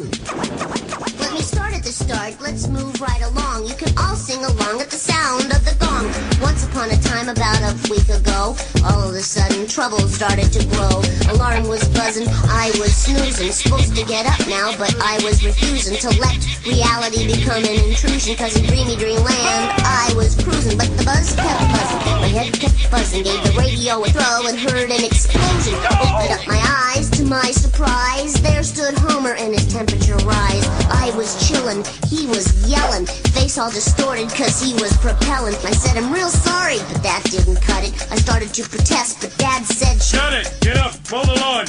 Let 0.01 1.31
me 1.33 1.41
start 1.41 1.73
at 1.73 1.81
the 1.83 1.91
start, 1.91 2.20
let's 2.29 2.67
move 2.67 3.01
right 3.01 3.21
along. 3.23 3.65
You 3.65 3.73
can 3.73 3.97
all 3.97 4.15
sing 4.15 4.45
along 4.45 4.79
at 4.79 4.89
the 4.91 5.01
sound 5.01 5.49
of 5.49 5.65
the 5.65 5.73
gong. 5.81 6.05
Once 6.39 6.65
upon 6.65 6.91
a 6.91 6.97
time, 7.01 7.29
about 7.29 7.61
a 7.65 7.73
week 7.89 8.05
ago, 8.09 8.53
all 8.85 9.09
of 9.09 9.15
a 9.15 9.21
sudden 9.21 9.65
trouble 9.65 10.05
started 10.05 10.53
to 10.53 10.61
grow. 10.69 11.01
Alarm 11.33 11.67
was 11.67 11.81
buzzing, 11.89 12.27
I 12.45 12.69
was 12.77 12.93
snoozing. 12.93 13.51
Supposed 13.51 13.95
to 13.95 14.05
get 14.05 14.25
up 14.29 14.37
now, 14.47 14.69
but 14.77 14.93
I 15.01 15.17
was 15.25 15.43
refusing 15.43 15.97
to 15.97 16.09
let 16.21 16.37
reality 16.61 17.25
become 17.25 17.63
an 17.65 17.77
intrusion. 17.89 18.35
Cause 18.37 18.53
in 18.53 18.69
dreamy 18.69 18.95
dreamland, 18.97 19.65
I 19.81 20.13
was 20.15 20.37
cruising, 20.37 20.77
but 20.77 20.89
the 20.97 21.03
buzz 21.03 21.33
kept 21.33 21.65
buzzing. 21.73 22.01
My 22.21 22.29
head 22.29 22.53
kept 22.53 22.91
buzzing, 22.91 23.23
gave 23.23 23.41
the 23.49 23.53
radio 23.57 23.97
a 24.03 24.09
throw 24.13 24.45
and 24.45 24.57
heard 24.61 24.93
an 24.93 25.03
explosion. 25.03 25.73
Opened 25.89 26.37
up 26.37 26.45
my 26.45 26.61
eyes, 26.93 27.09
to 27.17 27.25
my 27.25 27.49
surprise, 27.49 28.33
there 28.45 28.61
stood 28.61 28.93
Homer 29.09 29.33
and 29.33 29.53
his 29.53 29.65
temperature 29.73 30.17
rise. 30.21 30.65
I 30.93 31.11
was 31.17 31.33
chillin', 31.41 31.81
he 32.11 32.27
was 32.27 32.51
yelling, 32.67 33.05
face 33.31 33.57
all 33.57 33.71
distorted 33.71 34.27
cause 34.29 34.61
he 34.61 34.73
was 34.73 34.91
propelling. 34.97 35.55
I 35.63 35.71
said, 35.71 35.95
I'm 35.95 36.11
real 36.11 36.27
sorry, 36.27 36.77
but 36.91 37.01
that 37.03 37.23
didn't 37.31 37.61
cut 37.61 37.87
it. 37.87 37.93
I 38.11 38.17
started 38.17 38.53
to 38.53 38.63
protest, 38.63 39.21
but 39.21 39.31
Dad 39.37 39.63
said, 39.63 40.03
Shut 40.03 40.33
it! 40.33 40.53
Get 40.59 40.75
up! 40.75 40.91
Mow 41.09 41.23
the 41.23 41.39
lawn! 41.39 41.65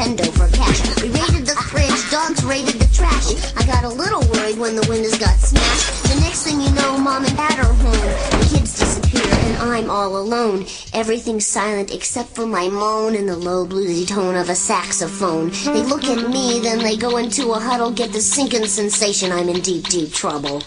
Nintendo 0.00 0.32
for 0.32 0.48
cash. 0.56 0.80
We 1.02 1.10
raided 1.10 1.46
the 1.46 1.54
fridge, 1.68 2.10
dogs 2.10 2.42
raided 2.42 2.76
the 2.80 2.88
trash. 2.94 3.34
I 3.56 3.66
got 3.66 3.84
a 3.84 3.88
little 3.88 4.22
worried 4.32 4.58
when 4.58 4.74
the 4.74 4.86
windows 4.88 5.18
got 5.18 5.38
smashed. 5.38 6.04
The 6.04 6.20
next 6.20 6.44
thing 6.44 6.58
you 6.58 6.70
know, 6.72 6.96
mom 6.96 7.26
and 7.26 7.36
dad 7.36 7.58
are 7.58 7.64
home. 7.64 8.40
The 8.40 8.48
kids 8.50 8.78
disappear, 8.78 9.30
and 9.30 9.56
I'm 9.58 9.90
all 9.90 10.16
alone. 10.16 10.64
Everything's 10.94 11.46
silent 11.46 11.92
except 11.94 12.30
for 12.30 12.46
my 12.46 12.68
moan 12.68 13.14
and 13.14 13.28
the 13.28 13.36
low 13.36 13.66
bluesy 13.66 14.08
tone 14.08 14.36
of 14.36 14.48
a 14.48 14.54
saxophone. 14.54 15.50
They 15.50 15.82
look 15.82 16.04
at 16.04 16.30
me, 16.30 16.60
then 16.60 16.78
they 16.78 16.96
go 16.96 17.18
into 17.18 17.52
a 17.52 17.60
huddle, 17.60 17.90
get 17.90 18.12
the 18.12 18.22
sinking 18.22 18.66
sensation 18.66 19.30
I'm 19.32 19.50
in 19.50 19.60
deep, 19.60 19.84
deep 19.88 20.14
trouble. 20.14 20.62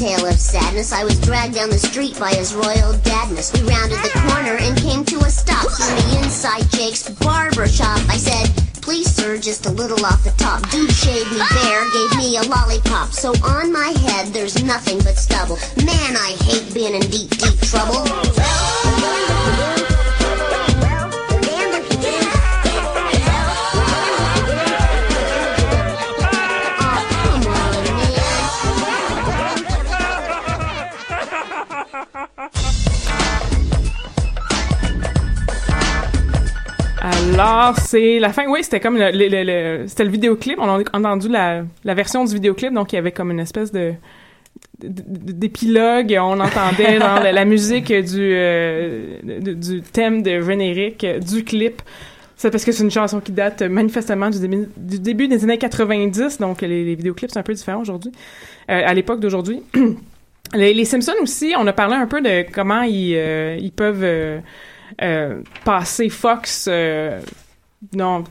Tale 0.00 0.24
of 0.24 0.40
sadness. 0.40 0.92
I 0.94 1.04
was 1.04 1.20
dragged 1.20 1.54
down 1.54 1.68
the 1.68 1.78
street 1.78 2.18
by 2.18 2.32
his 2.32 2.54
royal 2.54 2.96
dadness. 3.04 3.52
We 3.52 3.68
rounded 3.68 3.98
the 4.00 4.16
corner 4.32 4.56
and 4.56 4.74
came 4.78 5.04
to 5.04 5.18
a 5.18 5.30
stop. 5.30 5.68
Through 5.76 5.94
the 5.94 6.24
inside 6.24 6.64
Jake's 6.70 7.10
barber 7.20 7.68
shop. 7.68 8.00
I 8.08 8.16
said, 8.16 8.48
Please, 8.80 9.14
sir, 9.14 9.36
just 9.36 9.50
just 9.50 9.66
a 9.66 9.70
little 9.70 10.06
off 10.06 10.24
the 10.24 10.30
top. 10.38 10.62
Dude 10.70 10.90
shaved 10.90 11.30
me 11.32 11.38
bare, 11.38 11.84
gave 11.90 12.16
me 12.16 12.38
a 12.38 12.42
lollipop. 12.44 13.12
So 13.12 13.32
on 13.44 13.72
my 13.72 13.92
head, 14.06 14.28
there's 14.28 14.64
nothing 14.64 14.98
but 14.98 15.18
stubble. 15.18 15.58
Man, 15.84 16.16
I 16.16 16.34
hate 16.44 16.72
being 16.72 16.94
in 16.94 17.02
deep, 17.10 17.30
deep 17.36 17.60
trouble. 17.60 18.06
Alors, 37.20 37.76
c'est 37.78 38.18
la 38.18 38.32
fin. 38.32 38.46
Oui, 38.48 38.60
c'était 38.62 38.80
comme 38.80 38.96
le, 38.96 39.10
le- 39.10 39.28
le- 39.28 39.44
le- 39.44 39.86
c'était. 39.86 40.58
On 40.58 40.68
a 40.68 40.82
entendu 40.92 41.28
la, 41.28 41.64
version 41.84 42.24
du 42.24 42.34
vidéoclip, 42.34 42.72
donc 42.72 42.92
il 42.92 42.96
y 42.96 42.98
avait 42.98 43.12
comme 43.12 43.30
une 43.30 43.40
espèce 43.40 43.72
de 43.72 43.92
d'épilogue. 44.82 46.16
On 46.20 46.40
entendait 46.40 46.98
la, 46.98 47.44
musique 47.44 47.92
du 47.92 48.32
euh, 48.34 49.16
thème 49.92 50.22
de 50.22 50.40
générique 50.40 51.04
euh, 51.04 51.18
du 51.18 51.44
clip. 51.44 51.82
C'est 52.36 52.50
parce 52.50 52.64
que 52.64 52.72
c'est 52.72 52.82
une 52.82 52.90
chanson 52.90 53.20
qui 53.20 53.32
date 53.32 53.60
manifestement 53.62 54.30
du 54.30 54.98
début, 54.98 55.28
des 55.28 55.44
années 55.44 55.58
90, 55.58 56.38
donc 56.38 56.62
les, 56.62 56.84
les 56.86 56.94
vidéoclips 56.94 57.30
sont 57.30 57.40
un 57.40 57.42
peu 57.42 57.52
différents 57.52 57.82
aujourd'hui, 57.82 58.12
euh, 58.70 58.82
à 58.86 58.94
l'époque 58.94 59.20
d'aujourd'hui. 59.20 59.62
Les, 60.52 60.74
les 60.74 60.84
Simpsons 60.84 61.12
aussi, 61.22 61.54
on 61.56 61.64
a 61.68 61.72
parlé 61.72 61.94
un 61.94 62.08
peu 62.08 62.20
de 62.20 62.44
comment 62.50 62.82
ils, 62.82 63.14
euh, 63.14 63.68
peuvent 63.76 64.02
euh, 64.02 64.38
euh, 64.38 64.40
passer 65.64 66.08
Fox 66.08 66.66
euh, 66.70 67.20
non, 67.94 68.24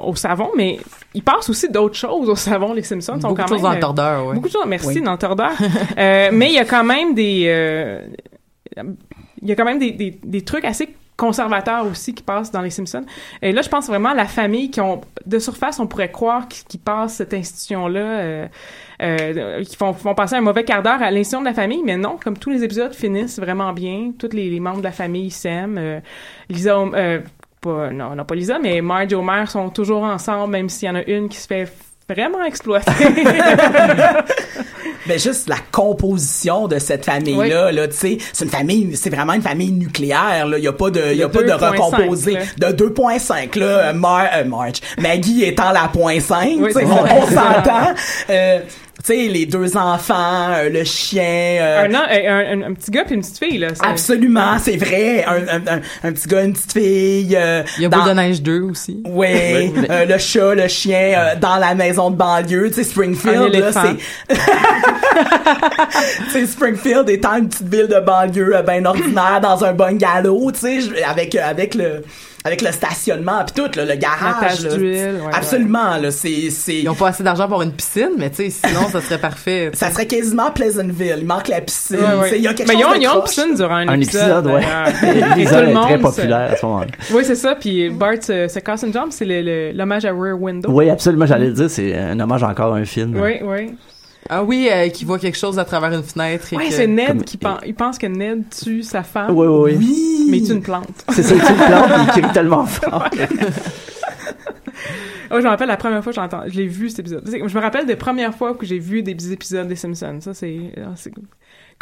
au 0.00 0.14
savon, 0.16 0.50
mais 0.56 0.78
ils 1.14 1.22
passent 1.22 1.50
aussi 1.50 1.68
d'autres 1.68 1.96
choses 1.96 2.28
au 2.28 2.36
savon, 2.36 2.72
les 2.72 2.82
Simpsons. 2.82 3.20
sont 3.20 3.28
Beaucoup 3.28 3.34
quand 3.34 3.44
de 3.44 3.48
choses 3.48 3.62
même, 3.62 3.70
dans 3.70 3.74
le 3.74 3.80
tordeur, 3.80 4.26
ouais. 4.26 4.34
Beaucoup 4.34 4.48
de 4.48 4.52
choses, 4.52 4.64
merci, 4.66 4.86
Oui. 4.88 5.02
dans 5.02 5.12
le 5.12 5.18
tordeur. 5.18 5.52
Euh, 5.98 6.30
mais 6.32 6.48
il 6.48 6.54
y 6.54 6.58
a 6.58 6.64
quand 6.64 6.84
même 6.84 7.14
des... 7.14 7.44
euh, 7.48 8.06
il 8.76 9.48
y 9.48 9.52
a 9.52 9.54
quand 9.56 9.64
même 9.64 9.78
des, 9.78 9.90
des, 9.92 10.18
des 10.22 10.42
trucs 10.42 10.64
assez 10.64 10.88
conservateurs 11.26 11.84
aussi 11.86 12.10
qui 12.16 12.24
passent 12.24 12.50
dans 12.50 12.62
les 12.62 12.74
Simpsons. 12.78 13.06
Et 13.40 13.52
là, 13.52 13.62
je 13.62 13.68
pense 13.68 13.86
vraiment 13.86 14.10
à 14.10 14.14
la 14.14 14.26
famille 14.26 14.68
qui 14.70 14.80
ont... 14.80 15.00
De 15.24 15.38
surface, 15.38 15.78
on 15.78 15.86
pourrait 15.86 16.10
croire 16.10 16.48
qu'ils 16.48 16.80
passent 16.80 17.16
cette 17.20 17.32
institution-là, 17.32 18.00
euh, 18.00 18.46
euh, 19.00 19.62
qui 19.62 19.76
font, 19.76 19.92
font 19.92 20.14
passer 20.14 20.34
un 20.34 20.40
mauvais 20.40 20.64
quart 20.64 20.82
d'heure 20.82 21.00
à 21.00 21.10
l'institution 21.12 21.40
de 21.40 21.46
la 21.46 21.54
famille, 21.54 21.82
mais 21.84 21.96
non, 21.96 22.18
comme 22.22 22.36
tous 22.36 22.50
les 22.50 22.64
épisodes 22.64 22.94
finissent 22.94 23.38
vraiment 23.38 23.72
bien, 23.72 24.12
tous 24.18 24.32
les, 24.32 24.50
les 24.50 24.60
membres 24.60 24.78
de 24.78 24.88
la 24.92 24.96
famille 25.02 25.30
s'aiment. 25.30 25.78
euh, 25.78 26.00
Lisa... 26.48 26.76
euh, 26.76 27.20
pas, 27.60 27.90
non, 27.92 28.16
non, 28.16 28.24
pas 28.24 28.34
Lisa, 28.34 28.58
mais 28.58 28.80
Marge 28.80 29.12
et 29.12 29.14
Homer 29.14 29.44
sont 29.46 29.70
toujours 29.70 30.02
ensemble, 30.02 30.50
même 30.50 30.68
s'il 30.68 30.88
y 30.88 30.90
en 30.90 30.96
a 30.96 31.04
une 31.04 31.28
qui 31.28 31.38
se 31.38 31.46
fait 31.46 31.72
vraiment 32.12 32.44
exploiter. 32.44 32.90
Ben 35.06 35.18
juste 35.18 35.48
la 35.48 35.56
composition 35.70 36.68
de 36.68 36.78
cette 36.78 37.04
famille-là, 37.04 37.72
là, 37.72 37.88
tu 37.88 37.96
sais, 37.96 38.18
c'est 38.32 38.44
une 38.44 38.50
famille, 38.50 38.96
c'est 38.96 39.10
vraiment 39.10 39.32
une 39.32 39.42
famille 39.42 39.72
nucléaire, 39.72 40.46
là. 40.46 40.58
Il 40.58 40.64
y 40.64 40.68
a 40.68 40.72
pas 40.72 40.90
de, 40.90 41.14
y 41.14 41.22
a 41.22 41.28
pas 41.28 41.42
de 41.42 41.48
2.5, 41.48 41.70
recomposé. 41.70 42.38
là. 42.58 42.72
De 42.72 42.86
2.5, 42.88 43.58
là. 43.58 43.92
Mar 43.92 44.26
euh, 44.34 44.44
Marge. 44.44 44.80
Maggie 44.98 45.44
étant 45.44 45.72
la 45.72 45.88
point 45.88 46.20
5, 46.20 46.56
Oui, 46.58 46.68
tu 46.68 46.72
sais, 46.72 46.80
c'est 46.80 46.84
on, 46.86 47.26
s'entend. 47.26 47.94
Euh, 48.30 48.60
sais, 49.04 49.16
les 49.28 49.46
deux 49.46 49.76
enfants, 49.76 50.50
euh, 50.54 50.68
le 50.68 50.84
chien. 50.84 51.22
euh, 51.60 51.84
un, 51.86 51.94
an- 51.94 52.06
euh, 52.10 52.28
un, 52.28 52.62
un- 52.62 52.70
un 52.70 52.72
petit 52.74 52.90
gars 52.90 53.04
puis 53.04 53.14
une 53.14 53.20
petite 53.22 53.38
fille, 53.38 53.58
là. 53.58 53.68
c'est- 53.74 53.84
Absolument, 53.86 54.58
c'est 54.60 54.76
vrai. 54.76 55.24
Un, 55.24 55.34
un, 55.56 55.76
un, 55.76 55.80
un 56.04 56.12
petit 56.12 56.28
gars, 56.28 56.42
une 56.44 56.52
petite 56.52 56.72
fille. 56.72 57.36
euh, 57.36 57.62
Il 57.78 57.82
y 57.82 57.86
a 57.86 57.88
dans- 57.88 57.98
Boule 57.98 58.08
de 58.10 58.14
neige 58.14 58.42
2 58.42 58.60
aussi. 58.62 59.02
Oui, 59.06 59.28
euh, 59.90 60.04
le 60.04 60.18
chat, 60.18 60.54
le 60.54 60.68
chien 60.68 61.14
euh, 61.16 61.36
dans 61.40 61.56
la 61.56 61.74
maison 61.74 62.10
de 62.10 62.16
banlieue, 62.16 62.68
tu 62.68 62.74
sais 62.74 62.80
Un 62.82 62.84
Springfield 62.84 63.54
là, 63.54 63.72
c'est 63.72 64.34
tu 66.24 66.30
sais 66.30 66.46
Springfield 66.46 67.08
étant 67.08 67.36
une 67.36 67.48
petite 67.48 67.68
ville 67.68 67.88
de 67.88 68.00
banlieue 68.00 68.56
euh, 68.56 68.62
ben 68.62 68.86
ordinaire 68.86 69.40
dans 69.42 69.64
un 69.64 69.72
bungalow, 69.72 70.50
tu 70.52 70.60
sais 70.60 71.02
avec 71.04 71.34
euh, 71.34 71.40
avec 71.44 71.74
le 71.74 72.02
avec 72.44 72.62
le 72.62 72.72
stationnement 72.72 73.44
puis 73.44 73.62
tout 73.62 73.78
là, 73.78 73.84
le 73.84 73.94
garage 73.94 74.64
là. 74.64 74.74
d'huile, 74.76 75.20
ouais, 75.24 75.32
Absolument 75.32 75.96
là, 75.98 76.10
c'est 76.10 76.50
c'est 76.50 76.80
Ils 76.80 76.88
ont 76.88 76.94
pas 76.94 77.08
assez 77.08 77.22
d'argent 77.22 77.48
pour 77.48 77.62
une 77.62 77.72
piscine, 77.72 78.10
mais 78.18 78.30
tu 78.30 78.50
sais, 78.50 78.50
sinon, 78.50 78.88
ça 78.88 79.00
serait 79.00 79.18
parfait. 79.18 79.70
ça 79.74 79.90
serait 79.90 80.06
quasiment 80.06 80.50
Pleasantville, 80.50 81.16
il 81.18 81.26
manque 81.26 81.48
la 81.48 81.60
piscine, 81.60 81.96
Ouais, 81.96 82.30
ouais. 82.30 82.38
il 82.38 82.42
y 82.42 82.48
a 82.48 82.54
quelque 82.54 82.68
Mais 82.68 82.74
ils 82.74 82.82
chose 82.82 82.96
ils 83.00 83.08
ont 83.08 83.14
une 83.16 83.22
piscine 83.22 83.54
durant 83.54 83.74
un, 83.76 83.88
Un 83.88 84.00
épisode, 84.00 84.46
ouais. 84.46 84.60
tout 85.00 85.06
le 85.06 85.40
est 85.40 85.74
très 85.74 85.98
populaire 85.98 86.52
à 86.52 86.56
ce 86.56 86.66
moment-là. 86.66 86.86
Oui, 87.12 87.24
c'est 87.24 87.34
ça. 87.34 87.54
Puis 87.54 87.90
Bart 87.90 88.22
se, 88.22 88.48
se 88.48 88.58
casse 88.58 88.82
une 88.82 88.92
jambe, 88.92 89.08
c'est 89.10 89.24
l'hommage 89.72 90.04
à 90.04 90.12
Rear 90.12 90.40
Window. 90.40 90.70
Oui, 90.70 90.90
absolument, 90.90 91.26
j'allais 91.26 91.46
le 91.46 91.52
dire, 91.52 91.70
c'est 91.70 91.96
un 91.96 92.18
hommage 92.18 92.42
encore 92.42 92.74
à 92.74 92.78
un 92.78 92.84
film. 92.84 93.18
Oui, 93.20 93.38
oui. 93.42 93.74
Ah 94.28 94.42
oui, 94.44 94.68
euh, 94.70 94.88
qui 94.88 95.04
voit 95.04 95.18
quelque 95.18 95.36
chose 95.38 95.58
à 95.58 95.64
travers 95.64 95.92
une 95.92 96.02
fenêtre. 96.02 96.52
et 96.52 96.56
Ouais, 96.56 96.66
que- 96.68 96.72
c'est 96.72 96.86
Ned 96.86 97.06
Comme- 97.08 97.24
qui 97.24 97.36
pense, 97.36 97.58
il 97.66 97.74
pense 97.74 97.98
que 97.98 98.06
Ned 98.06 98.44
tue 98.50 98.82
sa 98.82 99.02
femme. 99.02 99.34
Oui, 99.34 99.46
oui, 99.46 99.72
oui. 99.72 99.76
Oui. 99.78 100.26
Mais 100.30 100.38
il 100.38 100.46
tue 100.46 100.52
une 100.52 100.62
plante. 100.62 101.04
C'est 101.10 101.22
ça, 101.22 101.34
tu 101.34 101.40
le 101.40 101.66
plante, 101.66 101.90
il 102.16 102.22
crie 102.22 102.32
tellement 102.34 102.64
fort. 102.64 103.08
Oh, 105.34 105.36
je 105.38 105.44
me 105.44 105.48
rappelle 105.48 105.68
la 105.68 105.76
première 105.78 106.02
fois 106.04 106.12
que 106.12 106.16
j'entends, 106.16 106.42
je 106.46 106.54
l'ai 106.56 106.66
vu 106.66 106.90
cet 106.90 106.98
épisode. 107.00 107.26
C'est- 107.26 107.38
Je 107.48 107.56
me 107.56 107.60
rappelle 107.62 107.86
des 107.86 107.96
premières 107.96 108.34
fois 108.34 108.54
que 108.54 108.66
j'ai 108.66 108.78
vu 108.78 109.02
des 109.02 109.32
épisodes 109.32 109.66
des 109.66 109.76
Simpsons. 109.76 110.18
Ça, 110.20 110.34
c'est, 110.34 110.58
ah, 110.76 110.90
c'est- 110.94 111.12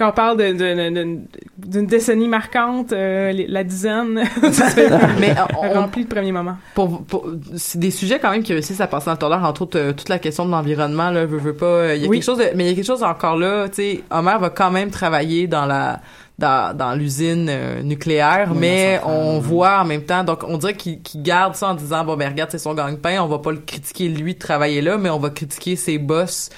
quand 0.00 0.08
on 0.08 0.12
parle 0.12 0.36
de- 0.38 0.52
de- 0.52 0.90
de- 0.90 0.94
de- 1.04 1.18
d'une 1.58 1.86
décennie 1.86 2.26
marquante, 2.26 2.92
euh, 2.92 3.32
la 3.48 3.62
dizaine, 3.64 4.22
c'est 4.52 4.88
Mais 5.20 5.34
on- 5.56 5.74
rempli 5.80 6.04
de 6.04 6.08
premiers 6.08 6.32
moments. 6.32 6.56
pour, 6.74 7.02
pour- 7.04 7.26
c'est 7.56 7.78
des 7.78 7.90
sujets 7.90 8.18
quand 8.18 8.30
même 8.30 8.42
qui 8.42 8.52
réussissent 8.54 8.80
à 8.80 8.86
passer 8.86 9.06
dans 9.06 9.12
le 9.12 9.18
tordeur, 9.18 9.44
entre 9.44 9.62
autres 9.62 9.78
euh, 9.78 9.92
toute 9.92 10.08
la 10.08 10.18
question 10.18 10.46
de 10.46 10.50
l'environnement 10.50 11.10
là, 11.10 11.26
veut, 11.26 11.38
veut 11.38 11.54
pas. 11.54 11.66
euh, 11.66 11.94
Il 11.96 12.02
y 12.02 12.06
a 12.06 12.08
Oui. 12.08 12.16
quelque 12.18 12.24
chose, 12.24 12.38
de- 12.38 12.50
mais 12.56 12.64
il 12.64 12.68
y 12.70 12.72
a 12.72 12.74
quelque 12.74 12.86
chose 12.86 13.02
encore 13.02 13.36
là. 13.36 13.68
Tu 13.68 13.74
sais, 13.76 14.04
Homer 14.10 14.36
va 14.40 14.48
quand 14.50 14.70
même 14.70 14.90
travailler 14.90 15.46
dans 15.46 15.66
la 15.66 16.00
dans, 16.38 16.74
dans 16.74 16.94
l'usine 16.94 17.48
euh, 17.50 17.82
nucléaire, 17.82 18.48
Oui, 18.52 18.56
mais 18.60 18.98
on 19.04 19.40
voit 19.40 19.80
en 19.80 19.84
même 19.84 20.04
temps, 20.04 20.24
donc 20.24 20.42
on 20.48 20.56
dirait 20.56 20.72
qu'il 20.72 21.02
qu'il 21.02 21.22
garde 21.22 21.54
ça 21.54 21.68
en 21.68 21.74
disant 21.74 22.02
bon 22.02 22.16
ben 22.16 22.30
regarde 22.30 22.50
c'est 22.50 22.56
son 22.58 22.72
gagne-pain, 22.72 23.18
on 23.20 23.26
va 23.26 23.40
pas 23.40 23.50
le 23.52 23.58
critiquer 23.58 24.08
lui 24.08 24.32
de 24.32 24.38
travailler 24.38 24.80
là, 24.80 24.96
mais 24.96 25.10
on 25.10 25.18
va 25.18 25.28
critiquer 25.28 25.76
ses 25.76 25.98
boss. 25.98 26.48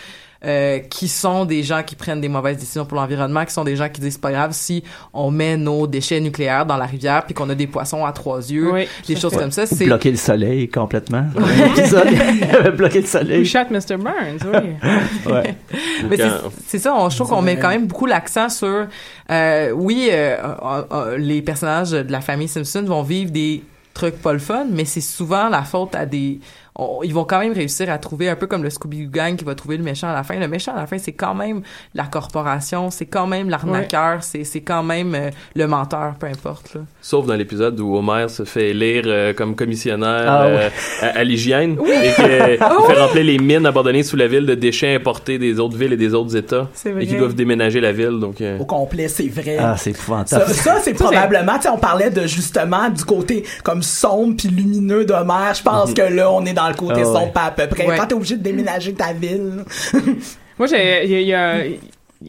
Euh, 0.44 0.78
qui 0.80 1.08
sont 1.08 1.44
des 1.44 1.62
gens 1.62 1.82
qui 1.82 1.94
prennent 1.94 2.20
des 2.20 2.28
mauvaises 2.28 2.56
décisions 2.58 2.84
pour 2.84 2.96
l'environnement, 2.98 3.44
qui 3.44 3.52
sont 3.52 3.64
des 3.64 3.76
gens 3.76 3.88
qui 3.88 4.00
disent 4.00 4.14
c'est 4.14 4.20
pas 4.20 4.32
grave 4.32 4.50
si 4.52 4.82
on 5.12 5.30
met 5.30 5.56
nos 5.56 5.86
déchets 5.86 6.20
nucléaires 6.20 6.66
dans 6.66 6.76
la 6.76 6.86
rivière 6.86 7.24
puis 7.24 7.34
qu'on 7.34 7.48
a 7.50 7.54
des 7.54 7.66
poissons 7.66 8.04
à 8.04 8.12
trois 8.12 8.38
yeux, 8.50 8.72
Oui, 8.72 8.88
des 9.06 9.16
choses 9.16 9.32
fait. 9.32 9.38
comme 9.38 9.52
ça. 9.52 9.66
C'est 9.66 9.84
Bloquer 9.84 10.10
le 10.10 10.16
soleil 10.16 10.68
complètement. 10.68 11.24
Bloqué 12.76 13.00
le 13.00 13.06
soleil. 13.06 13.44
shot 13.46 13.66
Mr. 13.70 13.96
Burns, 13.96 14.38
oui. 14.52 14.70
Ouais. 15.32 15.54
Mais 16.08 16.16
c'est- 16.66 16.78
ça, 16.78 16.94
on, 16.96 17.08
je 17.08 17.16
trouve 17.16 17.28
qu'on 17.28 17.42
met 17.42 17.56
quand 17.56 17.68
même 17.68 17.86
beaucoup 17.86 18.06
l'accent 18.06 18.48
sur, 18.48 18.86
euh, 19.30 19.70
oui, 19.72 20.08
euh, 20.10 20.36
euh, 20.64 20.82
euh, 20.92 21.18
les 21.18 21.42
personnages 21.42 21.90
de 21.92 22.10
la 22.10 22.20
famille 22.20 22.48
Simpson 22.48 22.82
vont 22.86 23.02
vivre 23.02 23.30
des 23.30 23.62
trucs 23.94 24.16
pas 24.20 24.32
le 24.32 24.38
fun, 24.38 24.66
mais 24.70 24.84
c'est 24.84 25.00
souvent 25.00 25.48
la 25.48 25.62
faute 25.62 25.94
à 25.94 26.06
des... 26.06 26.40
on- 26.76 27.00
ils 27.02 27.12
vont 27.12 27.24
quand 27.24 27.38
même 27.40 27.52
réussir 27.52 27.90
à 27.90 27.98
trouver, 27.98 28.28
un 28.28 28.36
peu 28.36 28.46
comme 28.46 28.62
le 28.62 28.70
Scooby-Doo 28.70 29.10
Gang 29.10 29.36
qui 29.36 29.44
va 29.44 29.54
trouver 29.54 29.76
le 29.76 29.82
méchant 29.84 30.08
à 30.08 30.14
la 30.14 30.22
fin. 30.22 30.38
Le 30.38 30.48
méchant 30.48 30.72
à 30.74 30.80
la 30.80 30.86
fin, 30.86 30.98
c'est 30.98 31.12
quand 31.12 31.34
même 31.34 31.62
la 31.94 32.04
corporation, 32.04 32.90
c'est 32.90 33.06
quand 33.06 33.26
même 33.26 33.50
l'arnaqueur, 33.50 34.22
c'est 34.22 34.44
c'est 34.44 34.60
quand 34.62 34.82
même 34.82 35.14
euh, 35.14 35.30
le 35.54 35.66
menteur, 35.66 36.14
peu 36.18 36.26
importe. 36.26 36.74
Là. 36.74 36.80
Sauf 37.00 37.26
dans 37.26 37.34
l'épisode 37.34 37.78
où 37.80 37.96
Homer 37.96 38.26
se 38.28 38.44
fait 38.44 38.70
élire 38.70 39.04
euh, 39.06 39.32
comme 39.34 39.54
commissionnaire 39.54 40.24
Ah 40.26 40.44
euh, 40.46 40.70
à, 41.02 41.06
à 41.18 41.24
l'hygiène 41.24 41.72
et 41.72 42.12
qu'il 42.14 42.24
fait 42.24 42.56
remplir 42.58 43.24
les 43.24 43.38
mines 43.38 43.66
abandonnées 43.66 44.02
sous 44.02 44.16
la 44.16 44.26
ville 44.26 44.46
de 44.46 44.54
déchets 44.54 44.94
importés 44.94 45.38
des 45.38 45.60
autres 45.60 45.76
villes 45.76 45.92
et 45.92 45.96
des 45.96 46.14
autres 46.14 46.36
États 46.36 46.68
C'est 46.74 46.92
vrai. 46.92 47.04
et 47.04 47.06
qui 47.06 47.16
doivent 47.16 47.34
déménager 47.34 47.80
la 47.80 47.92
ville. 47.92 48.18
Donc, 48.20 48.40
euh, 48.40 48.58
au 48.58 48.64
complet, 48.64 49.08
c'est 49.08 49.28
vrai. 49.28 49.56
Ah, 49.58 49.76
c'est 49.76 49.90
épouvantable. 49.90 50.52
ça 50.52 50.78
c'est 50.82 50.94
probablement, 50.94 51.56
tu 51.56 51.62
sais, 51.62 51.68
on 51.68 51.78
parlait 51.78 52.10
de 52.10 52.26
justement 52.26 52.88
du 52.88 53.04
côté 53.04 53.44
comme 53.62 53.82
sombre 53.82 54.36
puis 54.38 54.48
lumineux 54.48 55.04
d'Homer. 55.04 55.52
Je 55.56 55.62
pense 55.62 55.92
que 55.92 56.02
là, 56.02 56.30
on 56.32 56.44
est 56.46 56.52
dans 56.54 56.61
le 56.68 56.74
côté 56.74 56.94
Ah 56.96 56.98
ouais. 56.98 57.04
sombre 57.04 57.32
pas 57.32 57.44
à 57.44 57.50
peu 57.50 57.66
près. 57.68 57.86
Ouais. 57.86 57.96
Quand 57.96 58.06
t'es 58.06 58.14
obligé 58.14 58.36
de 58.36 58.42
déménager 58.42 58.92
ta 58.94 59.12
ville. 59.12 59.64
Moi, 60.58 60.66
j'ai, 60.68 61.04
il 61.04 61.10
y 61.10 61.14
a, 61.14 61.20
il 61.20 61.26
y 61.28 61.34
a- 61.34 61.78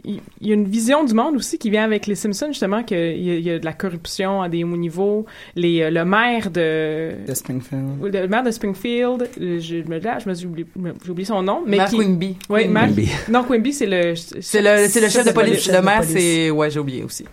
il 0.05 0.21
y 0.41 0.49
a 0.49 0.55
une 0.55 0.65
vision 0.65 1.03
du 1.03 1.13
monde 1.13 1.35
aussi 1.35 1.59
qui 1.59 1.69
vient 1.69 1.83
avec 1.83 2.07
les 2.07 2.15
Simpsons, 2.15 2.47
justement, 2.47 2.81
qu'il 2.81 2.97
y, 2.97 3.41
y 3.41 3.51
a 3.51 3.59
de 3.59 3.65
la 3.65 3.73
corruption 3.73 4.41
à 4.41 4.49
des 4.49 4.63
hauts 4.63 4.75
niveaux. 4.75 5.27
Les, 5.55 5.81
euh, 5.83 5.91
le 5.91 6.03
maire 6.03 6.49
de... 6.49 7.11
De 7.27 7.33
Springfield. 7.35 8.01
Le 8.01 8.27
maire 8.27 8.41
de 8.41 8.49
Springfield, 8.49 9.29
je 9.37 9.87
me, 9.87 9.99
là, 9.99 10.17
je 10.17 10.27
me 10.27 10.33
suis 10.33 10.47
oublié, 10.47 10.65
j'ai 11.05 11.11
oublié 11.11 11.25
son 11.27 11.43
nom, 11.43 11.61
mais 11.67 11.77
qui... 11.85 11.97
Quimby. 11.99 12.37
Oui, 12.49 12.63
Quimby. 12.73 13.07
Non, 13.29 13.43
Quimby, 13.43 13.71
c'est 13.71 13.85
le... 13.85 14.15
C'est 14.15 14.63
le, 14.63 14.87
c'est 14.89 14.99
le 14.99 15.09
chef 15.09 15.27
de 15.27 15.31
police. 15.31 15.71
Le 15.71 15.81
maire, 15.83 16.03
c'est... 16.03 16.49
Ouais, 16.49 16.71
j'ai 16.71 16.79
oublié 16.79 17.03
aussi. 17.03 17.25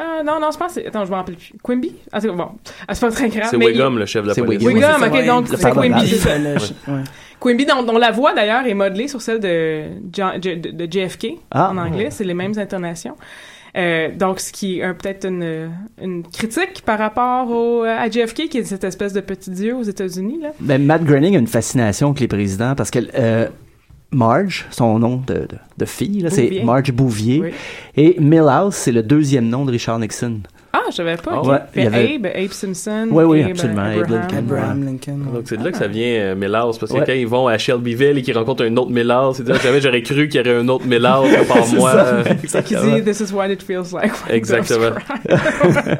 Ah, 0.00 0.22
non, 0.24 0.38
non, 0.40 0.50
je 0.52 0.58
pense 0.58 0.68
que 0.74 0.80
c'est... 0.80 0.86
Attends, 0.86 1.04
je 1.04 1.10
me 1.10 1.16
rappelle 1.16 1.34
plus. 1.34 1.52
Quimby? 1.64 1.92
Ah, 2.12 2.20
c'est 2.20 2.28
bon. 2.28 2.48
Ah, 2.86 2.94
c'est 2.94 3.00
pas 3.06 3.10
très 3.10 3.28
grave. 3.28 3.48
c'est 3.50 3.56
mais 3.58 3.66
Wiggum, 3.66 3.98
le 3.98 4.06
chef 4.06 4.22
de 4.22 4.28
la 4.28 4.34
C'est 4.34 4.42
police. 4.42 4.62
Wiggum. 4.62 4.80
Wiggum, 4.82 5.02
ok, 5.02 5.26
donc 5.26 5.46
c'est 5.48 5.70
Quimby. 5.70 6.10
Le- 6.10 6.92
ouais. 6.94 7.04
Quimby, 7.40 7.66
dont, 7.66 7.82
dont 7.82 7.98
la 7.98 8.10
voix 8.12 8.32
d'ailleurs 8.34 8.66
est 8.66 8.74
modelée 8.74 9.08
sur 9.08 9.20
celle 9.22 9.40
de, 9.40 9.82
John- 10.12 10.38
de, 10.38 10.54
de 10.70 10.88
JFK 10.92 11.34
Ah. 11.50 11.70
en 11.70 11.78
anglais, 11.78 12.08
c'est 12.10 12.24
les 12.24 12.34
mêmes 12.34 12.56
intonations. 12.58 13.16
Euh, 13.76 14.08
donc, 14.16 14.40
ce 14.40 14.52
qui 14.52 14.78
est 14.78 14.82
un- 14.82 14.94
peut-être 14.94 15.26
une, 15.26 15.70
une 16.02 16.22
critique 16.22 16.82
par 16.84 16.98
rapport 16.98 17.50
au, 17.50 17.84
euh, 17.84 17.96
à 17.98 18.08
JFK, 18.10 18.48
qui 18.48 18.58
est 18.58 18.64
cette 18.64 18.82
espèce 18.84 19.12
de 19.12 19.20
petit 19.20 19.50
dieu 19.50 19.74
aux 19.76 19.82
États-Unis. 19.82 20.40
Là. 20.42 20.48
Ben, 20.60 20.84
Matt 20.84 21.04
Groening 21.04 21.36
a 21.36 21.38
une 21.38 21.46
fascination 21.46 22.08
avec 22.08 22.20
les 22.20 22.28
présidents 22.28 22.74
parce 22.74 22.90
que 22.90 22.98
euh, 23.14 23.46
Marge, 24.10 24.66
son 24.70 24.98
nom 24.98 25.22
de, 25.26 25.34
de, 25.34 25.48
de 25.76 25.84
fille, 25.84 26.20
là, 26.20 26.30
c'est. 26.30 26.62
Marge 26.64 26.92
Bouvier. 26.92 27.40
Oui. 27.42 27.50
Et 27.96 28.16
Milhouse, 28.18 28.74
c'est 28.74 28.92
le 28.92 29.02
deuxième 29.02 29.48
nom 29.48 29.64
de 29.66 29.70
Richard 29.70 29.98
Nixon. 29.98 30.40
Ah, 30.72 30.80
je 30.90 30.96
savais 30.96 31.16
pas. 31.16 31.32
Ah 31.34 31.42
ouais, 31.46 31.58
il 31.76 31.82
y 31.82 31.86
avait- 31.86 32.14
Abe, 32.14 32.26
Abe 32.26 32.50
Simpson. 32.52 33.08
Oui, 33.10 33.24
oui, 33.24 33.42
Abe, 33.42 33.50
absolument, 33.50 33.82
Abe 33.82 33.98
Abraham. 34.02 34.20
Lincoln. 34.20 34.36
Abraham 34.38 34.84
Lincoln. 34.84 35.18
Donc 35.34 35.42
c'est 35.46 35.56
de 35.58 35.64
là 35.64 35.72
que 35.72 35.78
ça 35.78 35.88
vient 35.88 36.06
euh, 36.06 36.34
Milhouse 36.34 36.78
parce 36.78 36.92
que 36.92 36.98
Ouais. 36.98 37.04
quand 37.06 37.12
ils 37.12 37.26
vont 37.26 37.48
à 37.48 37.56
Shelbyville 37.58 38.18
et 38.18 38.22
qu'ils 38.22 38.36
rencontrent 38.36 38.64
un 38.64 38.76
autre 38.76 38.90
Milhouse, 38.90 39.38
ils 39.40 39.44
disent 39.46 39.62
jamais 39.62 39.80
j'aurais 39.80 40.02
cru 40.02 40.28
qu'il 40.28 40.40
y 40.46 40.48
aurait 40.48 40.58
un 40.58 40.68
autre 40.68 40.86
Milhouse 40.86 41.34
à 41.34 41.44
part 41.44 41.64
C'est 41.64 41.76
moi. 41.76 41.92
ça. 41.92 41.98
Euh, 42.58 42.62
Qui 42.62 42.74
dit 42.76 43.02
This 43.04 43.20
is 43.20 43.32
what 43.34 43.48
it 43.50 43.62
feels 43.62 43.92
like. 43.94 44.12
when 44.26 44.34
Exactement. 44.36 44.96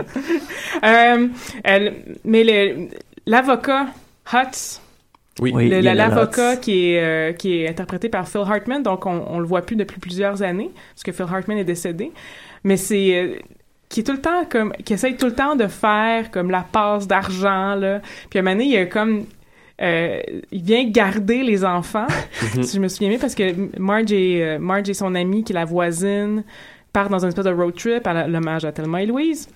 elle- 1.65 1.93
mais 2.25 2.89
l'avocat 3.27 3.87
Hutz, 4.33 4.81
Oui. 5.41 5.53
Oui, 5.55 5.69
l'avocat 5.95 6.57
qui 6.57 6.93
est 6.93 7.03
euh, 7.03 7.33
qui 7.33 7.59
est 7.61 7.69
interprété 7.69 8.09
par 8.09 8.29
Phil 8.29 8.41
Hartman, 8.41 8.83
donc 8.83 9.07
on, 9.07 9.25
on 9.29 9.39
le 9.39 9.47
voit 9.47 9.63
plus 9.63 9.77
depuis 9.77 10.01
plusieurs 10.01 10.43
années 10.43 10.71
parce 10.95 11.03
que 11.05 11.13
Phil 11.13 11.27
Hartman 11.33 11.59
est 11.59 11.65
décédé, 11.65 12.13
mais 12.65 12.77
c'est 12.77 13.15
euh, 13.17 13.35
qui 13.89 14.01
est 14.01 14.03
tout 14.03 14.13
le 14.13 14.21
temps 14.21 14.45
comme 14.51 14.73
qui 14.85 14.93
essaye 14.95 15.17
tout 15.17 15.27
le 15.27 15.35
temps 15.35 15.55
de 15.57 15.67
faire 15.67 16.31
comme 16.31 16.51
la 16.51 16.63
passe 16.71 17.07
d'argent 17.07 17.75
là. 17.77 18.01
Puis 18.31 18.39
à 18.39 18.43
un 18.43 18.45
moment 18.45 18.57
donné, 18.57 18.65
il 18.67 18.73
y 18.73 18.77
a 18.79 18.87
comme 18.87 19.27
euh, 19.81 20.21
il 20.51 20.63
vient 20.63 20.85
garder 20.91 21.43
les 21.45 21.65
enfants. 21.65 22.09
si 22.63 22.77
je 22.77 22.81
me 22.81 22.89
souviens 22.89 23.11
bien, 23.11 23.19
parce 23.19 23.37
que 23.37 23.79
Marge 23.79 24.11
et, 24.13 24.59
Marge 24.59 24.89
et 24.89 24.95
son 24.95 25.15
amie, 25.15 25.45
qui 25.45 25.53
est 25.53 25.55
la 25.55 25.65
voisine, 25.65 26.43
partent 26.93 27.11
dans 27.13 27.21
une 27.23 27.29
espèce 27.29 27.45
de 27.45 27.53
road 27.53 27.75
trip 27.77 28.05
à 28.07 28.13
la- 28.13 28.27
l'hommage 28.27 28.65
à 28.65 28.73
Thelma 28.73 29.03
et 29.05 29.07
Louise. 29.07 29.49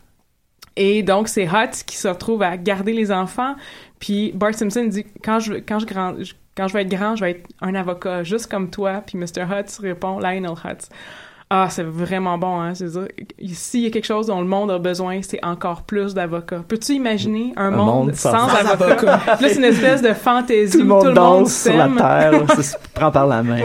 Et 0.77 1.03
donc, 1.03 1.29
c'est 1.29 1.45
Hutz 1.45 1.83
qui 1.83 1.97
se 1.97 2.09
retrouve 2.09 2.43
à 2.43 2.57
garder 2.57 2.93
les 2.93 3.13
enfants. 3.13 3.57
Puis 4.03 4.33
Bart 4.35 4.55
Simpson 4.55 4.87
dit 4.87 5.07
quand 5.23 5.39
je, 5.39 5.55
quand 5.55 5.79
je, 5.79 5.87
grand, 5.87 6.15
quand 6.57 6.67
je 6.67 6.73
vais 6.73 6.83
être 6.83 6.91
grand, 6.91 7.15
je 7.15 7.25
vais 7.25 7.31
être 7.31 7.49
un 7.61 7.73
avocat, 7.77 8.25
juste 8.25 8.49
comme 8.49 8.69
toi. 8.69 9.01
Puis 9.07 9.17
Mr. 9.17 9.47
Hutz 9.49 9.79
répond 9.79 10.19
Lionel 10.19 10.57
Hutz. 10.65 10.89
Ah, 11.55 11.67
c'est 11.69 11.83
vraiment 11.83 12.39
bon, 12.39 12.63
hein. 12.63 12.75
C'est-à-dire, 12.75 13.09
s'il 13.53 13.81
y 13.83 13.87
a 13.87 13.91
quelque 13.91 14.07
chose 14.07 14.29
dont 14.29 14.41
le 14.41 14.47
monde 14.47 14.71
a 14.71 14.79
besoin, 14.79 15.21
c'est 15.21 15.39
encore 15.45 15.83
plus 15.83 16.15
d'avocats. 16.15 16.63
Peux-tu 16.67 16.93
imaginer 16.93 17.53
un, 17.59 17.67
Un 17.67 17.71
monde, 17.73 17.87
monde 18.07 18.15
sans- 18.15 18.31
sans, 18.49 18.71
avocats? 18.71 19.21
là, 19.27 19.37
c'est 19.39 19.57
une 19.57 19.65
espèce 19.65 20.01
de 20.01 20.15
fantaisie. 20.15 20.73
Tout 20.73 20.79
le 20.79 20.85
monde 20.85 21.13
danse 21.13 21.55
sur 21.65 21.77
la 21.77 21.85
s'aime. 21.85 21.97
terre, 21.97 22.33
ça 22.57 22.63
se 22.63 22.77
prend 22.95 23.11
par 23.11 23.27
la 23.27 23.43
main. 23.43 23.59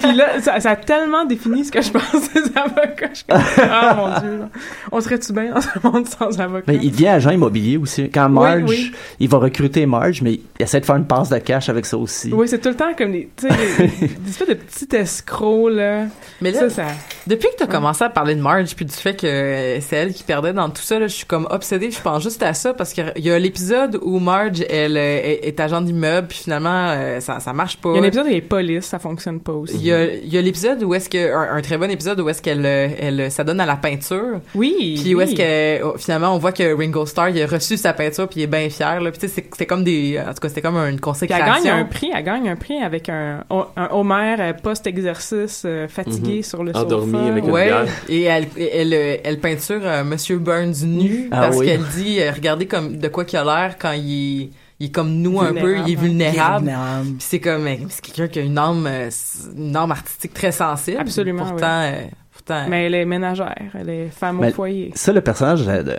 Puis 0.00 0.14
là, 0.14 0.40
ça, 0.40 0.58
ça 0.58 0.70
a 0.70 0.76
tellement 0.76 1.26
défini 1.26 1.66
ce 1.66 1.70
que 1.72 1.82
je 1.82 1.90
pense 1.90 2.32
des 2.32 2.44
avocats. 2.56 3.10
Je 3.10 3.16
suis 3.16 3.24
comme, 3.28 3.40
ah 3.70 3.94
mon 3.94 4.20
Dieu, 4.20 4.38
là. 4.38 4.48
on 4.90 5.00
serait-tu 5.02 5.34
bien 5.34 5.52
dans 5.52 5.60
un 5.60 5.90
monde 5.92 6.06
sans 6.08 6.40
avocats? 6.40 6.64
Mais 6.72 6.78
il 6.82 6.92
devient 6.92 7.08
agent 7.08 7.30
immobilier 7.30 7.76
aussi. 7.76 8.08
Quand 8.08 8.30
Marge, 8.30 8.62
oui. 8.66 8.90
il 9.20 9.28
va 9.28 9.36
recruter 9.36 9.84
Marge, 9.84 10.22
mais 10.22 10.32
il 10.32 10.42
essaie 10.60 10.80
de 10.80 10.86
faire 10.86 10.96
une 10.96 11.04
passe 11.04 11.28
de 11.28 11.36
cash 11.36 11.68
avec 11.68 11.84
ça 11.84 11.98
aussi. 11.98 12.32
Oui, 12.32 12.48
c'est 12.48 12.58
tout 12.58 12.70
le 12.70 12.74
temps 12.76 12.94
comme 12.96 13.12
des, 13.12 13.28
tu 13.36 13.48
sais, 13.48 13.54
des, 13.78 13.88
des 14.16 14.30
espèces 14.30 14.48
de 14.48 14.54
petits 14.54 14.96
escrocs, 14.96 15.70
là. 15.72 16.06
Mais 16.40 16.52
là, 16.52 16.60
ça, 16.60 16.70
ça... 16.70 16.84
Depuis 17.26 17.48
que 17.50 17.56
tu 17.58 17.62
as 17.62 17.66
commencé 17.66 18.02
à 18.04 18.08
parler 18.10 18.34
de 18.34 18.40
Marge 18.40 18.74
puis 18.74 18.84
du 18.84 18.92
fait 18.92 19.14
que 19.14 19.26
euh, 19.26 19.80
c'est 19.80 19.96
elle 19.96 20.12
qui 20.12 20.22
perdait 20.24 20.52
dans 20.52 20.68
tout 20.70 20.82
ça, 20.82 20.98
là, 20.98 21.06
je 21.06 21.14
suis 21.14 21.26
comme 21.26 21.46
obsédée. 21.50 21.90
Je 21.90 22.00
pense 22.00 22.22
juste 22.22 22.42
à 22.42 22.52
ça 22.54 22.74
parce 22.74 22.92
qu'il 22.92 23.12
y 23.16 23.30
a 23.30 23.38
l'épisode 23.38 23.98
où 24.02 24.18
Marge 24.18 24.64
elle, 24.68 24.96
euh, 24.96 25.20
est, 25.22 25.40
est 25.46 25.60
agent 25.60 25.80
d'immeuble 25.82 26.28
puis 26.28 26.38
finalement 26.38 26.88
euh, 26.90 27.20
ça 27.20 27.38
ça 27.40 27.52
marche 27.52 27.76
pas. 27.76 27.90
Il 27.90 27.96
y 27.96 27.98
a 27.98 28.02
un 28.02 28.06
épisode 28.06 28.26
où 28.26 28.30
il 28.30 28.34
y 28.34 28.38
a 28.38 28.42
police, 28.42 28.84
ça 28.86 28.98
fonctionne 28.98 29.40
pas 29.40 29.52
aussi. 29.52 29.74
Il 29.76 29.84
y 29.84 29.92
a, 29.92 30.04
il 30.14 30.32
y 30.32 30.36
a 30.38 30.42
l'épisode 30.42 30.82
où 30.82 30.94
est-ce 30.94 31.08
que 31.08 31.32
un, 31.32 31.56
un 31.56 31.62
très 31.62 31.78
bon 31.78 31.90
épisode 31.90 32.18
où 32.20 32.28
est-ce 32.28 32.42
qu'elle 32.42 32.66
elle 32.66 33.30
s'adonne 33.30 33.60
à 33.60 33.66
la 33.66 33.76
peinture. 33.76 34.40
Oui. 34.54 34.98
Puis 35.02 35.14
où 35.14 35.18
oui. 35.18 35.24
est-ce 35.24 35.34
que 35.34 35.84
oh, 35.84 35.94
finalement 35.98 36.34
on 36.34 36.38
voit 36.38 36.52
que 36.52 36.74
Ringo 36.76 37.06
Starr 37.06 37.28
il 37.30 37.40
a 37.42 37.46
reçu 37.46 37.76
sa 37.76 37.92
peinture 37.92 38.28
puis 38.28 38.40
il 38.40 38.42
est 38.44 38.46
bien 38.48 38.68
fier 38.68 39.00
là. 39.00 39.10
Puis 39.10 39.20
tu 39.20 39.28
sais 39.28 39.34
c'est- 39.34 39.48
c'était 39.52 39.66
comme 39.66 39.84
des 39.84 40.18
en 40.20 40.32
tout 40.34 40.40
cas 40.40 40.48
c'était 40.48 40.62
comme 40.62 40.76
une 40.76 40.84
Puis 40.86 40.94
elle 40.94 41.00
consécration. 41.00 41.64
gagne 41.64 41.68
un 41.80 41.84
prix, 41.84 42.10
elle 42.14 42.24
gagne 42.24 42.48
un 42.48 42.56
prix 42.56 42.82
avec 42.82 43.08
un, 43.08 43.44
un 43.76 43.88
Homer 43.92 44.36
post-exercice 44.62 45.62
euh, 45.64 45.88
fatigué 45.88 46.36
Mhm. 46.38 46.42
sur 46.42 46.64
le 46.64 46.70
Endormi 46.70 46.81
sofa. 46.88 47.18
avec 47.26 47.44
une 47.44 47.50
Ouais, 47.50 47.64
bière. 47.66 47.86
et 48.08 48.22
elle, 48.22 48.46
elle, 48.56 49.20
elle, 49.24 49.38
peinture 49.40 49.80
euh, 49.82 50.04
Monsieur 50.04 50.38
Burns 50.38 50.84
nu 50.84 51.28
Ah 51.30 51.42
parce 51.42 51.56
oui. 51.58 51.66
qu'elle 51.66 51.84
dit 51.96 52.20
euh, 52.20 52.30
regardez 52.34 52.66
comme 52.66 52.96
de 52.98 53.08
quoi 53.08 53.24
qu'il 53.24 53.38
a 53.38 53.44
l'air 53.44 53.76
quand 53.78 53.92
il 53.92 54.42
est, 54.44 54.48
il 54.80 54.86
est 54.86 54.90
comme 54.90 55.12
nous 55.12 55.40
un 55.40 55.52
peu, 55.52 55.78
il 55.78 55.92
est 55.92 55.96
vulnérable. 55.96 56.72
c'est 57.18 57.38
comme 57.40 57.68
c'est 57.88 58.04
quelqu'un 58.04 58.28
qui 58.28 58.38
a 58.40 58.42
une 58.42 58.58
âme 58.58 58.86
euh, 58.88 59.10
une 59.56 59.76
âme 59.76 59.90
artistique 59.92 60.34
très 60.34 60.52
sensible. 60.52 60.98
Absolument, 61.00 61.44
Pourtant 61.46 61.82
euh, 61.82 62.00
pourtant 62.44 62.66
Mais 62.68 62.86
elle 62.86 62.94
est 62.94 63.04
ménagère, 63.04 63.54
elle 63.78 63.88
est 63.90 64.08
femme 64.08 64.38
Mais- 64.40 64.48
au 64.50 64.54
foyer. 64.54 64.90
Ça, 64.94 65.12
le 65.12 65.20
personnage, 65.20 65.64
de, 65.66 65.82
de- 65.82 65.96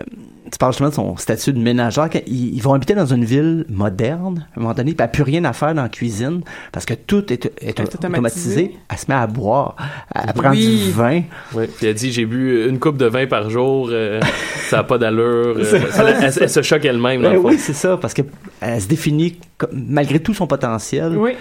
tu 0.52 0.58
parles 0.60 0.74
justement 0.74 0.90
de 0.90 0.94
son 0.94 1.18
statut 1.18 1.52
de 1.54 1.60
ménagère. 1.60 2.10
quand 2.12 2.20
ils, 2.28 2.54
ils 2.56 2.62
vont 2.62 2.74
habiter 2.74 2.94
dans 2.94 3.06
une 3.08 3.24
ville 3.26 3.66
moderne, 3.70 4.46
à 4.56 4.60
un 4.60 4.62
moment 4.62 4.74
donné, 4.76 4.92
puis 4.92 4.98
elle 5.00 5.06
n'a 5.06 5.08
plus 5.08 5.24
rien 5.24 5.44
à 5.46 5.54
faire 5.54 5.74
dans 5.74 5.82
la 5.84 5.90
cuisine 5.90 6.42
parce 6.72 6.86
que 6.86 6.94
tout 6.94 7.32
est, 7.34 7.46
est 7.62 7.80
automatisé. 7.80 7.96
automatisé. 7.98 8.78
Elle 8.92 8.98
se 8.98 9.06
met 9.08 9.16
à 9.16 9.26
boire, 9.26 9.76
elle 10.14 10.34
prend 10.34 10.52
Oui. 10.52 10.84
du 10.86 10.92
vin. 10.92 11.22
Ouais. 11.56 11.68
Puis 11.68 11.88
elle 11.88 11.96
dit 11.96 12.12
j'ai 12.12 12.26
bu 12.26 12.68
une 12.70 12.78
coupe 12.78 12.98
de 12.98 13.06
vin 13.08 13.26
par 13.26 13.50
jour, 13.50 13.88
euh, 13.92 14.20
ça 14.70 14.80
a 14.80 14.84
pas 14.84 14.98
d'allure. 14.98 15.56
euh, 15.58 15.64
elle, 15.98 16.16
elle- 16.22 16.34
elle 16.42 16.50
se 16.50 16.62
choque 16.62 16.86
elle-même. 16.86 17.22
Ben 17.22 17.38
oui, 17.38 17.58
c'est 17.58 17.74
ça, 17.74 17.98
parce 17.98 18.14
que 18.14 18.22
elle 18.62 18.82
se 18.82 18.88
définit 18.88 19.40
comme- 19.58 19.72
malgré 19.88 20.20
tout 20.20 20.34
son 20.34 20.46
potentiel. 20.46 21.18
Oui. 21.18 21.32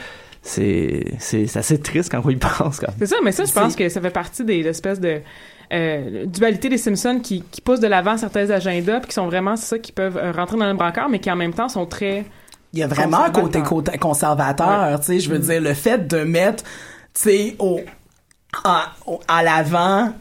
C'est 0.45 1.05
c'est 1.21 1.47
c'est 1.47 1.59
assez 1.61 1.81
triste 1.81 2.11
quand 2.11 2.21
on 2.25 2.31
y 2.31 2.37
pense. 2.59 2.81
C'est 2.99 3.07
ça, 3.07 3.17
mais 3.23 3.31
ça, 3.33 3.45
je 3.45 3.53
pense 3.53 3.77
que 3.77 3.89
ça 3.89 4.01
fait 4.01 4.11
partie 4.11 4.45
des 4.45 4.61
espèces 4.67 4.99
de 5.01 5.21
euh, 5.73 6.27
dualité 6.27 6.69
des 6.69 6.79
Simpsons 6.79 7.21
qui, 7.23 7.43
qui 7.51 7.61
poussent 7.61 7.81
de 7.81 7.87
l'avant 7.87 8.17
certains 8.17 8.51
agendas, 8.51 8.99
puis 9.01 9.09
qui 9.09 9.15
sont 9.15 9.27
vraiment 9.27 9.57
c'est 9.57 9.67
ça, 9.67 9.79
qui 9.79 9.93
peuvent 9.93 10.17
euh, 10.17 10.33
rentrer 10.33 10.59
dans 10.59 10.67
le 10.67 10.75
brancard, 10.75 11.09
mais 11.09 11.21
qui 11.21 11.31
en 11.31 11.37
même 11.37 11.55
temps 11.55 11.69
sont 11.69 11.87
très 11.87 12.25
Il 12.73 12.81
y 12.81 12.83
a 12.83 12.89
vraiment 12.89 13.23
un 13.23 13.31
côté 13.31 13.61
Conservateur. 13.61 13.69
côté 13.69 13.99
conservateur, 13.99 15.01
tu 15.01 15.07
sais, 15.07 15.21
je 15.21 15.31
veux 15.31 15.39
Mm. 15.39 15.43
dire, 15.43 15.61
le 15.61 15.75
fait 15.75 16.09
de 16.09 16.25
mettre, 16.25 16.65
tu 16.65 16.71
sais, 17.23 17.57
au, 17.61 17.81
à, 18.65 18.93
au- 19.07 19.21
à 19.29 19.43
l'avant 19.45 20.13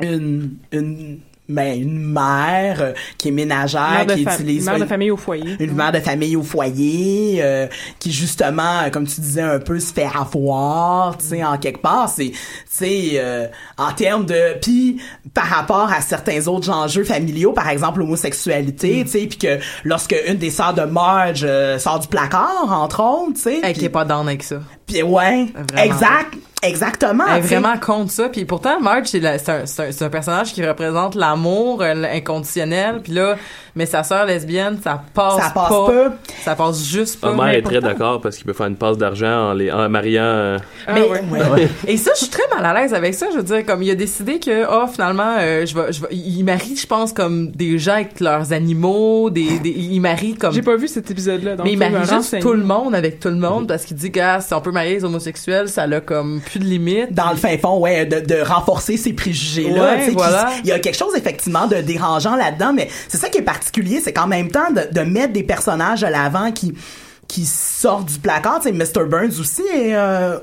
une, 0.00 0.54
une, 0.72 1.18
ben, 1.48 1.80
une 1.82 1.98
mère 2.12 2.76
euh, 2.80 2.92
qui 3.18 3.28
est 3.28 3.32
ménagère, 3.32 4.06
qui 4.06 4.22
utilise 4.22 4.64
mère 4.64 4.78
de 4.78 4.86
famille 4.86 5.10
au 5.10 5.16
foyer. 5.16 5.56
une 5.60 5.74
mère 5.74 5.92
de 5.92 5.98
famille 5.98 6.36
au 6.36 6.42
foyer 6.42 7.40
euh, 7.42 7.66
qui 7.98 8.12
justement 8.12 8.82
euh, 8.84 8.90
comme 8.90 9.06
tu 9.06 9.20
disais 9.20 9.42
un 9.42 9.58
peu 9.58 9.78
se 9.80 9.92
fait 9.92 10.06
avoir 10.14 11.18
tu 11.18 11.26
sais 11.26 11.44
en 11.44 11.58
quelque 11.58 11.80
part 11.82 12.08
c'est 12.08 12.30
tu 12.30 12.38
sais 12.68 13.10
euh, 13.16 13.48
en 13.76 13.92
termes 13.92 14.24
de 14.24 14.58
puis 14.62 15.00
par 15.34 15.46
rapport 15.46 15.92
à 15.92 16.00
certains 16.00 16.46
autres 16.46 16.70
enjeux 16.70 17.04
familiaux 17.04 17.52
par 17.52 17.68
exemple 17.68 17.98
l'homosexualité 17.98 19.02
tu 19.04 19.10
sais 19.10 19.26
puis 19.26 19.38
que 19.38 19.58
lorsque 19.84 20.14
une 20.28 20.36
des 20.36 20.50
sœurs 20.50 20.74
de 20.74 20.82
Marge 20.82 21.44
euh, 21.46 21.78
sort 21.78 21.98
du 21.98 22.08
placard 22.08 22.68
entre 22.70 23.00
autres 23.02 23.34
tu 23.34 23.40
sais 23.40 23.60
elle 23.62 23.74
qui 23.76 23.84
est 23.84 23.88
pas 23.90 24.04
down 24.04 24.26
avec 24.28 24.42
ça. 24.42 24.56
puis 24.86 25.02
ouais 25.02 25.46
Vraiment. 25.54 25.82
exact 25.94 26.34
exactement 26.62 27.24
Elle 27.28 27.38
est 27.38 27.40
vraiment 27.46 27.76
contre 27.78 28.12
ça. 28.12 28.28
Puis 28.28 28.44
pourtant, 28.44 28.80
Marge, 28.80 29.06
c'est 29.08 29.24
un, 29.48 29.64
un 30.00 30.10
personnage 30.10 30.52
qui 30.52 30.64
représente 30.64 31.14
l'amour 31.14 31.82
euh, 31.82 32.04
inconditionnel. 32.04 33.00
Puis 33.02 33.12
là, 33.12 33.36
mais 33.74 33.86
sa 33.86 34.02
sœur 34.02 34.26
lesbienne, 34.26 34.78
ça 34.82 35.02
passe, 35.14 35.36
ça 35.42 35.50
passe 35.50 35.68
pas. 35.68 35.86
pas 35.86 36.12
Ça 36.44 36.54
passe 36.54 36.84
juste 36.84 37.20
pas. 37.20 37.30
Homer 37.30 37.56
est 37.56 37.62
très 37.62 37.80
d'accord 37.80 38.20
parce 38.20 38.36
qu'il 38.36 38.44
peut 38.46 38.52
faire 38.52 38.66
une 38.66 38.76
passe 38.76 38.98
d'argent 38.98 39.50
en, 39.50 39.52
les, 39.54 39.70
en 39.72 39.88
mariant. 39.88 40.22
euh, 40.22 40.58
Ah, 40.86 40.92
Mais- 40.94 41.02
ouais. 41.02 41.20
ouais. 41.52 41.68
Et 41.86 41.96
ça, 41.96 42.10
je 42.14 42.20
suis 42.24 42.28
très 42.30 42.42
mal 42.54 42.64
à 42.64 42.80
l'aise 42.80 42.92
avec 42.94 43.14
ça. 43.14 43.26
Je 43.32 43.38
veux 43.38 43.42
dire, 43.42 43.64
comme 43.64 43.82
il 43.82 43.90
a 43.90 43.94
décidé 43.94 44.38
que, 44.38 44.64
oh, 44.70 44.86
finalement, 44.86 45.36
euh, 45.38 45.64
je 45.66 45.74
vais, 45.74 45.92
je 45.92 46.00
vais, 46.02 46.08
il 46.12 46.42
marie, 46.44 46.76
je 46.76 46.86
pense, 46.86 47.12
comme 47.12 47.50
des 47.50 47.78
gens 47.78 47.94
avec 47.94 48.20
leurs 48.20 48.52
animaux, 48.52 49.30
des, 49.30 49.58
des 49.58 49.70
il 49.70 50.00
marie 50.00 50.34
comme. 50.34 50.52
J'ai 50.52 50.62
pas 50.62 50.76
vu 50.76 50.88
cet 50.88 51.10
épisode-là, 51.10 51.56
donc 51.56 51.64
mais 51.66 51.72
il 51.72 51.78
marie 51.78 52.06
juste 52.08 52.38
tout 52.40 52.52
le 52.52 52.64
monde 52.64 52.94
avec 52.94 53.20
tout 53.20 53.28
le 53.28 53.36
monde 53.36 53.68
parce 53.68 53.84
qu'il 53.84 53.96
dit, 53.96 54.10
gars, 54.10 54.40
si 54.40 54.52
on 54.54 54.60
peut 54.60 54.70
marier 54.72 54.94
les 54.94 55.04
homosexuels, 55.04 55.68
ça 55.68 55.82
a 55.84 56.00
comme 56.00 56.40
plus 56.40 56.58
de 56.60 56.64
limites. 56.64 57.12
dans 57.12 57.30
le 57.30 57.36
fin 57.36 57.56
fond, 57.58 57.78
ouais, 57.78 58.06
de, 58.06 58.20
de 58.20 58.40
renforcer 58.42 58.96
ces 58.96 59.12
préjugés-là. 59.12 59.94
Ouais, 59.96 60.10
voilà. 60.10 60.50
Il 60.64 60.68
y 60.68 60.72
a 60.72 60.78
quelque 60.78 60.96
chose 60.96 61.14
effectivement 61.16 61.66
de 61.66 61.76
dérangeant 61.76 62.36
là-dedans, 62.36 62.72
mais 62.72 62.88
c'est 63.08 63.18
ça 63.18 63.28
qui 63.28 63.38
est 63.38 63.42
particulier, 63.62 64.00
c'est 64.02 64.12
qu'en 64.12 64.26
même 64.26 64.50
temps 64.50 64.70
de, 64.70 64.92
de 64.92 65.00
mettre 65.04 65.32
des 65.32 65.44
personnages 65.44 66.02
à 66.04 66.10
l'avant 66.10 66.50
qui 66.52 66.74
qui 67.28 67.46
sortent 67.46 68.08
du 68.12 68.18
placard, 68.18 68.60
tu 68.60 68.68
sais, 68.68 68.72
Mr. 68.74 69.06
Burns 69.08 69.40
aussi, 69.40 69.62
et, 69.74 69.94
euh, 69.96 70.36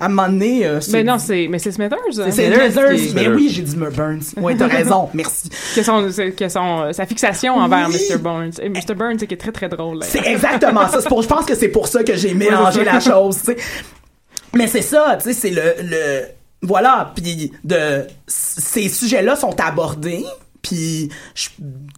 à 0.00 0.06
un 0.06 0.08
moment 0.08 0.26
donné... 0.26 0.66
euh, 0.66 0.80
Mais 0.90 1.04
non, 1.04 1.16
c'est 1.20 1.46
mais 1.48 1.60
c'est 1.60 1.70
Smithers. 1.70 1.96
hein. 2.18 2.28
c'est 2.32 2.50
Smithers 2.50 3.14
mais 3.14 3.28
oui, 3.28 3.48
j'ai 3.50 3.62
dit 3.62 3.76
Burns. 3.76 4.20
Ouais, 4.38 4.56
t'as 4.56 4.66
raison, 4.66 5.10
merci. 5.14 5.48
que 5.76 5.82
son, 5.84 6.10
que 6.36 6.48
son, 6.48 6.92
sa 6.92 7.06
fixation 7.06 7.54
envers 7.56 7.88
Oui. 7.88 8.00
Mr. 8.10 8.18
Burns. 8.18 8.50
Et 8.60 8.68
Mr. 8.68 8.94
Burns, 8.96 9.18
c'est 9.20 9.28
qui 9.28 9.34
est 9.34 9.36
très 9.36 9.52
très 9.52 9.68
drôle. 9.68 10.00
là. 10.00 10.06
C'est 10.08 10.26
exactement 10.26 10.88
ça. 10.88 11.00
C'est 11.02 11.08
pour, 11.08 11.22
je 11.22 11.28
pense 11.28 11.44
que 11.44 11.54
c'est 11.54 11.68
pour 11.68 11.86
ça 11.86 12.02
que 12.02 12.16
j'ai 12.16 12.34
mélangé 12.34 12.82
la 12.82 12.98
chose, 12.98 13.38
tu 13.38 13.44
sais. 13.52 13.56
Mais 14.54 14.66
c'est 14.66 14.82
ça, 14.82 15.16
tu 15.22 15.32
sais, 15.32 15.34
c'est 15.34 15.50
le, 15.50 15.62
le, 15.84 16.22
voilà, 16.62 17.12
puis 17.14 17.52
de, 17.62 18.06
ces 18.26 18.88
sujets-là 18.88 19.36
sont 19.36 19.54
abordés, 19.60 20.24
puis 20.64 21.10
tu 21.34 21.52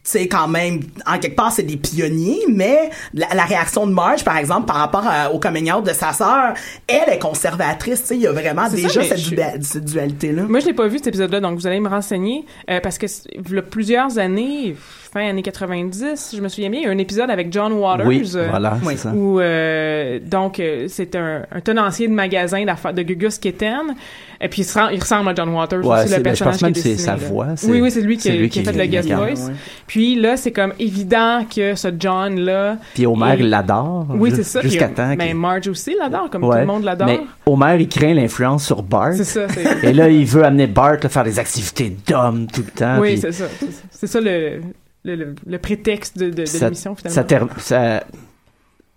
sais 0.04 0.28
quand 0.28 0.48
même 0.48 0.80
en 1.06 1.18
quelque 1.18 1.36
part 1.36 1.50
c'est 1.52 1.62
des 1.62 1.76
pionniers 1.78 2.40
mais 2.48 2.90
la, 3.14 3.28
la 3.34 3.44
réaction 3.44 3.86
de 3.86 3.92
Marge 3.92 4.24
par 4.24 4.36
exemple 4.36 4.66
par 4.66 4.76
rapport 4.76 5.06
à- 5.06 5.32
au 5.32 5.38
coming 5.38 5.72
out 5.72 5.84
de 5.86 5.92
sa 5.94 6.12
sœur 6.12 6.52
elle 6.86 7.08
est 7.14 7.18
conservatrice 7.18 8.02
tu 8.02 8.06
sais 8.08 8.16
il 8.16 8.22
y 8.22 8.26
a 8.26 8.32
vraiment 8.32 8.68
déjà 8.68 8.88
ça, 8.88 9.02
cette, 9.02 9.18
je- 9.18 9.34
dua- 9.34 9.62
cette 9.62 9.84
dualité 9.86 10.32
là 10.32 10.42
Moi, 10.42 10.60
je 10.60 10.66
l'ai 10.66 10.74
pas 10.74 10.88
vu 10.88 10.98
cet 10.98 11.06
épisode-là, 11.06 11.40
donc 11.40 11.58
vous 11.58 11.66
allez 11.66 11.80
me 11.80 11.88
renseigner 11.88 12.44
euh, 12.68 12.80
parce 12.80 12.98
que 12.98 13.06
il 13.32 13.54
y 13.54 13.58
a 13.58 13.62
plusieurs 13.62 14.18
années, 14.18 14.76
fin 15.16 15.28
années 15.30 15.40
90, 15.42 16.34
je 16.36 16.40
me 16.42 16.48
souviens 16.48 16.68
bien, 16.68 16.80
il 16.80 16.84
y 16.84 16.86
a 16.88 16.90
un 16.90 16.98
épisode 16.98 17.30
avec 17.30 17.50
John 17.50 17.72
Waters. 17.72 18.06
Oui, 18.06 18.30
euh, 18.34 18.48
voilà, 18.50 18.76
c'est 18.84 18.96
ça. 18.98 19.12
Où 19.14 19.40
euh, 19.40 20.18
donc 20.22 20.60
euh, 20.60 20.86
c'est 20.88 21.14
un, 21.14 21.42
un 21.50 21.60
tenancier 21.60 22.06
de 22.06 22.12
magasin 22.12 22.62
de 22.64 23.02
Gugus 23.02 23.38
Kitten. 23.38 23.94
Et 24.38 24.48
puis 24.48 24.60
il, 24.60 24.64
se 24.66 24.78
rend- 24.78 24.88
il 24.90 25.00
ressemble 25.00 25.30
à 25.30 25.34
John 25.34 25.48
Waters 25.48 25.82
Ouais, 25.86 26.06
c'est- 26.06 26.18
le 26.18 26.22
ben, 26.22 26.34
je 26.36 26.44
pense 26.44 26.58
personnage 26.58 26.58
qui 26.58 26.64
est 26.64 26.66
même 26.66 26.74
que 26.74 26.80
c'est 26.80 26.88
dessiné, 26.90 27.06
sa 27.06 27.16
voix, 27.16 27.46
Oui, 27.66 27.80
oui, 27.80 27.90
c'est 27.90 28.02
lui 28.02 28.18
qui, 28.18 28.28
a- 28.28 28.34
lui 28.36 28.50
qui 28.50 28.58
a 28.58 28.62
qui 28.64 28.68
fait 28.68 28.76
le 28.76 28.84
guest 28.84 29.10
voice. 29.10 29.48
ouais. 29.48 29.54
Puis 29.86 30.20
là, 30.20 30.36
c'est 30.36 30.52
comme 30.52 30.74
évident 30.78 31.46
que 31.48 31.74
ce 31.74 31.88
John 31.98 32.38
là. 32.40 32.76
Puis 32.92 33.06
Homer 33.06 33.36
est- 33.38 33.42
l'adore. 33.42 34.06
Oui, 34.10 34.32
c'est 34.34 34.42
ça. 34.42 34.60
Jusqu'à 34.60 34.88
temps 34.88 35.14
Ben 35.16 35.28
qu'il- 35.28 35.34
Marge 35.36 35.68
aussi 35.68 35.96
l'adore, 35.98 36.28
comme 36.28 36.42
tout 36.42 36.52
le 36.52 36.66
monde 36.66 36.84
l'adore. 36.84 37.06
Mais 37.08 37.20
Homer, 37.46 37.76
il 37.80 37.88
craint 37.88 38.12
l'influence 38.12 38.66
sur 38.66 38.82
Bart. 38.82 39.14
C'est 39.14 39.24
ça, 39.24 39.48
c'est- 39.48 39.88
Et 39.88 39.92
là, 39.94 40.10
il 40.10 40.26
veut 40.26 40.44
amener 40.44 40.66
Bart 40.66 40.98
à 41.02 41.08
faire 41.08 41.24
des 41.24 41.38
activités 41.38 41.96
d'homme 42.06 42.46
tout 42.52 42.60
le 42.66 42.72
temps. 42.78 42.98
oui, 43.00 43.12
puis 43.12 43.20
c'est 43.22 43.32
ça. 43.32 43.46
C'est 43.58 43.72
ça. 43.72 43.82
C'est 43.90 44.06
ça 44.06 44.20
le, 44.20 44.60
le, 45.06 45.14
le- 45.16 45.34
le 45.46 45.58
prétexte 45.58 46.18
de, 46.18 46.26
de, 46.30 46.42
de 46.42 46.44
ça- 46.46 46.66
l'émission 46.66 46.94
finalement. 46.94 47.14
ça 47.14 47.24
ter- 47.24 47.46
ça- 47.58 48.04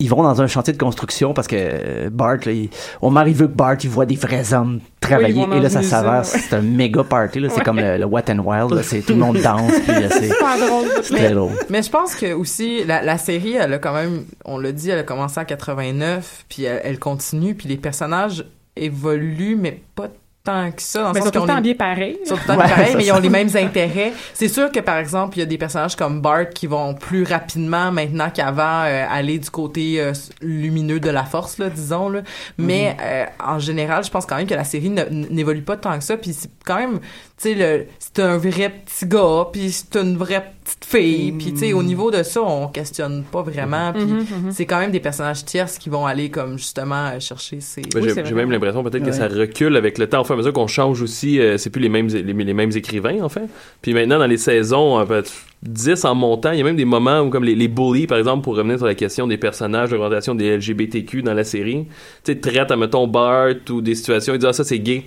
Ils 0.01 0.09
vont 0.09 0.23
dans 0.23 0.41
un 0.41 0.47
chantier 0.47 0.71
de 0.73 0.77
construction 0.77 1.33
parce 1.33 1.47
que 1.47 1.55
euh, 1.59 2.09
Bart, 2.09 2.37
là, 2.45 2.51
il... 2.53 2.69
Homer, 3.01 3.23
il 3.27 3.33
veut 3.35 3.47
que 3.47 3.53
Bart, 3.53 3.75
il 3.83 3.89
voit 3.89 4.05
des 4.05 4.15
vrais 4.15 4.53
hommes 4.53 4.79
travailler. 5.01 5.45
Oui, 5.49 5.57
et 5.57 5.59
là, 5.59 5.69
ça 5.69 5.83
s'avère, 5.83 6.23
c'est 6.23 6.53
un 6.55 6.61
méga 6.61 7.03
party. 7.03 7.41
C'est 7.49 7.57
Ouais. 7.57 7.63
comme 7.63 7.79
le, 7.81 7.97
le 7.97 8.05
Wet 8.05 8.23
and 8.31 8.39
Wild. 8.39 8.71
là. 8.71 8.81
C'est 8.83 9.01
tout 9.01 9.11
le 9.13 9.19
monde 9.19 9.39
danse. 9.41 9.71
C'est 9.85 10.29
très 11.15 11.31
drôle. 11.33 11.51
Mais 11.69 11.83
je 11.83 11.89
pense 11.89 12.15
que 12.15 12.31
aussi 12.33 12.85
la, 12.85 13.01
la 13.01 13.17
série, 13.17 13.55
elle 13.55 13.73
a 13.73 13.77
quand 13.79 13.93
même, 13.93 14.23
on 14.45 14.57
l'a 14.57 14.71
dit, 14.71 14.89
elle 14.89 14.99
a 14.99 15.03
commencé 15.03 15.37
en 15.39 15.43
89, 15.45 16.45
puis 16.47 16.63
elle, 16.63 16.79
elle 16.85 16.97
continue, 16.99 17.53
puis 17.55 17.67
les 17.67 17.77
personnages 17.77 18.45
évoluent, 18.77 19.57
mais 19.57 19.81
pas 19.95 20.07
tant 20.43 20.71
que 20.71 20.81
ça. 20.81 21.03
Dans 21.03 21.11
Ben, 21.11 21.19
ils 21.19 21.23
sont 21.25 21.31
tout 21.31 21.39
le 21.41 21.47
temps 21.47 21.53
est- 21.53 21.57
habillés 21.57 21.75
pareil. 21.75 22.17
Ils 22.23 22.27
sont 22.27 22.35
tout 22.35 22.41
le 22.41 22.47
temps 22.47 22.59
Ouais, 22.59 22.67
pareils, 22.69 22.87
c'est 22.91 22.97
mais 22.97 23.05
ils 23.05 23.11
ont 23.11 23.19
les 23.19 23.29
mêmes 23.39 23.49
intérêts. 23.55 24.13
C'est 24.33 24.47
sûr 24.47 24.71
que, 24.71 24.79
par 24.79 24.97
exemple, 24.97 25.37
il 25.37 25.41
y 25.41 25.43
a 25.43 25.45
des 25.45 25.57
personnages 25.57 25.95
comme 25.95 26.21
Bart 26.21 26.49
qui 26.49 26.65
vont 26.67 26.93
plus 26.95 27.23
rapidement 27.23 27.91
maintenant 27.91 28.29
qu'avant 28.29 28.83
euh, 28.85 29.05
aller 29.09 29.37
du 29.39 29.49
côté 29.49 29.99
euh, 30.01 30.13
lumineux 30.41 30.99
de 30.99 31.09
la 31.09 31.23
force, 31.23 31.57
là, 31.57 31.69
disons. 31.69 32.09
Là. 32.09 32.21
Mais 32.57 32.95
euh, 33.01 33.25
en 33.45 33.59
général, 33.59 34.03
je 34.03 34.09
pense 34.09 34.25
quand 34.25 34.37
même 34.37 34.47
que 34.47 34.53
la 34.55 34.63
série 34.63 34.89
n'évolue 34.89 35.61
pas 35.61 35.77
tant 35.77 35.97
que 35.97 36.03
ça. 36.03 36.17
Puis 36.17 36.33
c'est 36.33 36.49
quand 36.65 36.77
même, 36.77 36.99
tu 37.41 37.49
sais, 37.49 37.55
le- 37.55 37.85
c'est 37.99 38.19
un 38.19 38.37
vrai 38.37 38.69
petit 38.85 39.05
gars, 39.05 39.47
puis 39.51 39.71
c'est 39.71 39.95
une 39.97 40.17
vraie 40.17 40.51
petite 40.63 40.83
fille. 40.85 41.31
Puis 41.31 41.53
tu 41.53 41.59
sais, 41.59 41.73
au 41.73 41.81
niveau 41.83 42.11
de 42.11 42.21
ça, 42.23 42.41
on 42.41 42.67
questionne 42.67 43.23
pas 43.31 43.41
vraiment. 43.41 43.93
Puis 43.93 44.03
Mhm, 44.03 44.17
mhm. 44.45 44.51
c'est 44.51 44.65
quand 44.65 44.79
même 44.79 44.91
des 44.91 44.99
personnages 44.99 45.45
tierces 45.45 45.77
qui 45.77 45.89
vont 45.89 46.05
aller 46.05 46.29
comme 46.29 46.57
justement 46.57 47.05
euh, 47.07 47.19
chercher 47.19 47.61
ces... 47.61 47.81
Ben, 47.81 48.03
j'ai 48.03 48.25
j'ai 48.25 48.33
même 48.35 48.51
l'impression 48.51 48.83
peut-être 48.83 49.05
que 49.05 49.11
ça 49.11 49.27
recule 49.27 49.77
avec 49.77 49.97
le 49.97 50.07
temps. 50.07 50.21
Au 50.21 50.23
fur 50.25 50.33
et 50.33 50.35
à 50.35 50.37
mesure 50.39 50.53
qu'on 50.53 50.67
change 50.67 51.01
aussi, 51.01 51.39
euh, 51.39 51.57
c'est 51.57 51.69
plus 51.69 51.81
les 51.81 51.89
mêmes, 51.89 52.07
les, 52.07 52.23
les 52.23 52.53
mêmes 52.53 52.71
écrivains, 52.75 53.21
en 53.23 53.29
fait. 53.29 53.47
Puis 53.81 53.93
maintenant, 53.93 54.19
dans 54.19 54.27
les 54.27 54.37
saisons, 54.37 54.99
euh, 54.99 55.05
peut-être 55.05 55.31
10 55.63 56.03
en 56.05 56.15
montant, 56.15 56.51
il 56.51 56.57
y 56.59 56.61
a 56.61 56.65
même 56.65 56.75
des 56.75 56.85
moments 56.85 57.21
où, 57.21 57.29
comme 57.29 57.43
les, 57.45 57.55
les 57.55 57.67
bullies, 57.67 58.07
par 58.07 58.17
exemple, 58.17 58.43
pour 58.43 58.55
revenir 58.55 58.77
sur 58.77 58.85
la 58.87 58.95
question 58.95 59.27
des 59.27 59.37
personnages, 59.37 59.89
de 59.91 59.95
l'orientation 59.95 60.35
des 60.35 60.57
LGBTQ 60.57 61.21
dans 61.21 61.33
la 61.33 61.43
série, 61.43 61.85
tu 62.23 62.33
sais, 62.33 62.39
traitent, 62.39 62.71
mettons, 62.71 63.07
Bart 63.07 63.53
ou 63.69 63.81
des 63.81 63.95
situations, 63.95 64.33
ils 64.33 64.39
disent, 64.39 64.49
ah, 64.49 64.53
ça, 64.53 64.63
c'est 64.63 64.79
gay. 64.79 65.05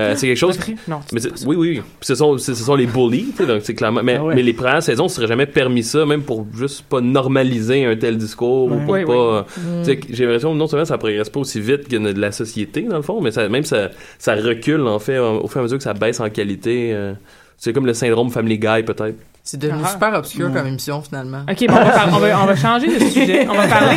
Euh, 0.00 0.14
c'est 0.16 0.26
quelque 0.26 0.36
chose. 0.36 0.58
Non, 0.88 1.00
mais 1.12 1.20
c'est- 1.20 1.46
oui, 1.46 1.56
oui. 1.56 1.74
Puis 1.74 1.84
ce 2.06 2.14
sont, 2.14 2.38
ce 2.38 2.54
sont 2.54 2.74
les 2.74 2.86
bullies, 2.86 3.32
donc 3.46 3.60
c'est 3.62 3.74
clairement. 3.74 4.02
Mais, 4.02 4.16
Ah 4.18 4.24
ouais. 4.24 4.34
mais 4.34 4.42
les 4.42 4.52
premières 4.52 4.82
saisons, 4.82 5.08
ce 5.08 5.16
serait 5.16 5.26
jamais 5.26 5.46
permis 5.46 5.82
ça, 5.82 6.06
même 6.06 6.22
pour 6.22 6.46
juste 6.56 6.82
pas 6.82 7.00
normaliser 7.00 7.84
un 7.84 7.96
tel 7.96 8.16
discours 8.16 8.64
ou 8.72 8.78
pour 8.80 8.90
Ouais, 8.90 9.04
pas. 9.04 9.12
euh, 9.12 9.42
J'ai 9.84 10.24
l'impression 10.24 10.52
que 10.52 10.56
non 10.58 10.66
seulement 10.66 10.84
ça 10.86 10.98
progresse 10.98 11.28
pas 11.30 11.40
aussi 11.40 11.60
vite 11.60 11.88
que 11.88 11.96
de 11.96 12.20
la 12.20 12.32
société 12.32 12.82
dans 12.82 12.96
le 12.96 13.02
fond, 13.02 13.20
mais 13.20 13.30
ça, 13.30 13.48
même 13.48 13.64
ça, 13.64 13.90
ça 14.18 14.34
recule 14.34 14.82
en 14.86 14.98
fait 14.98 15.18
au 15.18 15.46
fur 15.46 15.58
et 15.58 15.60
à 15.60 15.62
mesure 15.64 15.78
que 15.78 15.84
ça 15.84 15.94
baisse 15.94 16.20
en 16.20 16.30
qualité. 16.30 16.92
euh, 16.92 17.12
c'est 17.56 17.74
comme 17.74 17.84
le 17.84 17.92
syndrome 17.94 18.30
Family 18.30 18.58
Guy 18.58 18.82
peut-être. 18.84 19.16
C'est 19.42 19.58
devenu 19.58 19.80
Ah. 19.84 19.88
super 19.88 20.12
obscur 20.14 20.46
Ouais. 20.48 20.52
comme 20.52 20.66
émission, 20.66 21.00
finalement. 21.00 21.40
OK, 21.50 21.66
bon, 21.66 21.72
on, 21.74 21.84
va 21.84 21.90
par- 21.90 22.08
on 22.14 22.18
va, 22.18 22.42
on 22.42 22.46
va 22.46 22.56
changer 22.56 22.86
de 22.98 23.04
sujet. 23.04 23.46
On 23.48 23.54
va 23.54 23.66
parler. 23.66 23.96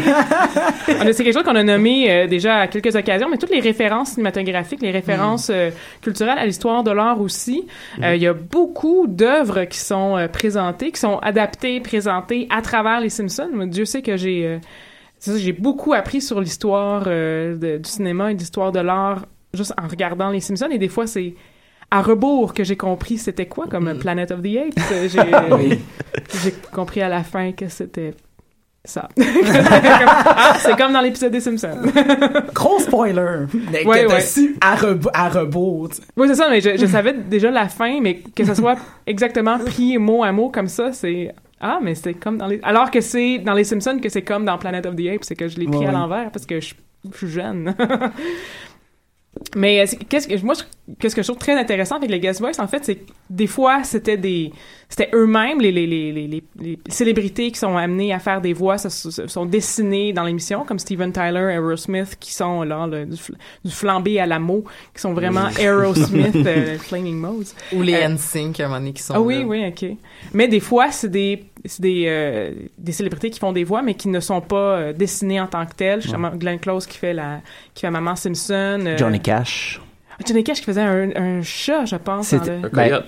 On 1.00 1.08
a- 1.08 1.14
C'est 1.14 1.24
quelque 1.24 1.34
chose 1.34 1.44
qu'on 1.44 1.56
a 1.56 1.64
nommé 1.64 2.10
euh, 2.10 2.28
déjà 2.28 2.56
à 2.60 2.68
quelques 2.68 2.96
occasions, 2.96 3.28
mais 3.30 3.38
toutes 3.38 3.50
les 3.52 3.60
références 3.60 4.12
cinématographiques, 4.12 4.82
les 4.82 4.92
références 4.92 5.50
euh, 5.54 5.70
culturelles 6.02 6.38
à 6.40 6.46
l'histoire 6.46 6.84
de 6.84 6.92
l'art 6.92 7.20
aussi. 7.20 7.68
Euh, 8.02 8.16
Il 8.16 8.22
y 8.22 8.28
a 8.28 8.34
beaucoup 8.34 9.06
d'œuvres 9.08 9.66
qui 9.66 9.78
sont 9.80 10.18
euh, 10.18 10.28
présentées, 10.28 10.92
qui 10.92 11.00
sont 11.00 11.18
adaptées, 11.20 11.80
présentées 11.82 12.48
à 12.50 12.62
travers 12.62 13.02
les 13.02 13.10
Simpsons. 13.10 13.50
Dieu 13.68 13.86
sait 13.86 14.02
que 14.02 14.16
j'ai 14.18 14.46
euh, 14.48 14.58
c'est 15.20 15.32
ça, 15.32 15.38
j'ai 15.38 15.54
beaucoup 15.54 15.94
appris 15.94 16.22
sur 16.22 16.40
l'histoire 16.42 17.04
euh, 17.08 17.56
de- 17.58 17.78
du 17.78 17.90
cinéma 17.90 18.32
et 18.32 18.34
de 18.34 18.40
l'histoire 18.40 18.72
de 18.72 18.80
l'art 18.80 19.26
juste 19.54 19.74
en 19.82 19.88
regardant 19.88 20.30
les 20.30 20.40
Simpsons. 20.40 20.70
Et 20.72 20.78
des 20.80 20.88
fois, 20.90 21.06
c'est 21.06 21.34
à 21.96 22.02
rebours 22.02 22.54
que 22.54 22.64
j'ai 22.64 22.76
compris 22.78 23.18
c'était 23.18 23.46
quoi 23.46 23.68
comme 23.68 23.88
euh, 23.88 23.96
Planet 23.96 24.32
of 24.32 24.42
the 24.42 24.58
Apes. 24.58 25.10
J'ai 25.10 25.20
Oui. 25.56 25.80
j'ai 26.44 26.52
compris 26.72 27.02
à 27.02 27.10
la 27.10 27.24
fin 27.24 27.52
que 27.52 27.68
c'était 27.68 28.14
ça. 28.86 29.08
C'est 30.60 30.76
comme 30.78 30.92
dans 30.92 31.00
l'épisode 31.02 31.32
des 31.32 31.40
Simpsons. 31.40 31.78
Gros 32.54 32.80
spoiler. 32.80 33.46
Mais 33.72 33.86
Ouais, 33.86 34.04
que 34.04 34.08
t'as 34.10 34.16
ouais. 34.16 34.22
su 34.22 34.58
à, 34.60 34.76
rebo- 34.76 35.10
à 35.14 35.30
rebours. 35.30 35.90
Oui, 36.18 36.28
c'est 36.28 36.36
ça, 36.36 36.50
mais 36.50 36.60
je, 36.60 36.76
je 36.78 36.86
savais 36.86 37.14
déjà 37.14 37.50
la 37.52 37.70
fin, 37.70 38.02
mais 38.02 38.16
que 38.36 38.44
ça 38.44 38.56
soit 38.56 38.76
exactement 39.08 39.58
pris 39.60 39.98
mot 39.98 40.24
à 40.24 40.32
mot 40.34 40.50
comme 40.50 40.68
ça, 40.68 40.92
c'est... 40.92 41.34
Ah, 41.62 41.80
mais 41.82 41.96
c'est 41.96 42.14
comme 42.14 42.38
dans 42.38 42.48
les... 42.48 42.60
Alors 42.64 42.92
que 42.92 43.00
c'est 43.00 43.38
dans 43.40 43.54
les 43.54 43.64
Simpsons 43.64 44.00
que 44.02 44.10
c'est 44.10 44.22
comme 44.24 44.44
dans 44.44 44.58
Planet 44.58 44.86
of 44.86 44.96
the 44.98 45.08
Apes, 45.16 45.24
c'est 45.24 45.36
que 45.36 45.48
je 45.48 45.58
l'ai 45.60 45.66
pris 45.68 45.78
Ouais, 45.78 45.86
à 45.88 45.92
l'envers 45.94 46.30
parce 46.32 46.46
que 46.46 46.60
je, 46.60 46.74
je 47.10 47.18
suis 47.18 47.30
jeune. 47.30 47.74
Mais 49.56 49.82
euh, 49.82 49.86
qu'est-ce 50.10 50.28
que 50.28 50.46
moi, 50.46 50.56
qu'est-ce 51.00 51.16
que 51.16 51.22
je 51.22 51.28
trouve 51.28 51.40
très 51.40 51.58
intéressant 51.58 51.96
avec 51.98 52.10
les 52.10 52.20
guest 52.20 52.40
voice, 52.40 52.60
en 52.60 52.68
fait, 52.68 52.84
c'est 52.86 52.96
que 52.96 53.12
des 53.30 53.48
fois, 53.48 53.84
c'était 53.84 54.18
des... 54.18 54.52
C'était 54.96 55.10
eux-mêmes, 55.16 55.60
les, 55.60 55.72
les, 55.72 55.88
les, 55.88 56.12
les, 56.12 56.28
les- 56.28 56.44
les 56.62 56.78
célébrités 56.88 57.50
qui 57.50 57.58
sont 57.58 57.76
amenées 57.78 58.14
à 58.14 58.20
faire 58.20 58.42
des 58.42 58.54
voix, 58.54 58.78
ça, 58.78 58.92
sont 58.92 59.46
dessinées 59.48 60.14
dans 60.14 60.24
l'émission, 60.24 60.66
comme 60.66 60.78
Steven 60.78 61.12
Tyler 61.12 61.48
et 61.50 61.56
Aerosmith, 61.56 62.16
qui 62.20 62.32
sont 62.32 62.62
là, 62.62 62.86
le- 62.86 63.08
du, 63.08 63.16
fl- 63.16 63.34
du 63.66 63.72
flambé 63.72 64.20
à 64.20 64.28
la 64.28 64.38
mot, 64.38 64.64
qui 64.94 65.02
sont 65.02 65.14
vraiment 65.14 65.48
Aerosmith, 65.60 66.36
euh, 66.46 66.78
Flaming 66.78 67.18
Modes. 67.18 67.48
Ou 67.74 67.82
les 67.82 67.96
Euh, 67.96 68.08
NSYNC, 68.10 68.60
à 68.60 68.66
un 68.66 68.68
moment 68.68 68.80
donné, 68.82 68.94
qui 68.94 69.02
sont 69.02 69.16
ah 69.16 69.22
oui, 69.22 69.40
là. 69.40 69.46
oui, 69.48 69.66
ok. 69.68 69.98
Mais 70.32 70.48
des 70.48 70.60
fois, 70.60 70.92
c'est 70.92 71.10
des, 71.10 71.44
c'est 71.66 71.82
des, 71.82 72.04
euh, 72.08 72.52
des 72.78 72.92
célébrités 72.92 73.32
qui 73.32 73.40
font 73.40 73.52
des 73.52 73.64
voix, 73.64 73.82
mais 73.82 73.96
qui 73.96 74.10
ne 74.10 74.20
sont 74.20 74.42
pas 74.42 74.78
euh, 74.78 74.94
dessinées 74.94 75.42
en 75.42 75.48
tant 75.48 75.66
que 75.66 75.74
telles. 75.74 76.02
Glenn 76.38 76.60
Close 76.60 76.86
qui 76.86 77.00
fait 77.00 77.14
la, 77.14 77.42
qui 77.74 77.82
fait 77.82 77.90
Maman 77.90 78.16
Simpson. 78.16 78.84
euh, 78.86 78.96
Johnny 78.98 79.20
Cash. 79.20 79.82
Johnny 80.26 80.44
Cash 80.44 80.60
qui 80.60 80.66
faisait 80.66 80.82
un, 80.82 81.10
un 81.16 81.42
chat, 81.42 81.86
je 81.86 81.96
pense. 81.96 82.28
C'est 82.28 82.46
le- 82.46 82.70
ben, 82.70 83.04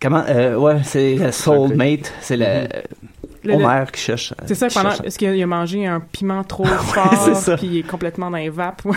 comment 0.00 0.24
euh, 0.28 0.56
ouais, 0.56 0.78
c'est 0.84 1.14
le 1.16 1.32
soulmate, 1.32 2.12
c'est 2.20 2.36
le 2.36 2.68
Le- 3.44 3.54
Homer 3.54 3.84
qui 3.92 4.00
cherche. 4.00 4.34
C'est 4.46 4.54
ça, 4.54 4.68
pendant, 4.68 4.90
est-ce 5.02 5.18
qu'il 5.18 5.42
a, 5.42 5.46
mangé 5.46 5.86
un 5.86 6.00
piment 6.00 6.44
trop 6.44 6.64
fort, 6.66 7.14
c'est 7.24 7.34
ça. 7.36 7.56
puis 7.56 7.66
il 7.66 7.78
est 7.78 7.82
complètement 7.88 8.30
dans 8.30 8.36
les 8.38 8.50
vapes. 8.50 8.84
ouais. 8.84 8.96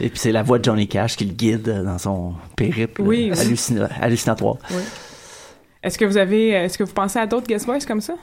Et 0.00 0.08
puis 0.08 0.18
c'est 0.18 0.32
la 0.32 0.42
voix 0.42 0.58
de 0.58 0.64
Johnny 0.64 0.88
Cash 0.88 1.16
qui 1.16 1.24
le 1.26 1.32
guide 1.34 1.82
dans 1.84 1.98
son 1.98 2.34
périple 2.56 3.02
Oui, 3.02 3.30
oui. 3.32 3.38
hallucina- 3.38 3.88
hallucinatoire. 4.00 4.56
Oui. 4.70 4.82
Est-ce 5.82 5.98
que 5.98 6.04
vous 6.04 6.16
avez, 6.16 6.50
est-ce 6.50 6.78
que 6.78 6.84
vous 6.84 6.92
pensez 6.92 7.18
à 7.18 7.26
d'autres 7.26 7.46
guest 7.46 7.66
voice 7.66 7.84
comme 7.86 8.00
ça? 8.00 8.14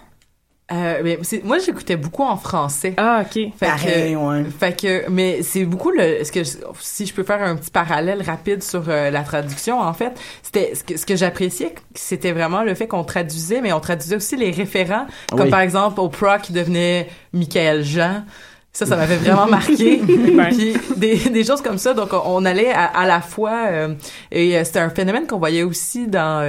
Euh, 0.72 1.02
mais 1.04 1.18
c'est- 1.24 1.44
moi, 1.44 1.58
j'écoutais 1.58 1.96
beaucoup 1.96 2.24
en 2.24 2.38
français. 2.38 2.94
Ah, 2.98 3.24
ok. 3.26 3.34
Fait 3.34 3.66
Pareil, 3.66 4.14
que, 4.14 4.18
ouais. 4.18 4.44
fait 4.60 4.80
que, 4.80 5.10
mais 5.10 5.42
c'est 5.42 5.66
beaucoup 5.66 5.90
le, 5.90 6.02
est-ce 6.02 6.32
que, 6.32 6.42
si 6.80 7.06
je 7.08 7.14
peux 7.14 7.24
faire 7.24 7.42
un 7.42 7.56
petit 7.56 7.72
parallèle 7.72 8.22
rapide 8.22 8.62
sur 8.62 8.84
euh, 8.88 9.10
la 9.10 9.22
traduction, 9.24 9.80
en 9.80 9.94
fait, 9.94 10.12
c'était, 10.44 10.76
ce 10.76 10.84
que, 10.84 10.96
ce 10.98 11.06
que 11.06 11.16
j'appréciais, 11.16 11.74
c'était 11.96 12.32
vraiment 12.34 12.62
le 12.64 12.76
fait 12.76 12.88
qu'on 12.88 13.04
traduisait, 13.04 13.62
mais 13.62 13.74
on 13.74 13.80
traduisait 13.80 14.16
aussi 14.18 14.36
les 14.38 14.52
référents, 14.52 15.08
comme 15.32 15.42
Oui. 15.42 15.50
par 15.50 15.62
exemple 15.62 16.00
Oprah 16.00 16.38
qui 16.40 16.54
devenait 16.54 17.08
Michael 17.34 17.84
Jean. 17.84 18.24
Ça, 18.72 18.86
ça 18.86 18.96
m'avait 18.96 19.18
vraiment 19.18 19.48
marqué. 19.48 19.98
Puis 19.98 20.74
des, 20.96 21.16
des 21.18 21.44
choses 21.44 21.62
comme 21.64 21.80
ça. 21.80 21.96
Donc, 21.96 22.14
on, 22.14 22.22
on 22.24 22.46
allait 22.46 22.72
à, 22.72 22.86
à 22.86 23.08
la 23.08 23.20
fois... 23.22 23.66
euh, 23.72 23.96
et 24.32 24.56
euh, 24.56 24.64
c'était 24.64 24.80
un 24.80 24.92
phénomène 24.92 25.26
qu'on 25.26 25.40
voyait 25.40 25.64
aussi 25.64 26.08
dans... 26.08 26.46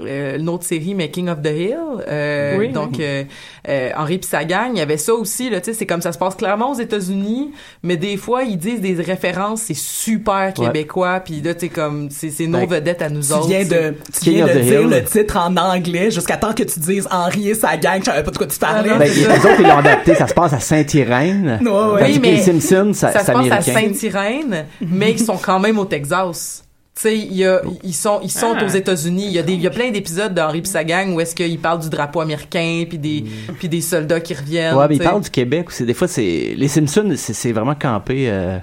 euh, 0.00 0.38
une 0.38 0.48
autre 0.48 0.64
série 0.64 0.94
Making 0.94 1.28
of 1.28 1.42
the 1.42 1.46
Hill 1.48 1.76
euh, 2.08 2.56
Oui, 2.58 2.70
donc 2.70 2.92
oui. 2.98 3.04
euh, 3.04 3.24
euh, 3.68 3.90
Henri 3.96 4.16
pis 4.16 4.26
sa 4.26 4.42
gang 4.44 4.70
il 4.72 4.78
y 4.78 4.80
avait 4.80 4.96
ça 4.96 5.12
aussi 5.12 5.50
là 5.50 5.60
tu 5.60 5.66
sais 5.66 5.74
c'est 5.78 5.84
comme 5.84 6.00
ça 6.00 6.10
se 6.12 6.16
passe 6.18 6.34
clairement 6.36 6.72
aux 6.72 6.78
États-Unis 6.78 7.50
mais 7.82 7.98
des 7.98 8.16
fois 8.16 8.44
ils 8.44 8.56
disent 8.56 8.80
des 8.80 8.94
références 8.94 9.60
c'est 9.62 9.76
super 9.76 10.54
québécois 10.54 11.20
puis 11.20 11.42
là 11.42 11.52
tu 11.52 11.60
sais 11.60 11.68
comme 11.68 12.08
c'est 12.10 12.30
c'est 12.30 12.46
nos 12.46 12.60
Ben, 12.60 12.66
vedettes 12.70 13.02
à 13.02 13.10
nous 13.10 13.20
Tu 13.22 13.32
autres 13.34 13.46
viens 13.46 13.62
de, 13.64 13.94
tu 14.12 14.20
King 14.20 14.34
viens 14.36 14.46
de 14.46 14.60
dire 14.60 14.80
Hill. 14.80 14.88
le 14.88 15.04
titre 15.04 15.36
en 15.36 15.54
anglais 15.56 16.10
jusqu'à 16.10 16.38
temps 16.38 16.54
que 16.54 16.62
tu 16.62 16.80
dises 16.80 17.06
Henri 17.10 17.50
et 17.50 17.54
sa 17.54 17.76
gang. 17.76 18.00
Je 18.00 18.06
savais 18.06 18.22
pas 18.22 18.30
de 18.30 18.38
quoi 18.38 18.46
tu 18.46 18.58
parlais. 18.58 18.88
Ah 18.90 18.98
Ben, 18.98 19.08
les 19.12 19.26
autres, 19.26 19.60
ils 19.60 19.66
l'ont 19.66 19.78
adapté, 19.78 20.14
ça 20.14 20.26
se 20.26 20.34
passe 20.34 20.52
à 20.54 20.60
Saint-Irène. 20.60 21.58
Ouais, 21.62 21.70
ouais. 21.70 22.02
Oui, 22.04 22.18
que 22.20 22.24
les 22.26 22.32
mais 22.32 22.38
Simpsons, 22.42 22.92
ça, 22.94 23.12
ça 23.12 23.20
se 23.20 23.32
passe 23.32 23.50
à. 23.50 23.60
Saint-Irène 23.60 24.64
mais 24.80 25.12
ils 25.12 25.18
sont 25.20 25.36
quand 25.36 25.60
même 25.60 25.78
au 25.78 25.84
Texas 25.84 26.64
sais, 27.02 27.18
il 27.18 27.34
y 27.34 27.44
a, 27.44 27.60
ils 27.82 27.92
sont, 27.94 28.20
ils 28.22 28.30
sont 28.30 28.54
Ah. 28.58 28.64
aux 28.64 28.68
États-Unis. 28.68 29.26
Il 29.26 29.32
y 29.32 29.38
a 29.38 29.42
des, 29.42 29.54
il 29.54 29.60
y 29.62 29.66
a 29.66 29.70
plein 29.70 29.90
d'épisodes 29.90 30.32
d'Henri 30.32 30.62
pis 30.62 30.70
sa 30.70 30.84
gang 30.84 31.12
où 31.14 31.20
est-ce 31.20 31.34
qu'ils 31.34 31.58
parlent 31.58 31.80
du 31.80 31.90
drapeau 31.90 32.20
américain 32.20 32.84
puis 32.88 32.98
des, 32.98 33.24
puis 33.58 33.68
des 33.68 33.80
soldats 33.80 34.20
qui 34.20 34.34
reviennent. 34.34 34.76
Ouais, 34.76 34.86
mais 34.88 34.94
il 34.94 34.98
tu 34.98 35.04
sais. 35.04 35.10
parle 35.10 35.22
du 35.22 35.30
Québec 35.30 35.68
aussi. 35.68 35.84
Des 35.84 35.94
fois, 35.94 36.08
c'est 36.08 36.54
les 36.56 36.68
Simpsons, 36.68 37.12
c'est 37.16 37.32
c'est 37.32 37.52
vraiment 37.52 37.74
campé 37.74 38.26
euh, 38.28 38.58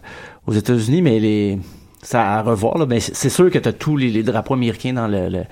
aux 0.47 0.53
États-Unis, 0.53 1.01
mais 1.01 1.19
les 1.19 1.59
ça 2.03 2.23
à 2.37 2.41
revoir 2.41 2.77
là. 2.77 2.85
Mais 2.87 2.99
c'est 2.99 3.15
c'est 3.15 3.29
sûr 3.29 3.51
que 3.51 3.59
t'as 3.59 3.73
tous 3.73 3.97
les, 3.97 4.09
les 4.09 4.23
drapeaux 4.23 4.53
américains 4.55 4.93
dans 4.93 5.07
le, 5.07 5.29
le 5.29 5.43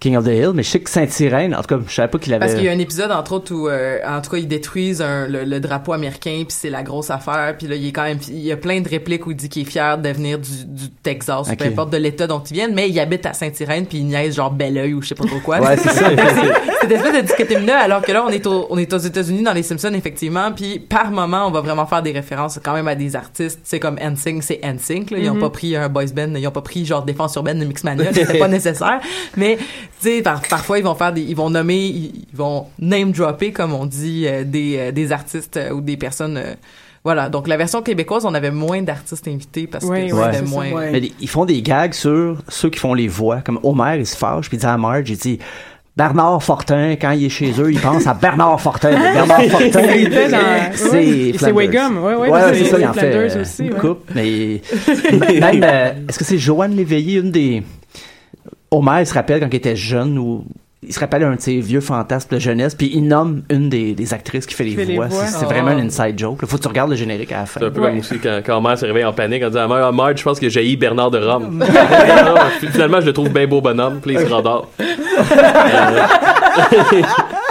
King 0.00 0.16
of 0.16 0.24
the 0.24 0.28
Hill. 0.28 0.50
Mais 0.54 0.62
je 0.62 0.70
sais 0.70 0.80
que 0.80 0.90
Saint-Irène, 0.90 1.54
en 1.54 1.60
tout 1.62 1.76
cas, 1.76 1.80
je 1.86 1.94
savais 1.94 2.08
pas 2.08 2.18
qu'il 2.18 2.32
avait. 2.32 2.40
Parce 2.40 2.54
qu'il 2.54 2.64
y 2.64 2.68
a 2.68 2.72
un 2.72 2.78
épisode 2.78 3.12
entre 3.12 3.32
autres 3.34 3.54
où 3.54 3.68
euh, 3.68 3.98
en 4.08 4.20
tout 4.20 4.30
cas 4.30 4.38
ils 4.38 4.48
détruisent 4.48 5.02
un- 5.02 5.28
le, 5.28 5.44
le 5.44 5.60
drapeau 5.60 5.92
américain 5.92 6.42
puis 6.46 6.56
c'est 6.58 6.70
la 6.70 6.82
grosse 6.82 7.10
affaire 7.10 7.54
puis 7.58 7.66
là 7.68 7.76
il 7.76 7.86
est 7.86 7.92
quand 7.92 8.02
même 8.04 8.18
il 8.28 8.38
y 8.40 8.50
a 8.52 8.56
plein 8.56 8.80
de 8.80 8.88
répliques 8.88 9.26
où 9.26 9.30
il 9.30 9.36
dit 9.36 9.48
qu'il 9.48 9.62
est 9.62 9.70
fier 9.70 9.98
de 9.98 10.08
venir 10.08 10.38
du, 10.38 10.64
du 10.64 10.88
Texas 11.02 11.48
ou 11.48 11.52
Ok. 11.52 11.58
peu 11.58 11.64
importe 11.66 11.90
de 11.92 11.98
l'état 11.98 12.26
dont 12.26 12.40
il 12.40 12.54
vient 12.54 12.68
mais 12.68 12.88
il 12.88 12.98
habite 12.98 13.26
à 13.26 13.32
Saint-Irène 13.34 13.86
puis 13.86 13.98
il 13.98 14.06
niaise 14.06 14.34
genre 14.36 14.50
Belleuil 14.50 14.94
ou 14.94 15.02
je 15.02 15.08
sais 15.08 15.14
pas 15.14 15.24
trop 15.24 15.38
quoi. 15.40 15.60
Ouais, 15.60 15.76
c'est 15.76 15.90
ça. 15.90 16.08
Cette 16.80 16.90
espèce 16.92 17.14
de 17.14 17.20
dichotomie 17.26 17.66
là 17.66 17.80
alors 17.80 18.02
que 18.02 18.10
là 18.12 18.24
on 18.26 18.30
est 18.30 18.46
au, 18.46 18.66
on 18.70 18.78
est 18.78 18.92
aux 18.92 18.98
États-Unis 18.98 19.42
dans 19.42 19.52
les 19.52 19.62
Simpsons 19.62 19.92
effectivement 19.94 20.50
puis 20.52 20.78
par 20.78 21.10
moment 21.10 21.46
on 21.46 21.50
va 21.50 21.60
vraiment 21.60 21.86
faire 21.86 22.02
des 22.02 22.12
références 22.12 22.58
quand 22.64 22.72
même 22.72 22.88
à 22.88 22.94
des 22.94 23.16
artistes 23.16 23.60
c'est 23.64 23.78
comme 23.80 23.96
NSYNC 23.96 24.42
c'est 24.42 24.60
NSYNC 24.64 25.10
là 25.10 25.18
ils 25.18 25.28
ont 25.30 25.34
Mhm. 25.34 25.40
pas 25.40 25.50
pris 25.50 25.76
un 25.76 25.88
boys 25.88 26.04
band 26.14 26.34
ils 26.36 26.46
ont 26.46 26.50
pas 26.50 26.62
pris 26.62 26.86
genre 26.86 27.02
défense 27.04 27.34
urbaine 27.36 27.58
de 27.58 27.64
Mixmania 27.64 28.12
c'était 28.12 28.38
pas 28.38 28.48
nécessaire 28.48 29.00
mais 29.36 29.58
sais 29.98 30.22
par- 30.22 30.42
parfois 30.48 30.78
ils 30.78 30.84
vont 30.84 30.94
faire 30.94 31.12
des 31.12 31.22
ils 31.22 31.36
vont 31.36 31.50
nommer 31.50 31.76
ils, 31.86 32.24
ils 32.32 32.36
vont 32.36 32.66
name 32.78 33.12
dropper 33.12 33.52
comme 33.52 33.72
on 33.74 33.86
dit 33.86 34.24
euh, 34.26 34.44
des 34.44 34.76
euh, 34.78 34.92
des 34.92 35.12
artistes 35.12 35.56
euh, 35.56 35.70
ou 35.72 35.80
des 35.80 35.96
personnes 35.96 36.36
euh, 36.36 36.54
voilà 37.04 37.28
donc 37.28 37.48
la 37.48 37.56
version 37.56 37.82
québécoise 37.82 38.24
on 38.26 38.34
avait 38.34 38.50
moins 38.50 38.82
d'artistes 38.82 39.26
invités 39.28 39.66
parce 39.66 39.84
Oui, 39.86 40.08
que 40.08 40.14
oui, 40.14 40.34
ça, 40.34 40.42
moins 40.42 40.70
ouais. 40.72 40.90
Mais 40.92 41.12
ils 41.20 41.28
font 41.28 41.44
des 41.44 41.62
gags 41.62 41.92
sur 41.94 42.38
ceux 42.48 42.70
qui 42.70 42.78
font 42.78 42.94
les 42.94 43.08
voix. 43.08 43.40
Comme 43.40 43.58
Homer, 43.62 43.96
il 43.98 44.06
se 44.06 44.16
fâche, 44.16 44.48
puis 44.48 44.56
il 44.58 44.60
dit 44.60 44.66
à 44.66 44.76
Marge, 44.76 45.08
il 45.10 45.16
dit 45.16 45.38
Bernard 45.96 46.42
Fortin, 46.42 46.92
quand 47.00 47.10
il 47.10 47.24
est 47.24 47.28
chez 47.30 47.52
eux, 47.60 47.72
il 47.72 47.80
pense 47.80 48.06
à 48.06 48.14
Bernard 48.14 48.60
Fortin. 48.60 48.90
Bernard 49.12 49.42
Fortin, 49.44 49.82
c'est 50.74 51.32
c'est 51.38 51.52
ouais, 51.52 51.66
ouais, 51.68 52.14
ouais, 52.30 52.40
c'est- 52.54 52.64
ça, 52.66 52.78
il 52.78 52.86
en 52.86 52.92
c'est 52.94 53.00
fait 53.00 53.40
aussi, 53.40 53.64
une 53.66 53.72
ouais. 53.74 53.78
coupe. 53.78 54.10
Mais 54.14 54.60
même, 55.40 55.62
euh, 55.64 55.92
est-ce 56.08 56.18
que 56.18 56.24
c'est 56.24 56.38
Joanne 56.38 56.76
Léveillé, 56.76 57.18
une 57.20 57.30
des... 57.32 57.62
Homer 58.70 59.04
se 59.04 59.14
rappelle 59.14 59.40
quand 59.40 59.48
il 59.50 59.56
était 59.56 59.76
jeune 59.76 60.16
ou 60.18 60.44
il 60.82 60.94
se 60.94 61.00
rappelle 61.00 61.22
un 61.24 61.34
de 61.34 61.40
ses 61.40 61.60
vieux 61.60 61.82
fantasmes 61.82 62.34
de 62.36 62.40
jeunesse, 62.40 62.74
puis 62.74 62.90
il 62.94 63.06
nomme 63.06 63.42
une 63.50 63.68
des, 63.68 63.92
des 63.92 64.14
actrices 64.14 64.46
qui 64.46 64.54
fait 64.54 64.64
les 64.64 64.74
fait 64.74 64.86
les 64.86 64.94
voix. 64.96 65.08
voix. 65.08 65.26
C'est 65.26 65.40
c'est 65.40 65.44
Oh. 65.44 65.48
vraiment 65.48 65.72
un 65.72 65.78
inside 65.78 66.18
joke. 66.18 66.40
là. 66.40 66.48
Faut 66.48 66.56
que 66.56 66.62
tu 66.62 66.68
regardes 66.68 66.88
le 66.90 66.96
générique 66.96 67.32
à 67.32 67.40
la 67.40 67.46
fin. 67.46 67.60
C'est 67.60 67.66
un 67.66 67.70
peu 67.70 67.80
Ouais. 67.82 67.90
comme 67.90 67.98
aussi 67.98 68.18
quand, 68.18 68.40
quand 68.46 68.60
Mère 68.62 68.78
s'est 68.78 68.86
réveillée 68.86 69.04
en 69.04 69.12
panique 69.12 69.42
en 69.42 69.48
disant 69.48 69.64
à 69.64 69.68
Mère, 69.68 69.84
ah, 69.86 69.92
Marge, 69.92 70.16
je 70.18 70.22
pense 70.22 70.40
que 70.40 70.48
j'ai 70.48 70.74
Bernard 70.76 71.10
de 71.10 71.18
Rome. 71.18 71.62
Finalement, 72.72 73.00
je 73.02 73.06
le 73.06 73.12
trouve 73.12 73.28
bien 73.28 73.46
beau 73.46 73.60
bonhomme, 73.60 74.00
puis 74.00 74.14
il 74.14 74.20
se 74.20 74.32
rendort. 74.32 74.68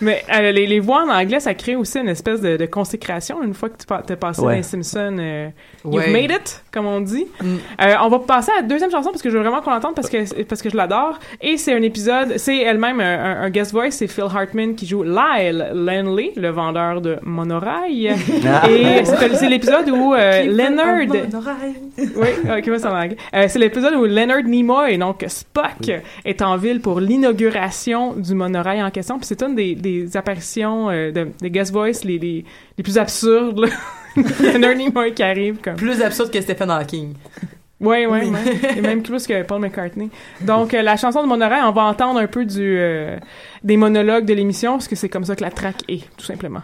Mais 0.00 0.22
euh, 0.34 0.52
les, 0.52 0.66
les 0.66 0.80
voix 0.80 1.04
en 1.04 1.08
anglais, 1.10 1.40
ça 1.40 1.54
crée 1.54 1.76
aussi 1.76 1.98
une 1.98 2.08
espèce 2.08 2.40
de, 2.40 2.56
de 2.56 2.66
consécration 2.66 3.42
une 3.42 3.54
fois 3.54 3.68
que 3.68 3.78
tu 3.78 3.86
pa- 3.86 4.02
t'es 4.06 4.16
passé 4.16 4.40
Ouais. 4.40 4.46
dans 4.52 4.56
les 4.56 4.62
Simpsons. 4.62 5.16
euh, 5.18 5.48
You've 5.84 5.94
Ouais. 5.94 6.10
made 6.10 6.30
it, 6.30 6.64
comme 6.72 6.86
on 6.86 7.00
dit. 7.00 7.26
Mm. 7.42 7.46
Euh, 7.82 7.94
on 8.02 8.08
va 8.08 8.18
passer 8.20 8.50
à 8.56 8.62
la 8.62 8.66
deuxième 8.66 8.90
chanson 8.90 9.10
parce 9.10 9.22
que 9.22 9.30
je 9.30 9.36
veux 9.36 9.42
vraiment 9.42 9.60
qu'on 9.60 9.70
l'entende 9.70 9.94
parce 9.94 10.08
que, 10.10 10.42
parce 10.44 10.62
que 10.62 10.70
je 10.70 10.76
l'adore. 10.76 11.18
Et 11.40 11.56
c'est 11.56 11.72
un 11.74 11.82
épisode, 11.82 12.34
c'est 12.36 12.58
elle-même 12.58 13.00
un, 13.00 13.24
un- 13.24 13.42
un 13.42 13.50
guest 13.50 13.72
voice, 13.72 13.90
c'est 13.92 14.06
Phil 14.08 14.24
Hartman 14.24 14.74
qui 14.74 14.86
joue 14.86 15.02
Lyle 15.02 15.68
Lanley, 15.74 16.32
le 16.36 16.48
vendeur 16.50 17.00
de 17.00 17.16
monorail. 17.22 18.14
Ah. 18.46 18.68
Et 18.70 19.04
c'est 19.04 19.48
l'épisode 19.48 19.88
où 19.90 20.14
euh, 20.14 20.44
Leonard... 20.44 20.98
Oui, 21.98 22.28
ok, 22.44 22.66
moi, 22.68 22.78
c'est 22.78 22.86
en 22.86 22.96
anglais. 22.98 23.16
Euh, 23.34 23.46
c'est 23.48 23.58
l'épisode 23.58 23.94
où 23.94 24.04
Leonard 24.04 24.42
Nimoy, 24.44 24.98
donc 24.98 25.24
Spock, 25.28 25.90
est 26.24 26.42
en 26.42 26.56
ville 26.56 26.80
pour 26.80 27.00
l'inauguration 27.00 28.12
du 28.14 28.34
monorail 28.34 28.82
en 28.82 28.90
question. 28.90 29.18
Puis 29.18 29.26
c'est 29.26 29.42
une 29.42 29.54
des, 29.54 29.74
des 29.74 29.87
apparitions 30.14 30.90
euh, 30.90 31.10
de, 31.12 31.28
des 31.40 31.50
guest 31.50 31.72
voice 31.72 32.04
les, 32.04 32.18
les, 32.18 32.44
les 32.76 32.82
plus 32.82 32.98
absurdes. 32.98 33.60
là. 33.60 33.68
Leonard 34.40 34.74
Nimoy 34.74 35.14
qui 35.14 35.22
arrive 35.22 35.58
comme... 35.62 35.76
plus 35.76 36.02
absurde 36.02 36.30
que 36.30 36.40
Stephen 36.40 36.70
Hawking 36.70 37.14
Oui, 37.80 38.06
oui, 38.06 38.20
oui. 38.24 38.60
Et 38.76 38.80
même 38.80 39.02
plus 39.02 39.26
que 39.26 39.42
Paul 39.42 39.60
McCartney. 39.60 40.10
Donc, 40.40 40.74
euh, 40.74 40.82
la 40.82 40.96
chanson 40.96 41.22
de 41.22 41.28
monorail, 41.28 41.62
on 41.62 41.72
va 41.72 41.82
entendre 41.82 42.18
un 42.18 42.26
peu 42.26 42.44
du 42.44 42.76
euh, 42.78 43.16
des 43.62 43.76
monologues 43.76 44.24
de 44.24 44.34
l'émission, 44.34 44.72
parce 44.72 44.88
que 44.88 44.96
c'est 44.96 45.08
comme 45.08 45.24
ça 45.24 45.36
que 45.36 45.44
la 45.44 45.50
track 45.50 45.76
est, 45.88 46.08
tout 46.16 46.24
simplement. 46.24 46.62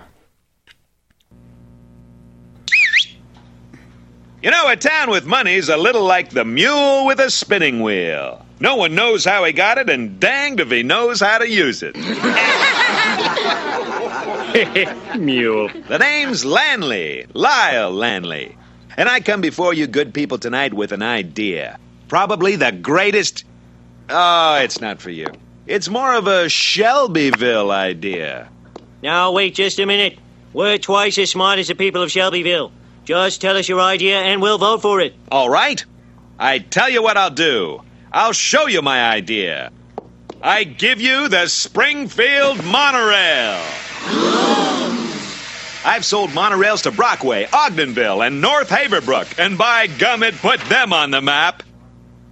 You 4.43 4.51
know, 4.51 4.69
a 4.69 4.77
town 4.77 5.09
with 5.09 5.25
money's 5.25 5.71
a 5.71 5.77
little 5.77 6.07
like 6.07 6.31
the 6.31 6.45
mule 6.45 7.07
with 7.07 7.19
a 7.19 7.31
spinning 7.31 7.81
wheel. 7.81 8.41
No 8.61 8.77
one 8.77 8.95
knows 8.95 9.25
how 9.25 9.43
he 9.45 9.53
got 9.53 9.79
it, 9.79 9.89
and 9.89 10.21
danged 10.21 10.61
if 10.61 10.71
he 10.71 10.83
knows 10.83 11.21
how 11.23 11.39
to 11.39 11.49
use 11.49 11.83
it. 11.83 11.97
mule. 15.19 15.69
The 15.89 15.99
name's 15.99 16.45
Lanley, 16.45 17.27
Lyle 17.33 17.91
Lanley. 17.91 18.57
And 18.97 19.09
I 19.09 19.19
come 19.19 19.41
before 19.41 19.75
you 19.75 19.89
good 19.89 20.15
people 20.15 20.39
tonight 20.39 20.73
with 20.73 20.93
an 20.93 21.03
idea. 21.03 21.79
Probably 22.07 22.55
the 22.55 22.71
greatest. 22.71 23.45
Oh, 24.09 24.55
it's 24.57 24.81
not 24.81 25.01
for 25.01 25.11
you. 25.11 25.27
It's 25.67 25.89
more 25.89 26.15
of 26.15 26.29
a 26.29 26.49
Shelbyville 26.49 27.73
idea. 27.73 28.49
Now, 29.03 29.33
wait 29.33 29.55
just 29.57 29.81
a 29.81 29.87
minute. 29.87 30.19
We're 30.53 30.79
twice 30.79 31.19
as 31.19 31.31
smart 31.31 31.59
as 31.59 31.67
the 31.67 31.75
people 31.75 32.03
of 32.03 32.13
Shelbyville. 32.13 32.71
Just 33.05 33.41
tell 33.41 33.57
us 33.57 33.69
your 33.69 33.81
idea 33.81 34.21
and 34.21 34.41
we'll 34.41 34.59
vote 34.59 34.83
for 34.83 35.01
it. 35.01 35.15
All 35.33 35.51
right. 35.51 35.85
I 36.39 36.61
tell 36.61 36.89
you 36.89 37.03
what 37.03 37.17
I'll 37.17 37.31
do. 37.31 37.83
I'll 38.13 38.33
show 38.33 38.69
you 38.69 38.83
my 38.83 39.11
idea. 39.11 39.73
I 40.41 40.63
give 40.63 41.01
you 41.01 41.27
the 41.27 41.49
Springfield 41.49 42.65
Monorail. 42.65 43.61
I've 45.87 46.05
sold 46.05 46.31
monorails 46.31 46.83
to 46.85 46.91
Brockway, 46.91 47.45
Ogdenville, 47.47 48.27
and 48.27 48.41
North 48.41 48.71
Haverbrook, 48.71 49.39
and 49.39 49.59
by 49.59 49.87
gum, 49.87 50.23
it 50.23 50.35
put 50.37 50.59
them 50.63 50.93
on 50.93 51.11
the 51.11 51.21
map. 51.21 51.63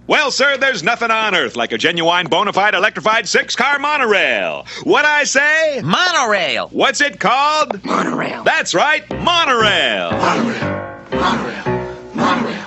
Well, 0.05 0.31
sir, 0.31 0.57
there's 0.57 0.83
nothing 0.83 1.11
on 1.11 1.33
earth 1.33 1.55
like 1.55 1.71
a 1.71 1.77
genuine, 1.77 2.27
bona 2.27 2.51
fide, 2.51 2.73
electrified 2.73 3.27
six 3.27 3.55
car 3.55 3.79
monorail. 3.79 4.65
What 4.83 5.05
I 5.05 5.23
say? 5.23 5.81
Monorail. 5.81 6.67
What's 6.69 6.99
it 6.99 7.19
called? 7.19 7.81
Monorail. 7.85 8.43
That's 8.43 8.73
right, 8.73 9.09
monorail. 9.09 10.11
Monorail. 10.11 11.09
Monorail. 11.11 12.13
monorail. 12.15 12.62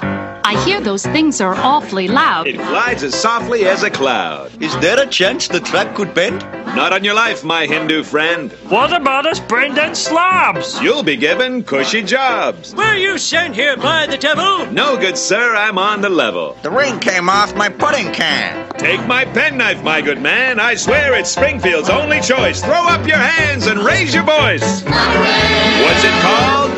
I 0.49 0.65
hear 0.65 0.81
those 0.81 1.05
things 1.05 1.41
are 1.41 1.57
awfully 1.57 2.07
loud. 2.07 2.47
It 2.47 2.57
glides 2.59 3.03
as 3.03 3.17
softly 3.17 3.67
as 3.67 3.83
a 3.83 3.91
cloud. 3.91 4.63
Is 4.63 4.73
there 4.79 5.03
a 5.03 5.07
chance 5.07 5.49
the 5.49 5.59
track 5.59 5.97
could 5.97 6.15
bend? 6.15 6.39
Not 6.77 6.93
on 6.93 7.03
your 7.03 7.15
life, 7.15 7.43
my 7.43 7.67
Hindu 7.67 8.05
friend. 8.05 8.53
What 8.69 8.93
about 8.93 9.27
us 9.27 9.41
Brendan 9.41 9.97
slobs? 9.97 10.81
You'll 10.81 11.03
be 11.03 11.17
given 11.17 11.65
cushy 11.65 12.01
jobs. 12.01 12.77
Were 12.77 12.95
you 12.95 13.19
sent 13.19 13.57
here 13.57 13.77
by 13.77 14.07
the 14.07 14.17
devil? 14.19 14.71
No, 14.71 14.97
good 14.97 15.19
sir, 15.19 15.57
I'm 15.57 15.79
on 15.79 16.01
the 16.01 16.11
level. 16.11 16.57
The 16.63 16.71
ring 16.71 17.01
came 17.01 17.29
off 17.29 17.57
my 17.57 17.69
pudding 17.69 18.13
can. 18.13 18.69
Take 18.75 19.05
my 19.09 19.25
penknife, 19.25 19.83
my 19.83 20.01
good 20.01 20.23
man. 20.23 20.61
I 20.61 20.77
swear 20.77 21.19
it's 21.19 21.31
Springfield's 21.35 21.91
only 21.91 22.21
choice. 22.21 22.63
Throw 22.63 22.87
up 22.87 23.05
your 23.05 23.19
hands 23.19 23.67
and 23.67 23.81
raise 23.81 24.15
your 24.15 24.23
voice. 24.23 24.63
What's 24.85 26.05
it 26.05 26.17
called? 26.23 26.71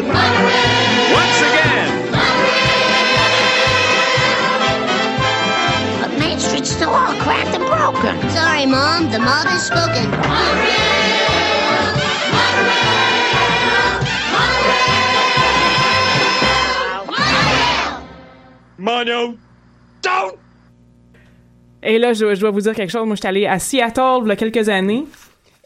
Once 1.13 1.39
again. 1.43 1.58
Street's 6.59 6.75
still 6.75 6.91
all 6.91 7.15
cracked 7.21 7.55
and 7.55 7.65
broken. 7.67 8.31
Sorry, 8.31 8.67
Mom. 8.67 9.11
The 9.13 9.21
mob 9.21 9.47
has 9.47 9.67
spoken. 9.67 10.11
Mono, 18.77 19.37
don't! 20.03 20.35
Et 21.83 21.99
là, 21.99 22.13
je, 22.13 22.35
je 22.35 22.41
dois 22.41 22.51
vous 22.51 22.63
dire 22.63 22.75
quelque 22.75 22.91
chose. 22.91 23.07
Moi, 23.07 23.15
j'étais 23.15 23.29
allée 23.29 23.47
à 23.47 23.61
Seattle 23.61 24.23
il 24.23 24.29
y 24.29 24.33
a 24.33 24.37
quelques 24.37 24.69
années. 24.69 25.07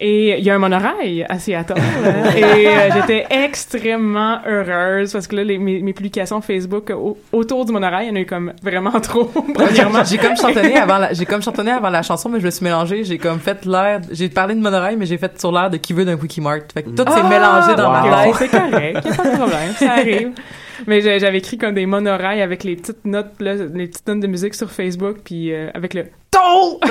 Et 0.04 0.36
il 0.38 0.44
y 0.44 0.50
a 0.50 0.54
un 0.56 0.58
monorail 0.58 1.24
à 1.28 1.38
Seattle. 1.38 1.74
hein. 1.78 2.30
et 2.36 2.66
euh, 2.66 2.90
j'étais 2.92 3.24
extrêmement 3.30 4.38
heureuse 4.44 5.12
parce 5.12 5.28
que 5.28 5.36
là, 5.36 5.44
les- 5.44 5.58
mes, 5.58 5.80
mes 5.80 5.92
publications 5.92 6.40
Facebook 6.40 6.90
au- 6.90 7.16
autour 7.32 7.64
du 7.64 7.72
monorail, 7.72 8.06
il 8.06 8.08
y 8.08 8.12
en 8.12 8.16
a 8.16 8.20
eu 8.20 8.26
comme 8.26 8.52
vraiment 8.64 8.98
trop, 9.00 9.24
premièrement. 9.54 10.02
j'ai 10.04 10.18
comme 10.18 10.36
chantonné 10.36 10.76
avant 10.76 10.98
la, 10.98 11.12
j'ai 11.12 11.24
comme 11.24 11.40
chantonné 11.42 11.70
avant 11.70 11.88
la 11.90 12.02
chanson 12.02 12.28
mais 12.28 12.40
je 12.40 12.46
me 12.46 12.50
suis 12.50 12.64
mélangée 12.64 13.04
j'ai 13.04 13.16
comme 13.18 13.38
fait 13.38 13.64
l'air 13.64 14.00
j'ai 14.10 14.28
parlé 14.28 14.54
de 14.56 14.60
monorail 14.60 14.96
mais 14.96 15.06
j'ai 15.06 15.18
fait 15.18 15.38
sur 15.38 15.52
l'air 15.52 15.70
de 15.70 15.76
qui 15.76 15.92
veut 15.92 16.04
d'un 16.04 16.16
Quickie 16.16 16.40
Mart 16.40 16.62
fait 16.74 16.82
que 16.82 16.90
tout 16.90 17.04
s'est 17.04 17.20
Ah! 17.24 17.28
mélangé 17.28 17.74
dans 17.76 17.92
Wow. 17.92 18.10
ma 18.10 18.24
tête 18.24 18.34
C'est 18.38 18.48
correct, 18.48 19.04
y 19.04 19.08
a 19.08 19.14
pas 19.14 19.30
de 19.30 19.36
problème, 19.36 19.72
ça 19.76 19.92
arrive. 19.92 20.30
Mais 20.86 21.00
j'avais 21.18 21.38
écrit 21.38 21.58
comme 21.58 21.74
des 21.74 21.86
monorails 21.86 22.42
avec 22.42 22.64
les 22.64 22.76
petites 22.76 23.04
notes, 23.04 23.40
là, 23.40 23.54
les 23.54 23.86
petites 23.88 24.06
notes 24.06 24.20
de 24.20 24.26
musique 24.26 24.54
sur 24.54 24.70
Facebook, 24.70 25.18
puis 25.24 25.52
euh, 25.52 25.68
avec 25.74 25.94
le 25.94 26.04
tôt! 26.30 26.80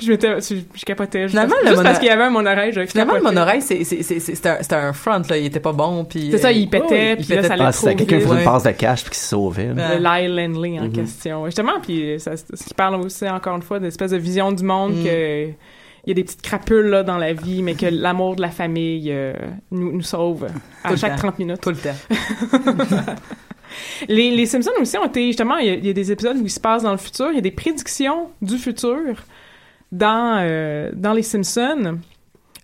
je 0.00 0.10
m'étais, 0.10 0.40
je, 0.40 0.54
je 0.74 0.84
capotais. 0.84 1.28
Finalement, 1.28 1.50
parce, 1.54 1.62
le 1.62 1.68
juste 1.68 1.76
mono- 1.78 1.82
parce 1.88 1.98
qu'il 1.98 2.08
y 2.08 2.10
avait 2.10 2.22
un 2.24 2.30
monoreille, 2.30 2.72
je 2.72 2.84
Finalement, 2.86 3.14
le 3.14 3.18
capotais. 3.20 3.34
monoreil, 3.34 3.62
c'est, 3.62 3.84
c'est, 3.84 4.02
c'est, 4.02 4.20
c'est- 4.20 4.34
c'était 4.34 4.48
un, 4.48 4.58
c'était 4.62 4.74
un 4.76 4.92
front, 4.92 5.22
là. 5.28 5.36
Il 5.36 5.46
était 5.46 5.60
pas 5.60 5.72
bon, 5.72 6.04
puis... 6.04 6.28
C'est 6.30 6.38
ça, 6.38 6.52
il 6.52 6.66
euh, 6.66 6.70
pétait, 6.70 7.16
puis 7.16 7.26
il 7.28 7.34
là, 7.34 7.36
pétait 7.36 7.42
ça 7.42 7.48
pas. 7.48 7.54
allait 7.54 7.64
Ah, 7.66 7.72
trop 7.72 7.86
quelqu'un 7.88 8.04
qui 8.18 8.22
faisait 8.24 8.38
une 8.38 8.44
passe 8.44 8.62
de 8.62 8.70
cash 8.70 9.02
puis 9.02 9.10
qui 9.10 9.18
se 9.18 9.28
sauvait. 9.28 9.74
là. 9.74 9.94
Le 9.98 10.02
Lyle 10.26 10.36
Landley 10.36 10.78
en 10.80 10.84
Mhm. 10.84 10.92
question. 10.92 11.44
Justement, 11.46 11.80
puis 11.82 12.14
ça, 12.18 12.32
ce 12.36 12.64
qui 12.64 12.74
parle 12.74 12.94
aussi, 12.96 13.28
encore 13.28 13.56
une 13.56 13.62
fois, 13.62 13.78
d'espèce 13.78 14.12
de 14.12 14.16
vision 14.18 14.52
du 14.52 14.64
monde 14.64 14.94
Mm. 14.94 15.04
que 15.04 15.48
il 16.06 16.08
y 16.08 16.12
a 16.12 16.14
des 16.14 16.24
petites 16.24 16.42
crapules 16.42 16.86
là 16.86 17.02
dans 17.02 17.18
la 17.18 17.32
vie, 17.32 17.62
mais 17.62 17.74
que 17.74 17.86
l'amour 17.86 18.36
de 18.36 18.40
la 18.42 18.50
famille 18.50 19.10
euh, 19.12 19.34
nous, 19.70 19.92
nous 19.92 20.02
sauve 20.02 20.46
à 20.84 20.90
Tout 20.90 20.96
chaque 20.96 21.12
temps. 21.16 21.28
30 21.28 21.38
minutes. 21.38 21.60
Tout 21.60 21.70
le 21.70 21.76
temps. 21.76 23.00
Les, 24.08 24.30
les 24.32 24.46
Simpsons 24.46 24.70
aussi 24.80 24.98
ont 24.98 25.06
été, 25.06 25.26
justement, 25.26 25.56
il 25.58 25.66
y, 25.66 25.70
a, 25.70 25.74
il 25.74 25.86
y 25.86 25.90
a 25.90 25.92
des 25.92 26.10
épisodes 26.10 26.36
où 26.38 26.44
il 26.44 26.50
se 26.50 26.58
passe 26.58 26.82
dans 26.82 26.90
le 26.90 26.96
futur, 26.96 27.28
il 27.30 27.36
y 27.36 27.38
a 27.38 27.42
des 27.42 27.52
prédictions 27.52 28.28
du 28.42 28.56
futur 28.58 28.96
dans, 29.92 30.38
euh, 30.40 30.90
dans 30.94 31.12
les 31.12 31.22
Simpsons. 31.22 31.98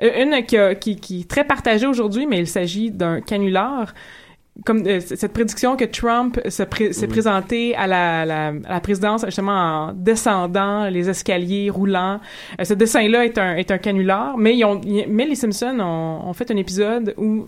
Euh, 0.02 0.22
Une 0.22 0.44
qui, 0.44 0.56
a- 0.56 0.74
qui, 0.74 0.96
qui 0.96 1.20
est 1.20 1.28
très 1.30 1.44
partagée 1.44 1.86
aujourd'hui, 1.86 2.26
mais 2.26 2.38
il 2.40 2.46
s'agit 2.48 2.90
d'un 2.90 3.20
canular. 3.20 3.94
Comme 4.64 4.86
euh, 4.86 5.00
cette 5.00 5.32
prédiction 5.32 5.76
que 5.76 5.84
Trump 5.84 6.40
se 6.48 6.62
pré- 6.62 6.92
s'est 6.92 7.06
présenté 7.08 7.74
à 7.76 7.86
la, 7.86 8.24
la, 8.24 8.46
à 8.48 8.72
la 8.74 8.80
présidence 8.80 9.24
justement 9.26 9.52
en 9.88 9.92
descendant 9.92 10.88
les 10.88 11.08
escaliers 11.10 11.68
roulants. 11.70 12.20
Euh, 12.60 12.64
ce 12.64 12.72
dessin-là 12.74 13.26
est 13.26 13.36
un, 13.38 13.56
est 13.56 13.70
un 13.70 13.78
canular, 13.78 14.36
mais, 14.38 14.56
ils 14.56 14.64
ont, 14.64 14.80
ils- 14.84 15.06
mais 15.08 15.26
les 15.26 15.34
Simpsons 15.34 15.78
ont, 15.80 16.28
ont 16.28 16.32
fait 16.32 16.50
un 16.50 16.56
épisode 16.56 17.12
où 17.18 17.46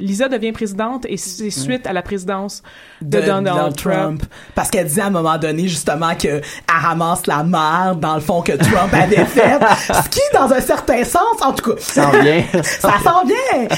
Lisa 0.00 0.28
devient 0.28 0.50
présidente 0.50 1.06
et 1.08 1.16
c'est 1.16 1.50
suite 1.50 1.86
à 1.86 1.92
la 1.92 2.02
présidence 2.02 2.64
de, 3.00 3.20
Donald, 3.20 3.76
Trump. 3.76 4.24
Parce 4.56 4.70
qu'elle 4.70 4.88
dit 4.88 5.00
à 5.00 5.06
un 5.06 5.10
moment 5.10 5.38
donné, 5.38 5.68
justement, 5.68 6.16
que 6.16 6.26
elle 6.26 6.42
ramasse 6.66 7.28
la 7.28 7.44
merde, 7.44 8.00
dans 8.00 8.16
le 8.16 8.20
fond, 8.20 8.42
que 8.42 8.52
Trump 8.52 8.92
avait 8.92 9.24
fait. 9.24 9.58
Ce 9.86 10.08
qui, 10.08 10.20
dans 10.34 10.52
un 10.52 10.60
certain 10.60 11.04
sens, 11.04 11.22
en 11.42 11.52
tout 11.52 11.70
cas. 11.74 11.76
Ça 11.80 12.08
en 12.08 12.20
vient. 12.22 12.42
ça 12.64 12.94
s'en 13.04 13.24
vient! 13.24 13.68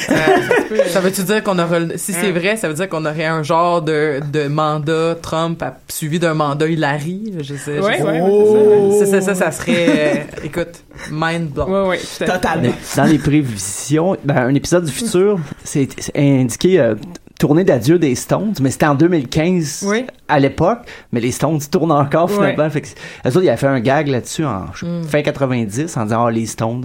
Ça 0.88 1.01
veut-tu 1.01 1.22
dire 1.22 1.42
qu'on 1.42 1.59
aurait, 1.59 1.98
si 1.98 2.14
c'est 2.14 2.32
vrai, 2.32 2.57
ça 2.57 2.68
veut 2.68 2.74
dire 2.74 2.88
qu'on 2.88 3.05
aurait 3.05 3.26
un 3.26 3.42
genre 3.42 3.82
de, 3.82 4.20
de 4.32 4.48
mandat 4.48 5.16
Trump 5.20 5.62
à- 5.62 5.76
suivi 5.88 6.18
d'un 6.18 6.32
mandat 6.32 6.66
Hillary, 6.66 7.34
je 7.40 7.55
sais. 7.57 7.76
je 7.76 7.82
Ouais, 7.82 7.98
sais. 7.98 8.03
ouais, 8.05 8.98
ça, 9.01 9.07
ça, 9.07 9.20
ça, 9.20 9.34
ça 9.34 9.51
serait, 9.53 9.86
euh, 9.88 10.14
écoute, 10.44 10.82
mind 11.11 11.51
blown. 11.51 11.92
À 11.92 11.96
fait. 11.96 12.24
Totalement. 12.24 12.72
Dans 12.96 13.05
les 13.05 13.18
prévisions, 13.18 14.16
ben, 14.24 14.36
un 14.48 14.55
épisode 14.55 14.84
du 14.86 14.92
futur, 14.92 15.38
c'est 15.62 15.89
c'est 15.99 16.16
indiqué 16.16 16.80
euh, 16.80 16.95
tournée 17.38 17.64
d'adieu 17.64 17.99
des 17.99 18.14
Stones, 18.14 18.53
mais 18.61 18.70
c'était 18.70 18.86
en 18.86 18.95
2015 18.95 19.84
Oui. 19.88 20.05
à 20.28 20.38
l'époque, 20.38 20.80
mais 21.11 21.20
les 21.20 21.30
Stones 21.30 21.59
tournent 21.70 21.93
encore 21.93 22.30
finalement. 22.30 22.68
Fait 22.68 22.82
que, 22.82 22.88
eux 22.88 23.28
autres, 23.28 23.43
ils 23.43 23.49
avaient 23.49 23.57
fait 23.57 23.66
un 23.66 23.80
gag 23.80 24.09
là-dessus 24.09 24.45
en 24.45 24.66
Mm. 24.82 25.05
fin 25.05 25.22
90 25.22 25.97
en 25.97 26.03
disant, 26.05 26.26
ah, 26.26 26.30
les 26.30 26.45
Stones, 26.47 26.84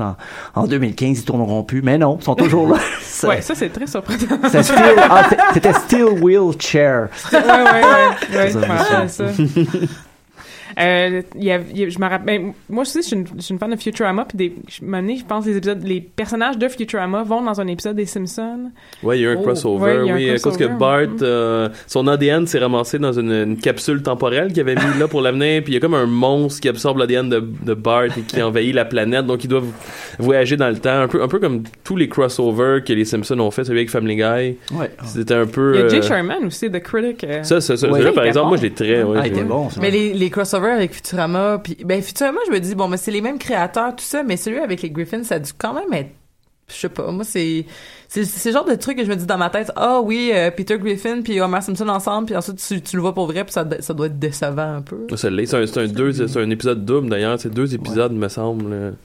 en, 0.56 0.62
en 0.62 0.66
2015, 0.66 1.20
ils 1.20 1.26
tourneront 1.26 1.64
plus. 1.64 1.82
Mais 1.82 1.98
non, 1.98 2.18
ils 2.22 2.24
sont 2.24 2.36
toujours 2.36 2.70
là. 2.70 2.78
Ça- 3.02 3.28
Ouais, 3.28 3.42
ça 3.42 3.54
c'est 3.56 3.70
très 3.70 3.88
surprenant. 3.88 4.40
ah, 5.10 5.30
C'était 5.54 5.74
Still 5.74 6.06
Wheelchair. 6.22 7.10
ouais, 7.34 7.40
ouais, 7.40 7.44
ouais, 8.38 8.56
ouais, 8.56 9.08
ça. 9.10 9.26
Euh, 10.80 11.22
il 11.36 11.44
y 11.44 11.52
a- 11.52 11.60
il 11.72 11.78
y 11.80 11.84
a- 11.86 11.90
je 11.90 12.00
me 12.00 12.04
rappelle, 12.08 12.26
ben, 12.42 12.54
moi 12.70 12.82
aussi, 12.82 13.00
je 13.02 13.08
suis 13.08 13.16
une, 13.16 13.26
je 13.38 13.42
suis 13.42 13.54
une 13.54 13.60
fan 13.60 13.72
de 13.72 13.76
Futurama, 13.78 14.26
puis 14.26 14.38
des, 14.38 14.54
je, 14.68 14.76
je 14.82 15.26
pense 15.26 15.46
les 15.46 15.58
épisodes, 15.58 15.82
les 15.84 16.02
personnages 16.02 16.58
de 16.58 16.68
Futurama 16.68 17.24
vont 17.24 17.42
dans 17.42 17.60
un 17.62 17.68
épisode 17.68 17.96
des 17.96 18.06
Simpsons. 18.06 18.72
Ouais, 19.04 19.20
il 19.20 19.24
y 19.24 19.28
a 19.28 19.32
un 19.32 19.36
Oh. 19.38 19.42
crossover, 19.44 19.84
Ouais, 20.02 20.10
a 20.10 20.14
un 20.14 20.16
oui, 20.18 20.30
à 20.30 20.34
cause 20.40 20.58
que 20.58 20.64
crossover. 20.66 20.78
Bart, 21.08 21.16
euh, 21.22 21.70
son 21.88 22.08
ADN 22.08 22.46
s'est 22.48 22.60
ramassé 22.60 23.00
dans 23.00 23.14
une, 23.14 23.32
une 23.32 23.58
capsule 23.58 24.02
temporelle 24.04 24.50
qu'il 24.50 24.60
avait 24.62 24.76
mis 24.76 25.00
là 25.00 25.08
pour 25.08 25.22
l'avenir, 25.22 25.64
puis 25.64 25.74
il 25.74 25.76
y 25.76 25.78
a 25.78 25.80
comme 25.80 25.94
un 25.94 26.06
monstre 26.06 26.60
qui 26.62 26.70
absorbe 26.70 26.98
l'ADN 26.98 27.30
de, 27.30 27.40
de 27.40 27.74
Bart 27.74 28.06
et 28.06 28.22
qui 28.28 28.42
envahit 28.42 28.74
la 28.74 28.86
planète, 28.86 29.26
donc 29.26 29.44
ils 29.44 29.48
doivent 29.48 29.72
voyager 30.20 30.58
dans 30.58 30.70
le 30.70 30.78
temps, 30.78 31.00
un 31.02 31.08
peu, 31.08 31.22
un 31.22 31.28
peu 31.28 31.40
comme 31.40 31.64
tous 31.84 31.96
les 31.96 32.10
crossovers 32.10 32.84
que 32.86 32.94
les 32.94 33.06
Simpsons 33.06 33.40
ont 33.40 33.52
fait, 33.52 33.64
celui 33.64 33.80
avec 33.80 33.90
Family 33.90 34.16
Guy. 34.16 34.58
Ouais. 34.78 34.92
C'était 35.06 35.34
un 35.36 35.46
peu... 35.46 35.74
Il 35.76 35.82
y 35.82 35.84
a 35.84 35.88
Jay 35.88 35.98
euh, 36.00 36.02
Sherman 36.02 36.46
aussi, 36.46 36.70
The 36.70 36.80
Critic. 36.82 37.24
euh, 37.24 37.44
ça, 37.44 37.62
ça, 37.62 37.78
ça, 37.78 37.90
Ouais. 37.92 38.12
par 38.12 38.26
exemple, 38.26 38.44
bon. 38.46 38.50
moi, 38.50 38.58
je 38.58 38.64
l'ai 38.64 38.72
très... 38.72 39.04
ouais, 39.04 39.18
Ah, 39.22 39.28
il 39.28 39.34
était 39.34 39.44
bon, 39.44 39.70
ça. 39.70 39.80
Mais 39.82 39.92
les, 39.92 40.14
les 40.14 40.30
crossovers 40.30 40.65
avec 40.72 40.94
Futurama, 40.94 41.60
puis 41.64 41.78
ben 41.86 42.02
Futurama, 42.02 42.40
je 42.48 42.52
me 42.52 42.60
dis 42.60 42.76
bon, 42.76 42.88
mais 42.88 42.98
c'est 42.98 43.12
les 43.12 43.22
mêmes 43.22 43.40
créateurs, 43.40 43.96
tout 43.96 44.04
ça, 44.04 44.24
mais 44.24 44.38
celui 44.38 44.60
avec 44.60 44.82
les 44.82 44.90
Griffins, 44.90 45.24
ça 45.24 45.36
a 45.36 45.40
dû 45.40 45.52
quand 45.58 45.74
même 45.74 45.92
être, 45.94 46.10
je 46.68 46.74
sais 46.74 46.90
pas, 46.90 47.12
moi 47.12 47.24
c'est 47.24 47.66
c'est 48.08 48.46
le 48.46 48.52
genre 48.54 48.66
de 48.66 48.76
truc 48.76 48.98
que 48.98 49.04
je 49.04 49.10
me 49.10 49.16
dis 49.16 49.26
dans 49.26 49.38
ma 49.38 49.50
tête, 49.50 49.72
ah 49.76 50.00
oui, 50.02 50.32
euh, 50.34 50.52
Peter 50.52 50.78
Griffin 50.78 51.22
puis 51.22 51.42
Homer 51.42 51.62
Simpson 51.62 51.90
ensemble, 51.90 52.28
puis 52.28 52.36
ensuite 52.36 52.64
tu, 52.66 52.82
tu 52.82 52.96
le 52.96 53.02
vois 53.02 53.14
pour 53.14 53.28
vrai, 53.28 53.44
puis 53.44 53.54
ça, 53.54 53.66
ça 53.80 53.94
doit 53.94 54.06
être 54.06 54.20
décevant 54.20 54.76
un 54.78 54.82
peu. 54.82 55.08
C'est 55.16 55.28
un, 55.28 55.46
c'est 55.46 55.78
un, 55.78 55.88
deux, 55.88 56.14
c'est 56.28 56.40
un 56.40 56.50
épisode 56.50 56.86
double 56.86 57.10
d'ailleurs. 57.10 57.40
C'est 57.40 57.54
deux 57.54 57.74
épisodes, 57.74 58.14
me 58.14 58.30
semble. 58.30 58.96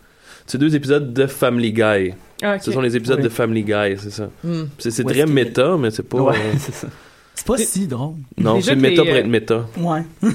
C'est 0.46 0.58
deux 0.58 0.74
épisodes 0.74 1.12
de 1.12 1.26
Family 1.26 1.72
Guy. 1.72 2.14
Ah. 2.42 2.58
Ce 2.58 2.72
sont 2.72 2.80
les 2.80 2.96
épisodes 2.96 3.18
Oui. 3.18 3.24
de 3.24 3.28
Family 3.28 3.62
Guy, 3.62 3.96
c'est 3.98 4.10
ça. 4.10 4.28
Hmm. 4.42 4.64
C'est 4.78 5.04
très 5.04 5.26
méta, 5.26 5.76
mais 5.76 5.90
c'est 5.90 6.02
pas. 6.02 6.20
Ouais, 6.20 6.34
euh, 6.36 6.52
c'est 6.58 6.74
ça. 6.74 6.88
C'est 7.34 7.46
pas 7.46 7.56
si 7.56 7.86
drôle. 7.86 8.14
non, 8.38 8.60
c'est 8.60 8.74
méta 8.74 9.02
les, 9.02 9.08
pour 9.08 9.14
euh, 9.14 9.18
être 9.18 9.26
méta. 9.28 9.66
Ouais. 9.78 10.02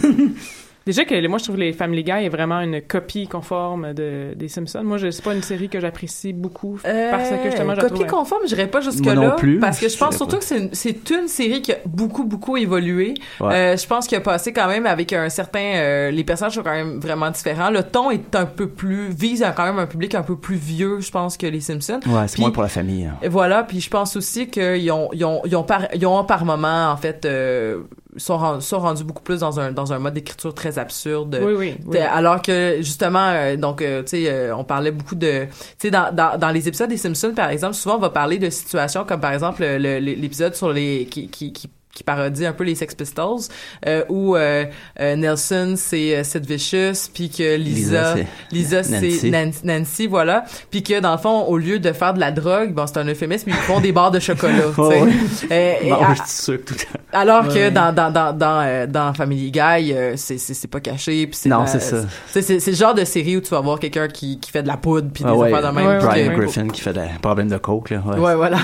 Déjà 0.85 1.03
que 1.03 1.27
moi, 1.27 1.39
je 1.39 1.43
trouve 1.45 1.57
les 1.57 1.73
Family 1.73 2.03
Guy 2.03 2.11
est 2.11 2.29
vraiment 2.29 2.59
une 2.61 2.79
copie 2.81 3.27
conforme 3.27 3.93
de, 3.93 4.33
des 4.35 4.47
Simpsons. 4.47 4.83
Moi, 4.83 4.97
je- 4.97 5.09
c'est 5.09 5.23
pas 5.23 5.33
une 5.33 5.41
série 5.41 5.67
que 5.67 5.79
j'apprécie 5.79 6.31
beaucoup 6.31 6.77
parce 6.83 7.29
que 7.29 7.35
justement, 7.45 7.73
je 7.73 7.79
Euh, 7.79 7.89
copie 7.89 8.05
trouve- 8.05 8.19
conforme, 8.19 8.41
j'irais 8.47 8.67
pas 8.67 8.81
jusque 8.81 9.03
Moi 9.03 9.15
non 9.15 9.21
là 9.23 9.31
plus. 9.31 9.59
parce 9.59 9.79
que 9.79 9.89
je 9.89 9.97
pense 9.97 10.11
Je 10.13 10.17
surtout 10.17 10.37
que 10.37 10.43
c'est 10.43 10.57
une, 10.59 10.69
c'est 10.73 11.09
une 11.09 11.27
série 11.27 11.61
qui 11.63 11.71
a 11.71 11.77
beaucoup 11.85 12.23
beaucoup 12.23 12.55
évolué. 12.57 13.15
Ouais. 13.39 13.53
Euh, 13.53 13.77
je 13.77 13.87
pense 13.87 14.05
qu'il 14.07 14.17
a 14.17 14.21
passé 14.21 14.53
quand 14.53 14.67
même 14.67 14.85
avec 14.85 15.11
un 15.13 15.29
certain 15.29 15.59
euh, 15.75 16.11
les 16.11 16.23
personnages 16.23 16.53
sont 16.53 16.61
quand 16.63 16.71
même 16.75 16.99
vraiment 16.99 17.31
différents. 17.31 17.71
Le 17.71 17.81
ton 17.81 18.11
est 18.11 18.35
un 18.35 18.45
peu 18.45 18.67
plus 18.67 19.09
vise 19.09 19.41
à 19.41 19.51
quand 19.51 19.65
même 19.65 19.79
un 19.79 19.87
public 19.87 20.13
un 20.13 20.21
peu 20.23 20.35
plus 20.37 20.55
vieux, 20.55 20.99
je 20.99 21.09
pense 21.09 21.35
que 21.35 21.47
les 21.47 21.61
Simpsons. 21.61 21.99
Ouais, 22.05 22.27
c'est 22.27 22.33
Puis- 22.33 22.41
moins 22.41 22.51
pour 22.51 22.61
la 22.63 22.69
famille. 22.69 23.05
hein. 23.05 23.17
Et 23.23 23.27
voilà, 23.27 23.63
puis 23.63 23.81
je 23.81 23.89
pense 23.89 24.15
aussi 24.15 24.49
qu'ils 24.49 24.91
ont, 24.91 25.09
ils 25.13 25.25
ont, 25.25 25.41
ils 25.45 25.55
ont, 25.55 25.63
par, 25.63 25.87
ils 25.95 26.05
ont 26.05 26.23
par 26.25 26.45
moment, 26.45 26.91
en 26.91 26.97
fait, 26.97 27.25
euh, 27.25 27.79
sont, 28.17 28.37
ren- 28.37 28.61
sont 28.61 28.79
rendus 28.79 29.03
beaucoup 29.03 29.23
plus 29.23 29.39
dans 29.41 29.59
un, 29.59 29.71
dans 29.71 29.93
un 29.93 29.99
mode 29.99 30.13
d'écriture 30.13 30.53
très 30.53 30.77
absurde. 30.79 31.39
Oui, 31.43 31.53
oui. 31.57 31.75
oui. 31.85 31.97
Alors 31.99 32.41
que 32.41 32.77
justement, 32.77 33.27
euh, 33.29 33.55
donc 33.57 33.81
euh, 33.81 34.01
tu 34.03 34.09
sais, 34.09 34.25
euh, 34.29 34.55
on 34.55 34.63
parlait 34.63 34.91
beaucoup 34.91 35.15
de, 35.15 35.45
tu 35.45 35.49
sais, 35.77 35.91
dans, 35.91 36.13
dans, 36.15 36.37
dans 36.37 36.49
les 36.51 36.67
épisodes 36.67 36.89
des 36.89 36.97
Simpsons 36.97 37.33
par 37.35 37.49
exemple, 37.49 37.73
souvent 37.75 37.95
on 37.95 37.99
va 37.99 38.09
parler 38.09 38.37
de 38.37 38.49
situations 38.49 39.05
comme 39.05 39.19
par 39.19 39.33
exemple 39.33 39.61
le- 39.63 39.77
le- 39.77 39.99
l'épisode 39.99 40.55
sur 40.55 40.71
les 40.71 41.05
qui 41.05 41.27
qui, 41.29 41.51
qui 41.53 41.69
qui 41.95 42.03
parodie 42.03 42.45
un 42.45 42.53
peu 42.53 42.63
les 42.65 42.75
Sex 42.75 42.93
Pistols, 42.93 43.39
euh, 43.87 44.03
où 44.09 44.35
euh, 44.35 44.65
euh, 44.99 45.15
Nelson 45.15 45.73
c'est 45.75 46.23
Sid 46.23 46.45
Vicious, 46.45 47.09
puis 47.11 47.29
que 47.29 47.55
Lisa, 47.55 48.15
Lisa, 48.51 48.83
c'est 48.83 49.01
Nancy. 49.01 49.31
Nancy. 49.31 49.59
Nancy, 49.63 50.07
voilà, 50.07 50.43
puis 50.69 50.83
que 50.83 50.99
dans 50.99 51.13
le 51.13 51.17
fond 51.17 51.43
au 51.45 51.57
lieu 51.57 51.79
de 51.79 51.91
faire 51.93 52.13
de 52.13 52.19
la 52.19 52.31
drogue, 52.31 52.73
bon 52.73 52.85
c'est 52.85 52.97
un 52.97 53.07
euphémisme, 53.07 53.49
ils 53.49 53.55
font 53.55 53.79
des 53.79 53.91
barres 53.91 54.11
de 54.11 54.19
chocolat, 54.19 54.53
tu 54.75 54.75
sais. 54.75 55.47
Ouais, 55.49 55.79
et 55.83 55.89
Bon, 55.89 55.95
à- 56.03 56.13
je 56.13 56.21
suis 56.23 56.41
sûr 56.43 56.59
tout 56.65 56.75
alors 57.13 57.47
que 57.47 57.69
dans 57.69 57.93
dans 57.95 58.11
dans 58.11 58.33
dans 58.37 58.61
euh, 58.65 58.85
dans 58.87 59.13
Family 59.13 59.49
Guy, 59.51 59.93
euh, 59.93 60.13
c'est 60.17 60.37
c'est 60.37 60.53
c'est 60.53 60.67
pas 60.67 60.81
caché 60.81 61.25
puis 61.27 61.37
c'est 61.39 61.47
Non, 61.49 61.65
c'est 61.65 61.79
ça. 61.79 62.01
c'est 62.27 62.41
c'est 62.41 62.59
c'est 62.59 62.71
le 62.71 62.77
genre 62.77 62.93
de 62.93 63.05
série 63.05 63.37
où 63.37 63.41
tu 63.41 63.49
vas 63.51 63.61
voir 63.61 63.79
quelqu'un 63.79 64.09
qui 64.09 64.37
qui 64.39 64.51
fait 64.51 64.61
de 64.63 64.67
la 64.67 64.75
poudre 64.75 65.07
puis 65.13 65.23
des 65.23 65.29
Ah 65.29 65.35
ouais, 65.35 65.53
affaires 65.53 65.71
de 65.71 65.75
même. 65.77 65.99
Brian 65.99 66.29
que- 66.31 66.35
Griffin 66.41 66.67
qui 66.67 66.81
fait 66.81 66.91
des 66.91 67.07
problèmes 67.21 67.47
de 67.47 67.57
coke, 67.57 67.91
là. 67.91 68.01
Ouais. 68.05 68.19
Ouais, 68.19 68.35
voilà. 68.35 68.57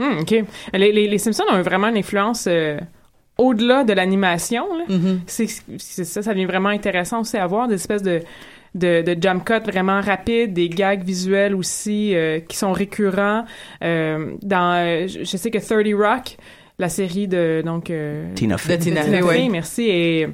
Hmm, 0.00 0.20
OK. 0.22 0.30
Les, 0.74 0.92
les, 0.92 1.06
les 1.08 1.18
Simpsons 1.18 1.44
ont 1.52 1.62
vraiment 1.62 1.88
une 1.88 1.98
influence 1.98 2.46
euh, 2.48 2.78
au-delà 3.38 3.84
de 3.84 3.92
l'animation. 3.92 4.64
Mhm. 4.88 5.20
C'est 5.26 5.46
ça, 5.78 6.22
ça 6.22 6.32
devient 6.32 6.46
vraiment 6.46 6.70
intéressant 6.70 7.20
aussi 7.20 7.36
à 7.36 7.46
voir, 7.46 7.68
des 7.68 7.74
espèces 7.76 8.02
de, 8.02 8.20
de, 8.74 9.02
de 9.02 9.16
jump 9.20 9.44
cuts 9.44 9.70
vraiment 9.70 10.00
rapides, 10.00 10.52
des 10.54 10.68
gags 10.68 11.02
visuels 11.04 11.54
aussi 11.54 12.14
euh, 12.14 12.40
qui 12.40 12.56
sont 12.56 12.72
récurrents. 12.72 13.44
Euh, 13.84 14.32
dans, 14.42 14.74
euh, 14.74 15.06
je 15.06 15.24
je 15.24 15.36
sais 15.36 15.50
que 15.50 15.58
30 15.58 15.94
Rock, 15.94 16.36
la 16.78 16.88
série 16.88 17.28
de 17.28 17.62
donc 17.64 17.90
euh, 17.90 18.32
Tina 18.34 18.56
Fey. 18.58 18.78
De 18.78 18.82
Tina 18.82 19.04
Tina 19.04 19.18
Fey, 19.18 19.22
ouais. 19.22 19.48
merci, 19.50 19.82
et 19.88 20.28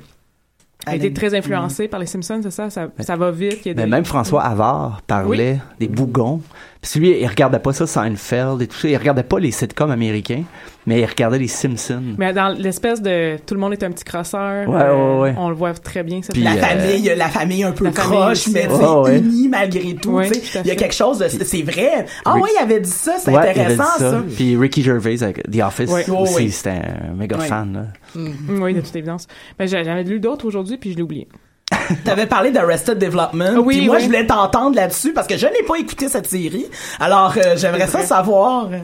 a 0.89 0.95
été 0.95 1.13
très 1.13 1.35
influencée 1.35 1.89
par 1.89 1.99
les 1.99 2.07
Simpsons, 2.07 2.39
c'est 2.45 2.51
ça? 2.53 2.71
ça? 2.71 2.89
Ça 3.01 3.17
va 3.17 3.33
vite. 3.33 3.59
il 3.65 3.69
y 3.69 3.71
a 3.73 3.75
Mais 3.75 3.85
des- 3.85 3.91
même 3.91 4.05
François 4.05 4.45
Havard 4.45 5.03
parlait 5.07 5.59
des 5.81 5.89
bougons. 5.89 6.41
Parce 6.81 6.95
que 6.95 6.99
lui, 7.01 7.19
il 7.21 7.27
regardait 7.27 7.59
pas 7.59 7.73
ça, 7.73 7.87
Seinfeld 7.87 8.63
et 8.63 8.67
tout 8.67 8.77
ça. 8.77 8.89
Il 8.89 8.97
regardait 8.97 9.23
pas 9.25 9.39
les 9.39 9.51
sitcoms 9.51 9.91
américains, 9.91 10.45
mais 10.87 11.01
il 11.01 11.05
regardait 11.07 11.39
les 11.39 11.49
Simpsons. 11.49 12.15
Mais 12.17 12.33
dans 12.33 12.49
l'espèce 12.49 13.03
de 13.03 13.39
tout 13.45 13.55
le 13.55 13.61
monde 13.61 13.73
est 13.73 13.83
un 13.83 13.91
petit 13.91 14.05
crosseur, 14.05 14.69
Ouais, 14.69 14.81
euh, 14.83 15.15
ouais, 15.17 15.21
ouais. 15.31 15.35
on 15.39 15.49
le 15.49 15.57
voit 15.57 15.75
très 15.75 16.05
bien. 16.05 16.21
cette 16.23 16.35
Puis, 16.35 16.45
La 16.45 16.53
euh, 16.53 16.57
famille, 16.59 17.13
la 17.17 17.29
famille 17.29 17.65
un 17.65 17.73
peu 17.73 17.91
croche, 17.91 18.49
mais 18.49 18.69
sais, 18.69 18.69
Ouais, 18.69 19.19
unie 19.19 19.49
malgré 19.49 19.95
tout. 19.97 20.21
Il 20.21 20.67
y 20.67 20.71
a 20.71 20.77
quelque 20.77 20.95
chose 20.95 21.19
de, 21.19 21.29
c'est 21.29 21.63
vrai. 21.63 22.07
Ah 22.25 22.35
Rick- 22.35 22.45
ouais, 22.45 22.51
il 22.59 22.63
avait 22.63 22.81
dit 22.81 22.91
ça, 22.91 23.15
c'est 23.19 23.33
il 23.33 23.37
intéressant 23.37 23.85
ça. 23.99 24.23
Puis 24.37 24.57
Ricky 24.57 24.83
Gervais 24.83 25.23
avec 25.23 25.43
The 25.51 25.61
Office 25.63 25.91
aussi, 25.91 26.35
ouais. 26.45 26.49
c'était 26.51 26.71
un 26.71 27.15
méga 27.15 27.37
Ouais. 27.39 27.47
fan. 27.47 27.73
Là. 27.73 28.21
Mm, 28.21 28.63
Oui, 28.63 28.75
de 28.75 28.81
toute 28.81 28.95
évidence. 28.95 29.27
Ben, 29.59 29.67
j'avais 29.67 30.05
lu 30.05 30.21
d'autres 30.21 30.47
aujourd'hui, 30.47 30.77
puis 30.77 30.93
je 30.93 30.97
l'ai 30.97 31.03
oublié. 31.03 31.27
T'avais 32.05 32.27
parlé 32.27 32.53
d'Arrested 32.53 32.99
Development. 32.99 33.59
Oui, 33.59 33.79
puis 33.79 33.87
moi, 33.87 33.97
oui. 33.97 34.03
je 34.03 34.07
voulais 34.07 34.27
t'entendre 34.27 34.77
là-dessus 34.77 35.13
parce 35.13 35.27
que 35.27 35.37
je 35.37 35.47
n'ai 35.47 35.63
pas 35.67 35.77
écouté 35.77 36.09
cette 36.09 36.27
série. 36.27 36.67
Alors, 37.01 37.35
euh, 37.37 37.57
j'aimerais 37.57 37.89
ça 37.89 38.03
savoir. 38.03 38.71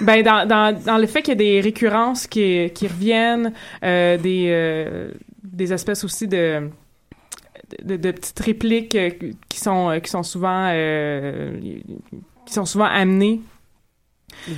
Ben, 0.00 0.22
dans, 0.22 0.46
dans, 0.46 0.78
dans 0.78 0.98
le 0.98 1.06
fait 1.06 1.22
qu'il 1.22 1.32
y 1.32 1.32
a 1.32 1.34
des 1.36 1.60
récurrences 1.60 2.26
qui, 2.26 2.70
qui 2.74 2.86
reviennent, 2.86 3.52
euh, 3.82 4.16
des, 4.16 4.46
euh, 4.48 5.10
des 5.42 5.72
espèces 5.72 6.04
aussi 6.04 6.28
de 6.28 6.70
de, 7.82 7.96
de 7.96 8.10
petites 8.12 8.38
répliques 8.38 8.96
qui 9.48 9.58
sont 9.58 9.98
qui 10.00 10.08
sont 10.08 10.22
souvent 10.22 10.70
qui 12.46 12.54
sont 12.54 12.64
souvent 12.64 12.84
amenées 12.84 13.40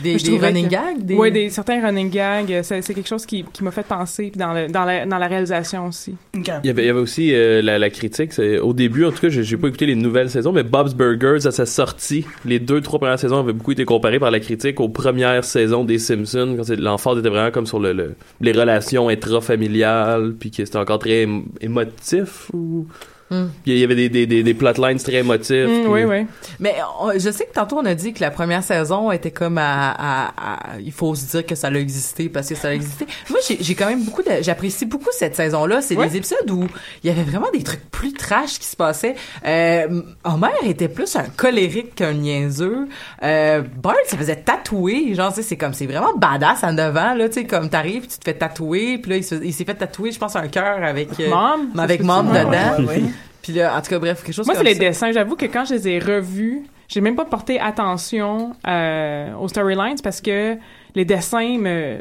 Des- 0.03 0.19
Je 0.19 0.25
des 0.25 0.31
trouvais 0.33 0.49
running 0.49 0.69
gags, 0.69 0.99
des- 1.03 1.15
Ouais, 1.15 1.31
des 1.31 1.51
certains 1.51 1.81
running 1.85 2.11
gags. 2.11 2.61
C'est 2.63 2.83
c'est 2.83 2.95
quelque 2.95 3.09
chose 3.09 3.25
qui, 3.25 3.45
qui 3.53 3.63
m'a 3.65 3.71
fait 3.71 3.87
penser 3.87 4.31
puis 4.31 4.39
dans, 4.39 4.53
le, 4.53 4.67
dans, 4.69 4.85
la, 4.85 5.07
dans 5.07 5.19
la 5.19 5.27
réalisation 5.27 5.87
aussi. 5.87 6.15
Il 6.35 6.43
y 6.47 6.51
avait, 6.71 6.83
il 6.83 6.87
y 6.87 6.91
avait 6.91 6.99
aussi 7.01 7.35
euh, 7.35 7.63
la, 7.63 7.79
la 7.79 7.89
critique. 7.91 8.33
c'est- 8.33 8.59
Au 8.59 8.73
début, 8.73 9.05
en 9.05 9.13
tout 9.13 9.21
cas, 9.21 9.29
j'ai 9.29 9.45
j'ai 9.45 9.57
pas 9.57 9.69
écouté 9.69 9.87
les 9.87 9.95
nouvelles 9.95 10.31
saisons, 10.31 10.53
mais 10.53 10.63
Bob's 10.63 10.95
Burgers, 10.95 11.47
à 11.47 11.51
sa 11.53 11.65
sortie, 11.65 12.27
les 12.45 12.59
deux, 12.59 12.81
trois 12.81 12.99
premières 12.99 13.19
saisons 13.19 13.39
avaient 13.39 13.53
beaucoup 13.53 13.73
été 13.73 13.85
comparées 13.85 14.19
par 14.19 14.31
la 14.31 14.41
critique 14.41 14.81
aux 14.81 14.89
premières 14.89 15.45
saisons 15.45 15.85
des 15.85 15.99
Simpsons, 15.99 16.55
quand 16.57 16.65
c'est- 16.65 16.77
l'emphase 16.77 17.19
était 17.19 17.29
vraiment 17.31 17.51
comme 17.51 17.67
sur 17.67 17.79
le, 17.79 17.93
le- 17.93 18.15
les 18.41 18.53
relations 18.53 19.09
intrafamiliales, 19.09 20.35
puis 20.39 20.51
que 20.51 20.65
c'était 20.65 20.79
encore 20.79 20.99
très 20.99 21.25
ém- 21.27 21.45
émotif. 21.61 22.51
Ou... 22.53 22.87
Il 23.31 23.79
y 23.79 23.85
avait 23.85 23.95
des, 23.95 24.09
des, 24.09 24.27
des, 24.27 24.43
des 24.43 24.55
plotlines 24.55 24.99
très 24.99 25.17
émotifs. 25.17 25.51
Mm, 25.67 25.83
puis- 25.83 25.87
oui, 25.89 26.05
oui. 26.05 26.27
Mais 26.61 26.77
on- 27.01 27.13
je 27.19 27.31
sais 27.31 27.45
que 27.45 27.53
tantôt 27.53 27.77
on 27.79 27.85
a 27.85 27.95
dit 27.95 28.13
que 28.13 28.21
la 28.21 28.31
première 28.31 28.63
saison 28.63 29.11
était 29.13 29.31
comme 29.31 29.59
à, 29.59 29.91
à- 29.91 30.29
à- 30.29 30.79
il 30.81 30.93
faut 30.93 31.15
se 31.15 31.27
dire 31.31 31.45
que 31.47 31.55
ça 31.55 31.69
a 31.69 31.73
existé 31.75 32.29
parce 32.29 32.49
que 32.49 32.55
ça 32.55 32.69
a 32.69 32.73
existé. 32.73 33.07
Moi 33.29 33.39
j'ai 33.47 33.59
j'ai 33.61 33.75
quand 33.75 33.87
même 33.87 34.03
beaucoup 34.03 34.23
de 34.23 34.31
j'apprécie 34.41 34.87
beaucoup 34.87 35.11
cette 35.13 35.37
saison 35.37 35.67
là, 35.67 35.81
c'est 35.83 35.97
Ouais. 35.97 36.09
des 36.09 36.17
épisodes 36.17 36.51
où 36.51 36.67
il 37.05 37.09
y 37.09 37.11
avait 37.11 37.23
vraiment 37.23 37.51
des 37.53 37.63
trucs 37.63 37.91
plus 37.91 38.13
trash 38.15 38.59
qui 38.59 38.67
se 38.67 38.77
passaient. 38.77 39.15
Euh, 39.47 40.03
Homer 40.25 40.49
était 40.65 40.89
plus 40.89 41.15
un 41.17 41.25
colérique 41.37 41.95
qu'un 41.97 42.15
niaiseux. 42.15 42.89
Euh, 43.23 43.63
Bart 43.83 43.95
se 44.09 44.17
faisait 44.17 44.37
tatouer, 44.37 45.15
genre 45.15 45.31
tu 45.31 45.37
sais 45.37 45.43
c'est 45.43 45.57
comme 45.57 45.75
c'est 45.75 45.87
vraiment 45.87 46.15
badass 46.17 46.65
en 46.65 46.73
devant 46.73 47.15
là, 47.15 47.29
tu 47.29 47.41
sais 47.41 47.45
comme 47.45 47.69
t'arrives, 47.69 48.07
tu 48.07 48.19
te 48.19 48.25
fais 48.25 48.35
tatouer, 48.35 48.99
puis 48.99 49.11
là 49.11 49.17
il 49.19 49.25
se- 49.25 49.43
il 49.45 49.53
s'est 49.53 49.65
fait 49.65 49.75
tatouer, 49.75 50.13
je 50.13 50.19
pense 50.19 50.35
un 50.37 50.49
cœur 50.49 50.83
avec 50.83 51.09
euh, 51.21 51.29
Mom, 51.29 51.79
avec 51.79 52.03
Mom 52.03 52.29
dedans. 52.29 52.49
Ouais, 52.79 52.85
ouais, 52.85 52.95
ouais. 52.97 53.03
Puis 53.49 53.57
là 53.57 53.75
en 53.75 53.81
tout 53.81 53.89
cas 53.89 53.99
bref 53.99 54.23
quelque 54.23 54.35
chose 54.35 54.47
Moi, 54.47 54.55
c'est 54.57 54.63
les 54.63 54.75
ça. 54.75 54.81
dessins. 54.81 55.11
J'avoue 55.13 55.35
que 55.35 55.47
quand 55.47 55.65
je 55.65 55.73
les 55.75 55.89
ai 55.89 55.99
revus, 55.99 56.65
j'ai 56.87 57.01
même 57.01 57.17
pas 57.17 57.25
porté 57.25 57.59
attention 57.59 58.53
euh, 58.67 59.33
aux 59.41 59.49
storylines 59.49 59.97
parce 60.03 60.21
que 60.21 60.57
les 60.95 61.05
dessins 61.07 61.57
me. 61.59 62.01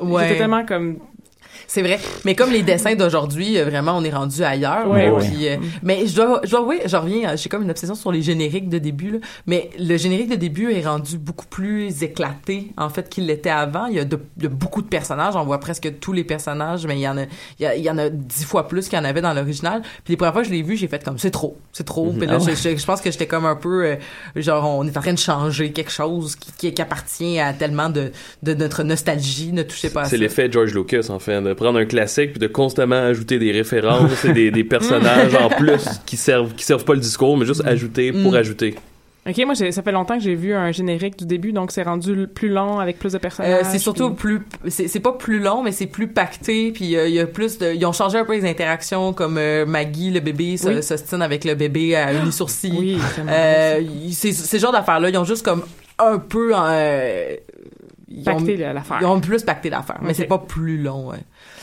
Ouais. 0.00 0.24
J'étais 0.24 0.38
tellement 0.38 0.66
comme. 0.66 0.98
C'est 1.66 1.82
vrai. 1.82 1.98
Mais 2.24 2.34
comme 2.34 2.50
les 2.50 2.62
dessins 2.62 2.94
d'aujourd'hui, 2.94 3.58
euh, 3.58 3.64
vraiment, 3.64 3.96
on 3.96 4.04
est 4.04 4.10
rendu 4.10 4.42
ailleurs. 4.42 4.88
Ouais, 4.88 5.06
là, 5.06 5.12
ouais. 5.14 5.28
puis, 5.30 5.48
euh, 5.48 5.56
mais 5.82 6.06
je 6.06 6.14
dois, 6.16 6.40
je 6.44 6.50
dois 6.50 6.60
avouer, 6.60 6.80
je 6.84 6.96
reviens, 6.96 7.30
euh, 7.30 7.36
j'ai 7.36 7.48
comme 7.48 7.62
une 7.62 7.70
obsession 7.70 7.94
sur 7.94 8.12
les 8.12 8.22
génériques 8.22 8.68
de 8.68 8.78
début, 8.78 9.10
là. 9.12 9.18
Mais 9.46 9.70
le 9.78 9.96
générique 9.96 10.28
de 10.30 10.36
début 10.36 10.72
est 10.72 10.86
rendu 10.86 11.18
beaucoup 11.18 11.46
plus 11.46 12.02
éclaté, 12.02 12.72
en 12.76 12.88
fait, 12.88 13.08
qu'il 13.08 13.26
l'était 13.26 13.50
avant. 13.50 13.86
Il 13.86 13.96
y 13.96 14.00
a 14.00 14.04
de, 14.04 14.18
de 14.36 14.48
beaucoup 14.48 14.82
de 14.82 14.88
personnages. 14.88 15.34
On 15.36 15.44
voit 15.44 15.60
presque 15.60 15.90
tous 16.00 16.12
les 16.12 16.24
personnages, 16.24 16.86
mais 16.86 16.96
il 16.96 17.00
y 17.00 17.08
en 17.08 17.16
a, 17.18 17.22
il 17.58 17.62
y, 17.62 17.66
a- 17.66 17.74
il 17.76 17.82
y 17.84 17.90
en 17.90 17.98
a 17.98 18.08
dix 18.08 18.44
fois 18.44 18.68
plus 18.68 18.88
qu'il 18.88 18.98
y 18.98 19.00
en 19.00 19.04
avait 19.04 19.20
dans 19.20 19.32
l'original. 19.34 19.82
Puis 20.04 20.12
les 20.12 20.16
premières 20.16 20.32
fois 20.32 20.42
que 20.42 20.48
je 20.48 20.52
l'ai 20.52 20.62
vu, 20.62 20.76
j'ai 20.76 20.88
fait 20.88 21.02
comme, 21.04 21.18
c'est 21.18 21.30
trop, 21.30 21.56
c'est 21.72 21.84
trop. 21.84 22.12
Mhm. 22.12 22.18
Puis 22.18 22.26
là, 22.26 22.38
Ah 22.40 22.44
je, 22.44 22.54
je- 22.70 22.76
je 22.76 22.84
pense 22.86 23.00
que 23.00 23.10
j'étais 23.10 23.26
comme 23.26 23.46
un 23.46 23.56
peu, 23.56 23.84
euh, 23.84 23.96
genre, 24.36 24.68
on 24.68 24.86
est 24.86 24.96
en 24.96 25.00
train 25.00 25.12
de 25.12 25.18
changer 25.18 25.72
quelque 25.72 25.90
chose 25.92 26.36
qui, 26.36 26.50
qui, 26.56 26.74
qui 26.74 26.82
appartient 26.82 27.38
à 27.38 27.52
tellement 27.52 27.88
de, 27.90 28.12
de 28.42 28.54
notre 28.54 28.82
nostalgie. 28.82 29.52
Ne 29.52 29.62
touchez 29.62 29.90
pas 29.90 30.02
à 30.02 30.04
ça. 30.04 30.10
C'est 30.10 30.16
l'effet 30.16 30.50
George 30.50 30.74
Lucas, 30.74 31.06
en 31.10 31.18
fait, 31.18 31.40
de 31.42 31.52
prendre 31.54 31.78
un 31.78 31.84
classique 31.84 32.30
puis 32.32 32.40
de 32.40 32.46
constamment 32.46 32.96
ajouter 32.96 33.38
des 33.38 33.52
références 33.52 34.24
et 34.24 34.32
des, 34.32 34.50
des 34.50 34.64
personnages 34.64 35.34
en 35.34 35.48
plus 35.48 35.84
qui 36.06 36.16
servent 36.16 36.54
qui 36.54 36.64
servent 36.64 36.84
pas 36.84 36.94
le 36.94 37.00
discours, 37.00 37.36
mais 37.36 37.46
juste 37.46 37.64
ajouter 37.66 38.12
pour 38.12 38.32
Mm. 38.32 38.36
ajouter. 38.36 38.74
Ok, 39.24 39.40
moi, 39.46 39.54
ça 39.54 39.82
fait 39.82 39.92
longtemps 39.92 40.18
que 40.18 40.24
j'ai 40.24 40.34
vu 40.34 40.52
un 40.52 40.72
générique 40.72 41.16
du 41.16 41.26
début, 41.26 41.52
donc 41.52 41.70
c'est 41.70 41.84
rendu 41.84 42.26
plus 42.26 42.48
long 42.48 42.80
avec 42.80 42.98
plus 42.98 43.12
de 43.12 43.18
Euh, 43.18 43.20
personnages. 43.20 43.66
c'est 43.70 43.78
surtout 43.78 44.10
puis- 44.10 44.38
plus 44.40 44.70
c'est 44.70 44.88
c'est 44.88 44.98
pas 44.98 45.12
plus 45.12 45.38
long 45.38 45.62
mais 45.62 45.70
c'est 45.70 45.86
plus 45.86 46.08
pacté 46.08 46.72
puis 46.72 46.96
euh, 46.96 47.06
il 47.06 47.14
y 47.14 47.20
a 47.20 47.26
plus 47.26 47.56
de 47.58 47.72
ils 47.72 47.86
ont 47.86 47.92
changé 47.92 48.18
un 48.18 48.24
peu 48.24 48.32
les 48.34 48.44
interactions 48.50 49.12
comme 49.12 49.38
euh, 49.38 49.64
Maggie 49.64 50.10
le 50.10 50.18
bébé 50.18 50.56
se- 50.56 50.66
Oui. 50.68 50.82
s'ostine 50.82 51.22
avec 51.22 51.44
le 51.44 51.54
bébé 51.54 51.94
à 51.94 52.12
une 52.12 52.32
sourcil 52.32 52.74
Oui, 52.76 52.98
c'est 54.12 54.30
euh, 54.30 54.32
ces 54.32 54.58
genres 54.58 54.72
d'affaires 54.72 54.98
là 54.98 55.08
ils 55.08 55.16
ont 55.16 55.24
juste 55.24 55.44
comme 55.44 55.62
un 56.00 56.18
peu 56.18 56.50
euh, 56.56 57.36
ils 58.08 58.24
Pacté 58.24 58.56
ont, 58.68 58.74
l'affaire. 58.74 58.98
ils 59.00 59.06
ont 59.06 59.20
plus 59.20 59.42
pacté 59.44 59.70
l'affaire 59.70 60.00
mais 60.02 60.14
c'est 60.14 60.24
pas 60.26 60.38
plus 60.38 60.78
long 60.78 61.10
ouais. 61.10 61.18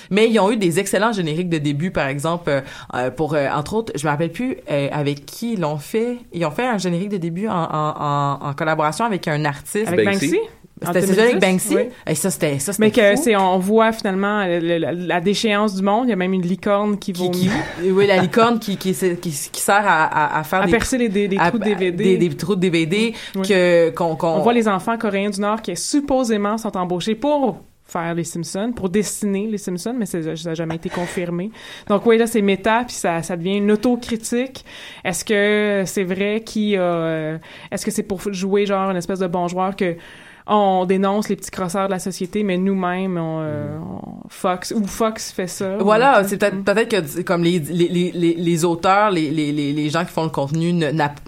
Mais 0.10 0.30
ils 0.30 0.40
ont 0.40 0.52
eu 0.52 0.58
des 0.58 0.80
excellents 0.80 1.12
génériques 1.12 1.50
de 1.50 1.58
début, 1.58 1.92
par 1.92 2.08
exemple, 2.08 2.50
euh, 2.50 2.62
euh, 2.96 3.12
pour, 3.12 3.34
euh, 3.36 3.48
entre 3.54 3.74
autres, 3.76 3.94
je 3.96 4.06
me 4.06 4.12
rappelle 4.12 4.32
plus 4.32 4.58
euh, 4.72 4.88
avec 4.92 5.26
qui 5.26 5.54
ils 5.54 5.60
l'ont 5.60 5.78
fait. 5.78 6.18
Ils 6.34 6.46
ont 6.46 6.52
fait 6.52 6.66
un 6.66 6.78
générique 6.78 7.10
de 7.10 7.18
début 7.18 7.48
en, 7.48 7.54
en, 7.54 7.94
en, 8.00 8.50
en 8.50 8.54
collaboration 8.54 9.06
avec 9.06 9.28
un 9.28 9.46
artiste. 9.46 9.88
Avec 9.88 10.06
Banksy? 10.06 10.38
C'était 10.82 11.02
celui 11.02 11.20
avec 11.20 11.40
2010? 11.40 11.52
Banksy? 11.52 11.76
Oui. 11.76 11.82
Et 12.08 12.16
ça, 12.16 12.32
c'était, 12.32 12.58
ça, 12.58 12.72
c'était 12.72 12.86
Mais 12.86 12.92
que 12.92 13.22
c'est, 13.22 13.36
on 13.36 13.60
voit 13.60 13.92
finalement 13.92 14.46
le- 14.46 14.60
le- 14.60 14.78
la, 14.78 14.94
la 14.94 15.20
déchéance 15.20 15.76
du 15.76 15.82
monde. 15.84 16.06
Il 16.08 16.12
y 16.12 16.14
a 16.14 16.16
même 16.16 16.32
une 16.34 16.42
licorne 16.42 16.98
qui 16.98 17.12
qui, 17.12 17.22
vomit. 17.26 17.50
qui- 17.82 17.92
oui, 17.92 18.08
la 18.08 18.16
licorne 18.22 18.60
qui, 18.60 18.78
qui, 18.78 18.94
qui, 18.94 19.18
qui 19.52 19.62
sert 19.62 19.86
à, 19.86 20.06
à, 20.06 20.40
à 20.40 20.44
faire 20.46 20.62
À 20.62 20.66
des, 20.68 20.72
percer 20.72 20.98
les, 20.98 21.10
des, 21.10 21.28
des 21.28 21.38
à- 21.38 21.50
trous 21.50 21.60
de 21.60 21.66
DVD. 21.66 21.92
Des, 21.92 22.18
des 22.30 22.36
trous 22.38 22.56
de 22.56 22.62
DVD 22.62 23.14
Oui. 23.36 23.42
que, 23.46 23.90
qu'on, 23.90 24.16
qu'on, 24.16 24.28
On 24.36 24.40
voit 24.40 24.54
les 24.54 24.70
enfants 24.70 24.98
coréens 24.98 25.30
du 25.32 25.42
Nord 25.42 25.62
qui 25.62 25.76
supposément 25.76 26.58
sont 26.58 26.76
embauchés 26.78 27.16
pour 27.16 27.60
faire 27.90 28.14
les 28.14 28.24
Simpsons, 28.24 28.72
pour 28.76 28.90
dessiner 28.90 29.48
les 29.48 29.58
Simpsons, 29.58 29.96
mais 29.98 30.06
ça 30.06 30.20
n'a 30.20 30.54
jamais 30.54 30.76
été 30.76 30.90
confirmé. 30.90 31.52
Donc 31.88 32.06
oui, 32.06 32.18
là, 32.18 32.28
c'est 32.28 32.42
méta, 32.42 32.84
puis 32.86 32.96
ça, 32.96 33.22
ça 33.24 33.36
devient 33.36 33.58
une 33.58 33.72
autocritique. 33.72 34.64
Est-ce 35.04 35.26
que 35.26 35.84
c'est 35.86 36.04
vrai 36.04 36.44
qui 36.46 36.76
a... 36.76 36.82
euh, 36.82 37.38
Est-ce 37.72 37.86
que 37.86 37.92
c'est 37.92 38.04
pour 38.04 38.22
jouer, 38.32 38.66
genre, 38.66 38.92
une 38.92 38.98
espèce 38.98 39.20
de 39.20 39.28
bon 39.28 39.48
joueur 39.48 39.76
que 39.76 39.96
on 40.50 40.86
dénonce 40.86 41.30
les 41.30 41.36
petits 41.36 41.52
crosseurs 41.52 41.88
de 41.88 41.92
la 41.94 42.00
société, 42.00 42.44
mais 42.44 42.58
nous-mêmes, 42.58 43.18
on, 43.18 43.40
euh, 43.42 43.78
on- 43.80 44.28
Fox, 44.30 44.72
ou 44.76 44.86
Fox 44.86 45.32
fait 45.32 45.48
ça. 45.48 45.78
Voilà, 45.78 46.24
c'est 46.24 46.38
peut-être 46.38 46.64
peut-être 46.64 46.90
que 46.90 47.08
c'est 47.08 47.24
comme 47.24 47.44
les, 47.44 47.60
les, 47.60 47.88
les, 47.88 48.12
les, 48.12 48.34
les 48.36 48.66
auteurs, 48.66 49.10
les, 49.12 49.32
les, 49.32 49.52
les, 49.52 49.90
gens 49.90 50.06
qui 50.06 50.12
font 50.12 50.24
le 50.24 50.30
contenu 50.30 50.72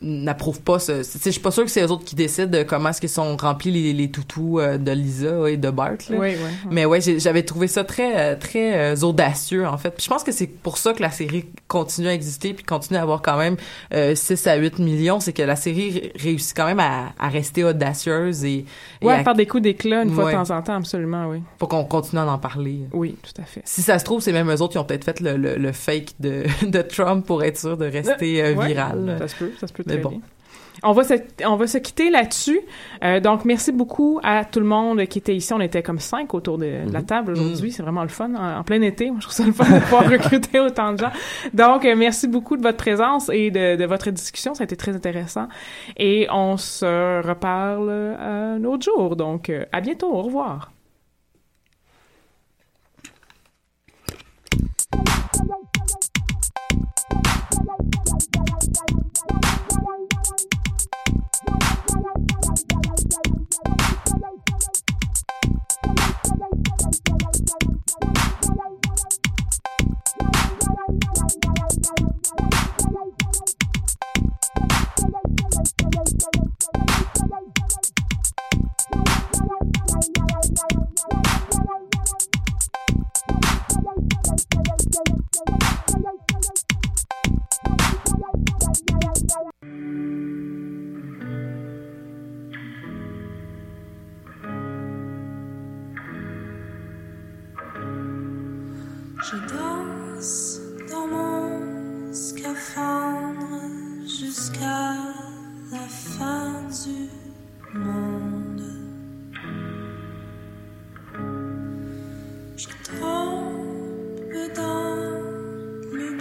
n'approuvent 0.02 0.62
pas 0.62 0.80
ce. 0.80 1.02
Je 1.04 1.30
suis 1.32 1.40
pas 1.40 1.52
sûre 1.52 1.64
que 1.66 1.72
c'est 1.72 1.84
eux 1.84 1.92
autres 1.92 2.06
qui 2.06 2.16
décident 2.16 2.48
de 2.60 2.64
comment 2.64 2.90
est-ce 2.90 3.00
qu'ils 3.02 3.10
sont 3.10 3.36
remplis 3.38 3.72
les, 3.72 3.94
les 3.94 4.12
toutous 4.12 4.60
euh, 4.60 4.78
de 4.78 4.92
Lisa 4.92 5.50
et 5.50 5.58
de 5.58 5.70
Bart. 5.70 5.92
là. 6.10 6.18
Oui, 6.18 6.30
oui. 6.30 6.50
Mais 6.70 6.86
ouais, 6.86 7.00
j'avais 7.02 7.44
trouvé 7.44 7.68
ça 7.68 7.84
très 7.84 8.34
euh, 8.34 8.36
très 8.36 9.04
audacieux 9.04 9.66
en 9.68 9.78
fait. 9.78 9.92
Puis 9.92 10.04
je 10.06 10.10
pense 10.10 10.24
que 10.24 10.32
c'est 10.32 10.48
pour 10.48 10.78
ça 10.78 10.94
que 10.94 11.02
la 11.02 11.12
série 11.12 11.46
continue 11.68 12.08
à 12.08 12.14
exister 12.14 12.54
puis 12.54 12.64
continue 12.64 12.98
à 13.00 13.02
avoir 13.02 13.22
quand 13.22 13.38
même 13.38 13.58
euh, 13.94 14.16
6 14.16 14.48
à 14.48 14.56
8 14.56 14.80
millions, 14.80 15.20
c'est 15.20 15.34
que 15.34 15.42
la 15.44 15.56
série 15.56 15.92
ré- 15.92 16.14
réussit 16.20 16.56
quand 16.56 16.66
même 16.66 16.80
à, 16.80 17.14
à 17.20 17.30
rester 17.30 17.64
audacieuse 17.64 18.44
et, 18.46 18.66
et 19.02 19.06
Ouais, 19.14 19.20
à- 19.20 19.24
faire 19.24 19.36
des 19.36 19.46
coups 19.46 19.64
d'éclat 19.64 20.04
une 20.04 20.12
fois 20.12 20.26
Ouais. 20.26 20.32
de 20.34 20.38
temps 20.38 20.56
en 20.58 20.62
temps, 20.62 20.76
absolument, 20.76 21.28
oui. 21.30 21.42
faut 21.60 21.68
qu'on 21.68 21.86
continue 21.86 22.22
à 22.22 22.26
en 22.28 22.38
parler. 22.38 22.80
Oui, 22.94 23.16
tout 23.22 23.42
à 23.42 23.46
fait. 23.46 23.62
Si 23.66 23.82
ça 23.82 24.00
se 24.00 24.06
trouve, 24.06 24.22
c'est 24.22 24.32
même 24.34 24.50
eux 24.50 24.62
autres 24.62 24.72
qui 24.74 24.78
ont 24.78 24.84
peut-être 24.84 25.04
fait 25.06 25.20
le, 25.20 25.38
le, 25.38 25.56
le 25.56 25.72
fake 25.72 26.14
de, 26.20 26.44
de 26.68 26.82
Trump 26.82 27.26
pour 27.26 27.44
être 27.44 27.58
sûr 27.60 27.78
de 27.78 27.86
rester 27.86 28.44
euh, 28.44 28.54
viral. 28.66 29.16
Ça 29.20 29.28
se 29.28 29.36
peut, 29.36 29.52
ça 29.60 29.68
se 29.68 29.74
peut 29.74 29.84
Mais 29.86 29.94
très 29.94 30.02
bon. 30.02 30.10
bien. 30.10 30.20
On 30.84 30.94
va 30.94 31.04
se, 31.04 31.14
on 31.46 31.56
va 31.56 31.68
se 31.68 31.78
quitter 31.78 32.10
là-dessus. 32.10 32.60
Euh, 33.04 33.20
donc, 33.20 33.46
merci 33.46 33.72
beaucoup 33.72 34.20
à 34.24 34.46
tout 34.46 34.60
le 34.60 34.66
monde 34.66 35.06
qui 35.06 35.20
était 35.20 35.36
ici. 35.36 35.54
On 35.54 35.62
était 35.62 35.84
comme 35.84 36.00
cinq 36.00 36.34
autour 36.34 36.58
de, 36.58 36.88
de 36.88 36.92
la 36.92 37.04
table 37.04 37.34
aujourd'hui. 37.34 37.72
C'est 37.72 37.84
vraiment 37.84 38.02
le 38.04 38.10
fun. 38.10 38.34
En, 38.34 38.60
en 38.60 38.64
plein 38.64 38.82
été, 38.82 39.12
moi, 39.12 39.20
je 39.20 39.28
trouve 39.28 39.36
ça 39.36 39.46
le 39.46 39.52
fun 39.52 39.66
de 39.66 39.80
pouvoir 39.80 40.04
recruter 40.10 40.60
autant 40.60 40.94
de 40.94 41.00
gens. 41.00 41.12
Donc, 41.54 41.86
euh, 41.86 41.96
merci 41.96 42.28
beaucoup 42.28 42.58
de 42.58 42.64
votre 42.64 42.78
présence 42.78 43.30
et 43.30 43.52
de, 43.52 43.76
de 43.76 43.86
votre 43.86 44.10
discussion. 44.10 44.54
Ça 44.54 44.64
a 44.64 44.66
été 44.66 44.76
très 44.76 44.96
intéressant. 44.96 45.48
Et 45.98 46.28
on 46.32 46.58
se 46.58 47.26
reparle 47.28 47.88
euh, 47.90 48.56
un 48.58 48.64
autre 48.64 48.84
jour. 48.84 49.16
Donc, 49.16 49.52
à 49.72 49.82
bientôt. 49.82 50.12
Au 50.12 50.22
revoir. 50.24 50.72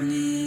blue. 0.01 0.40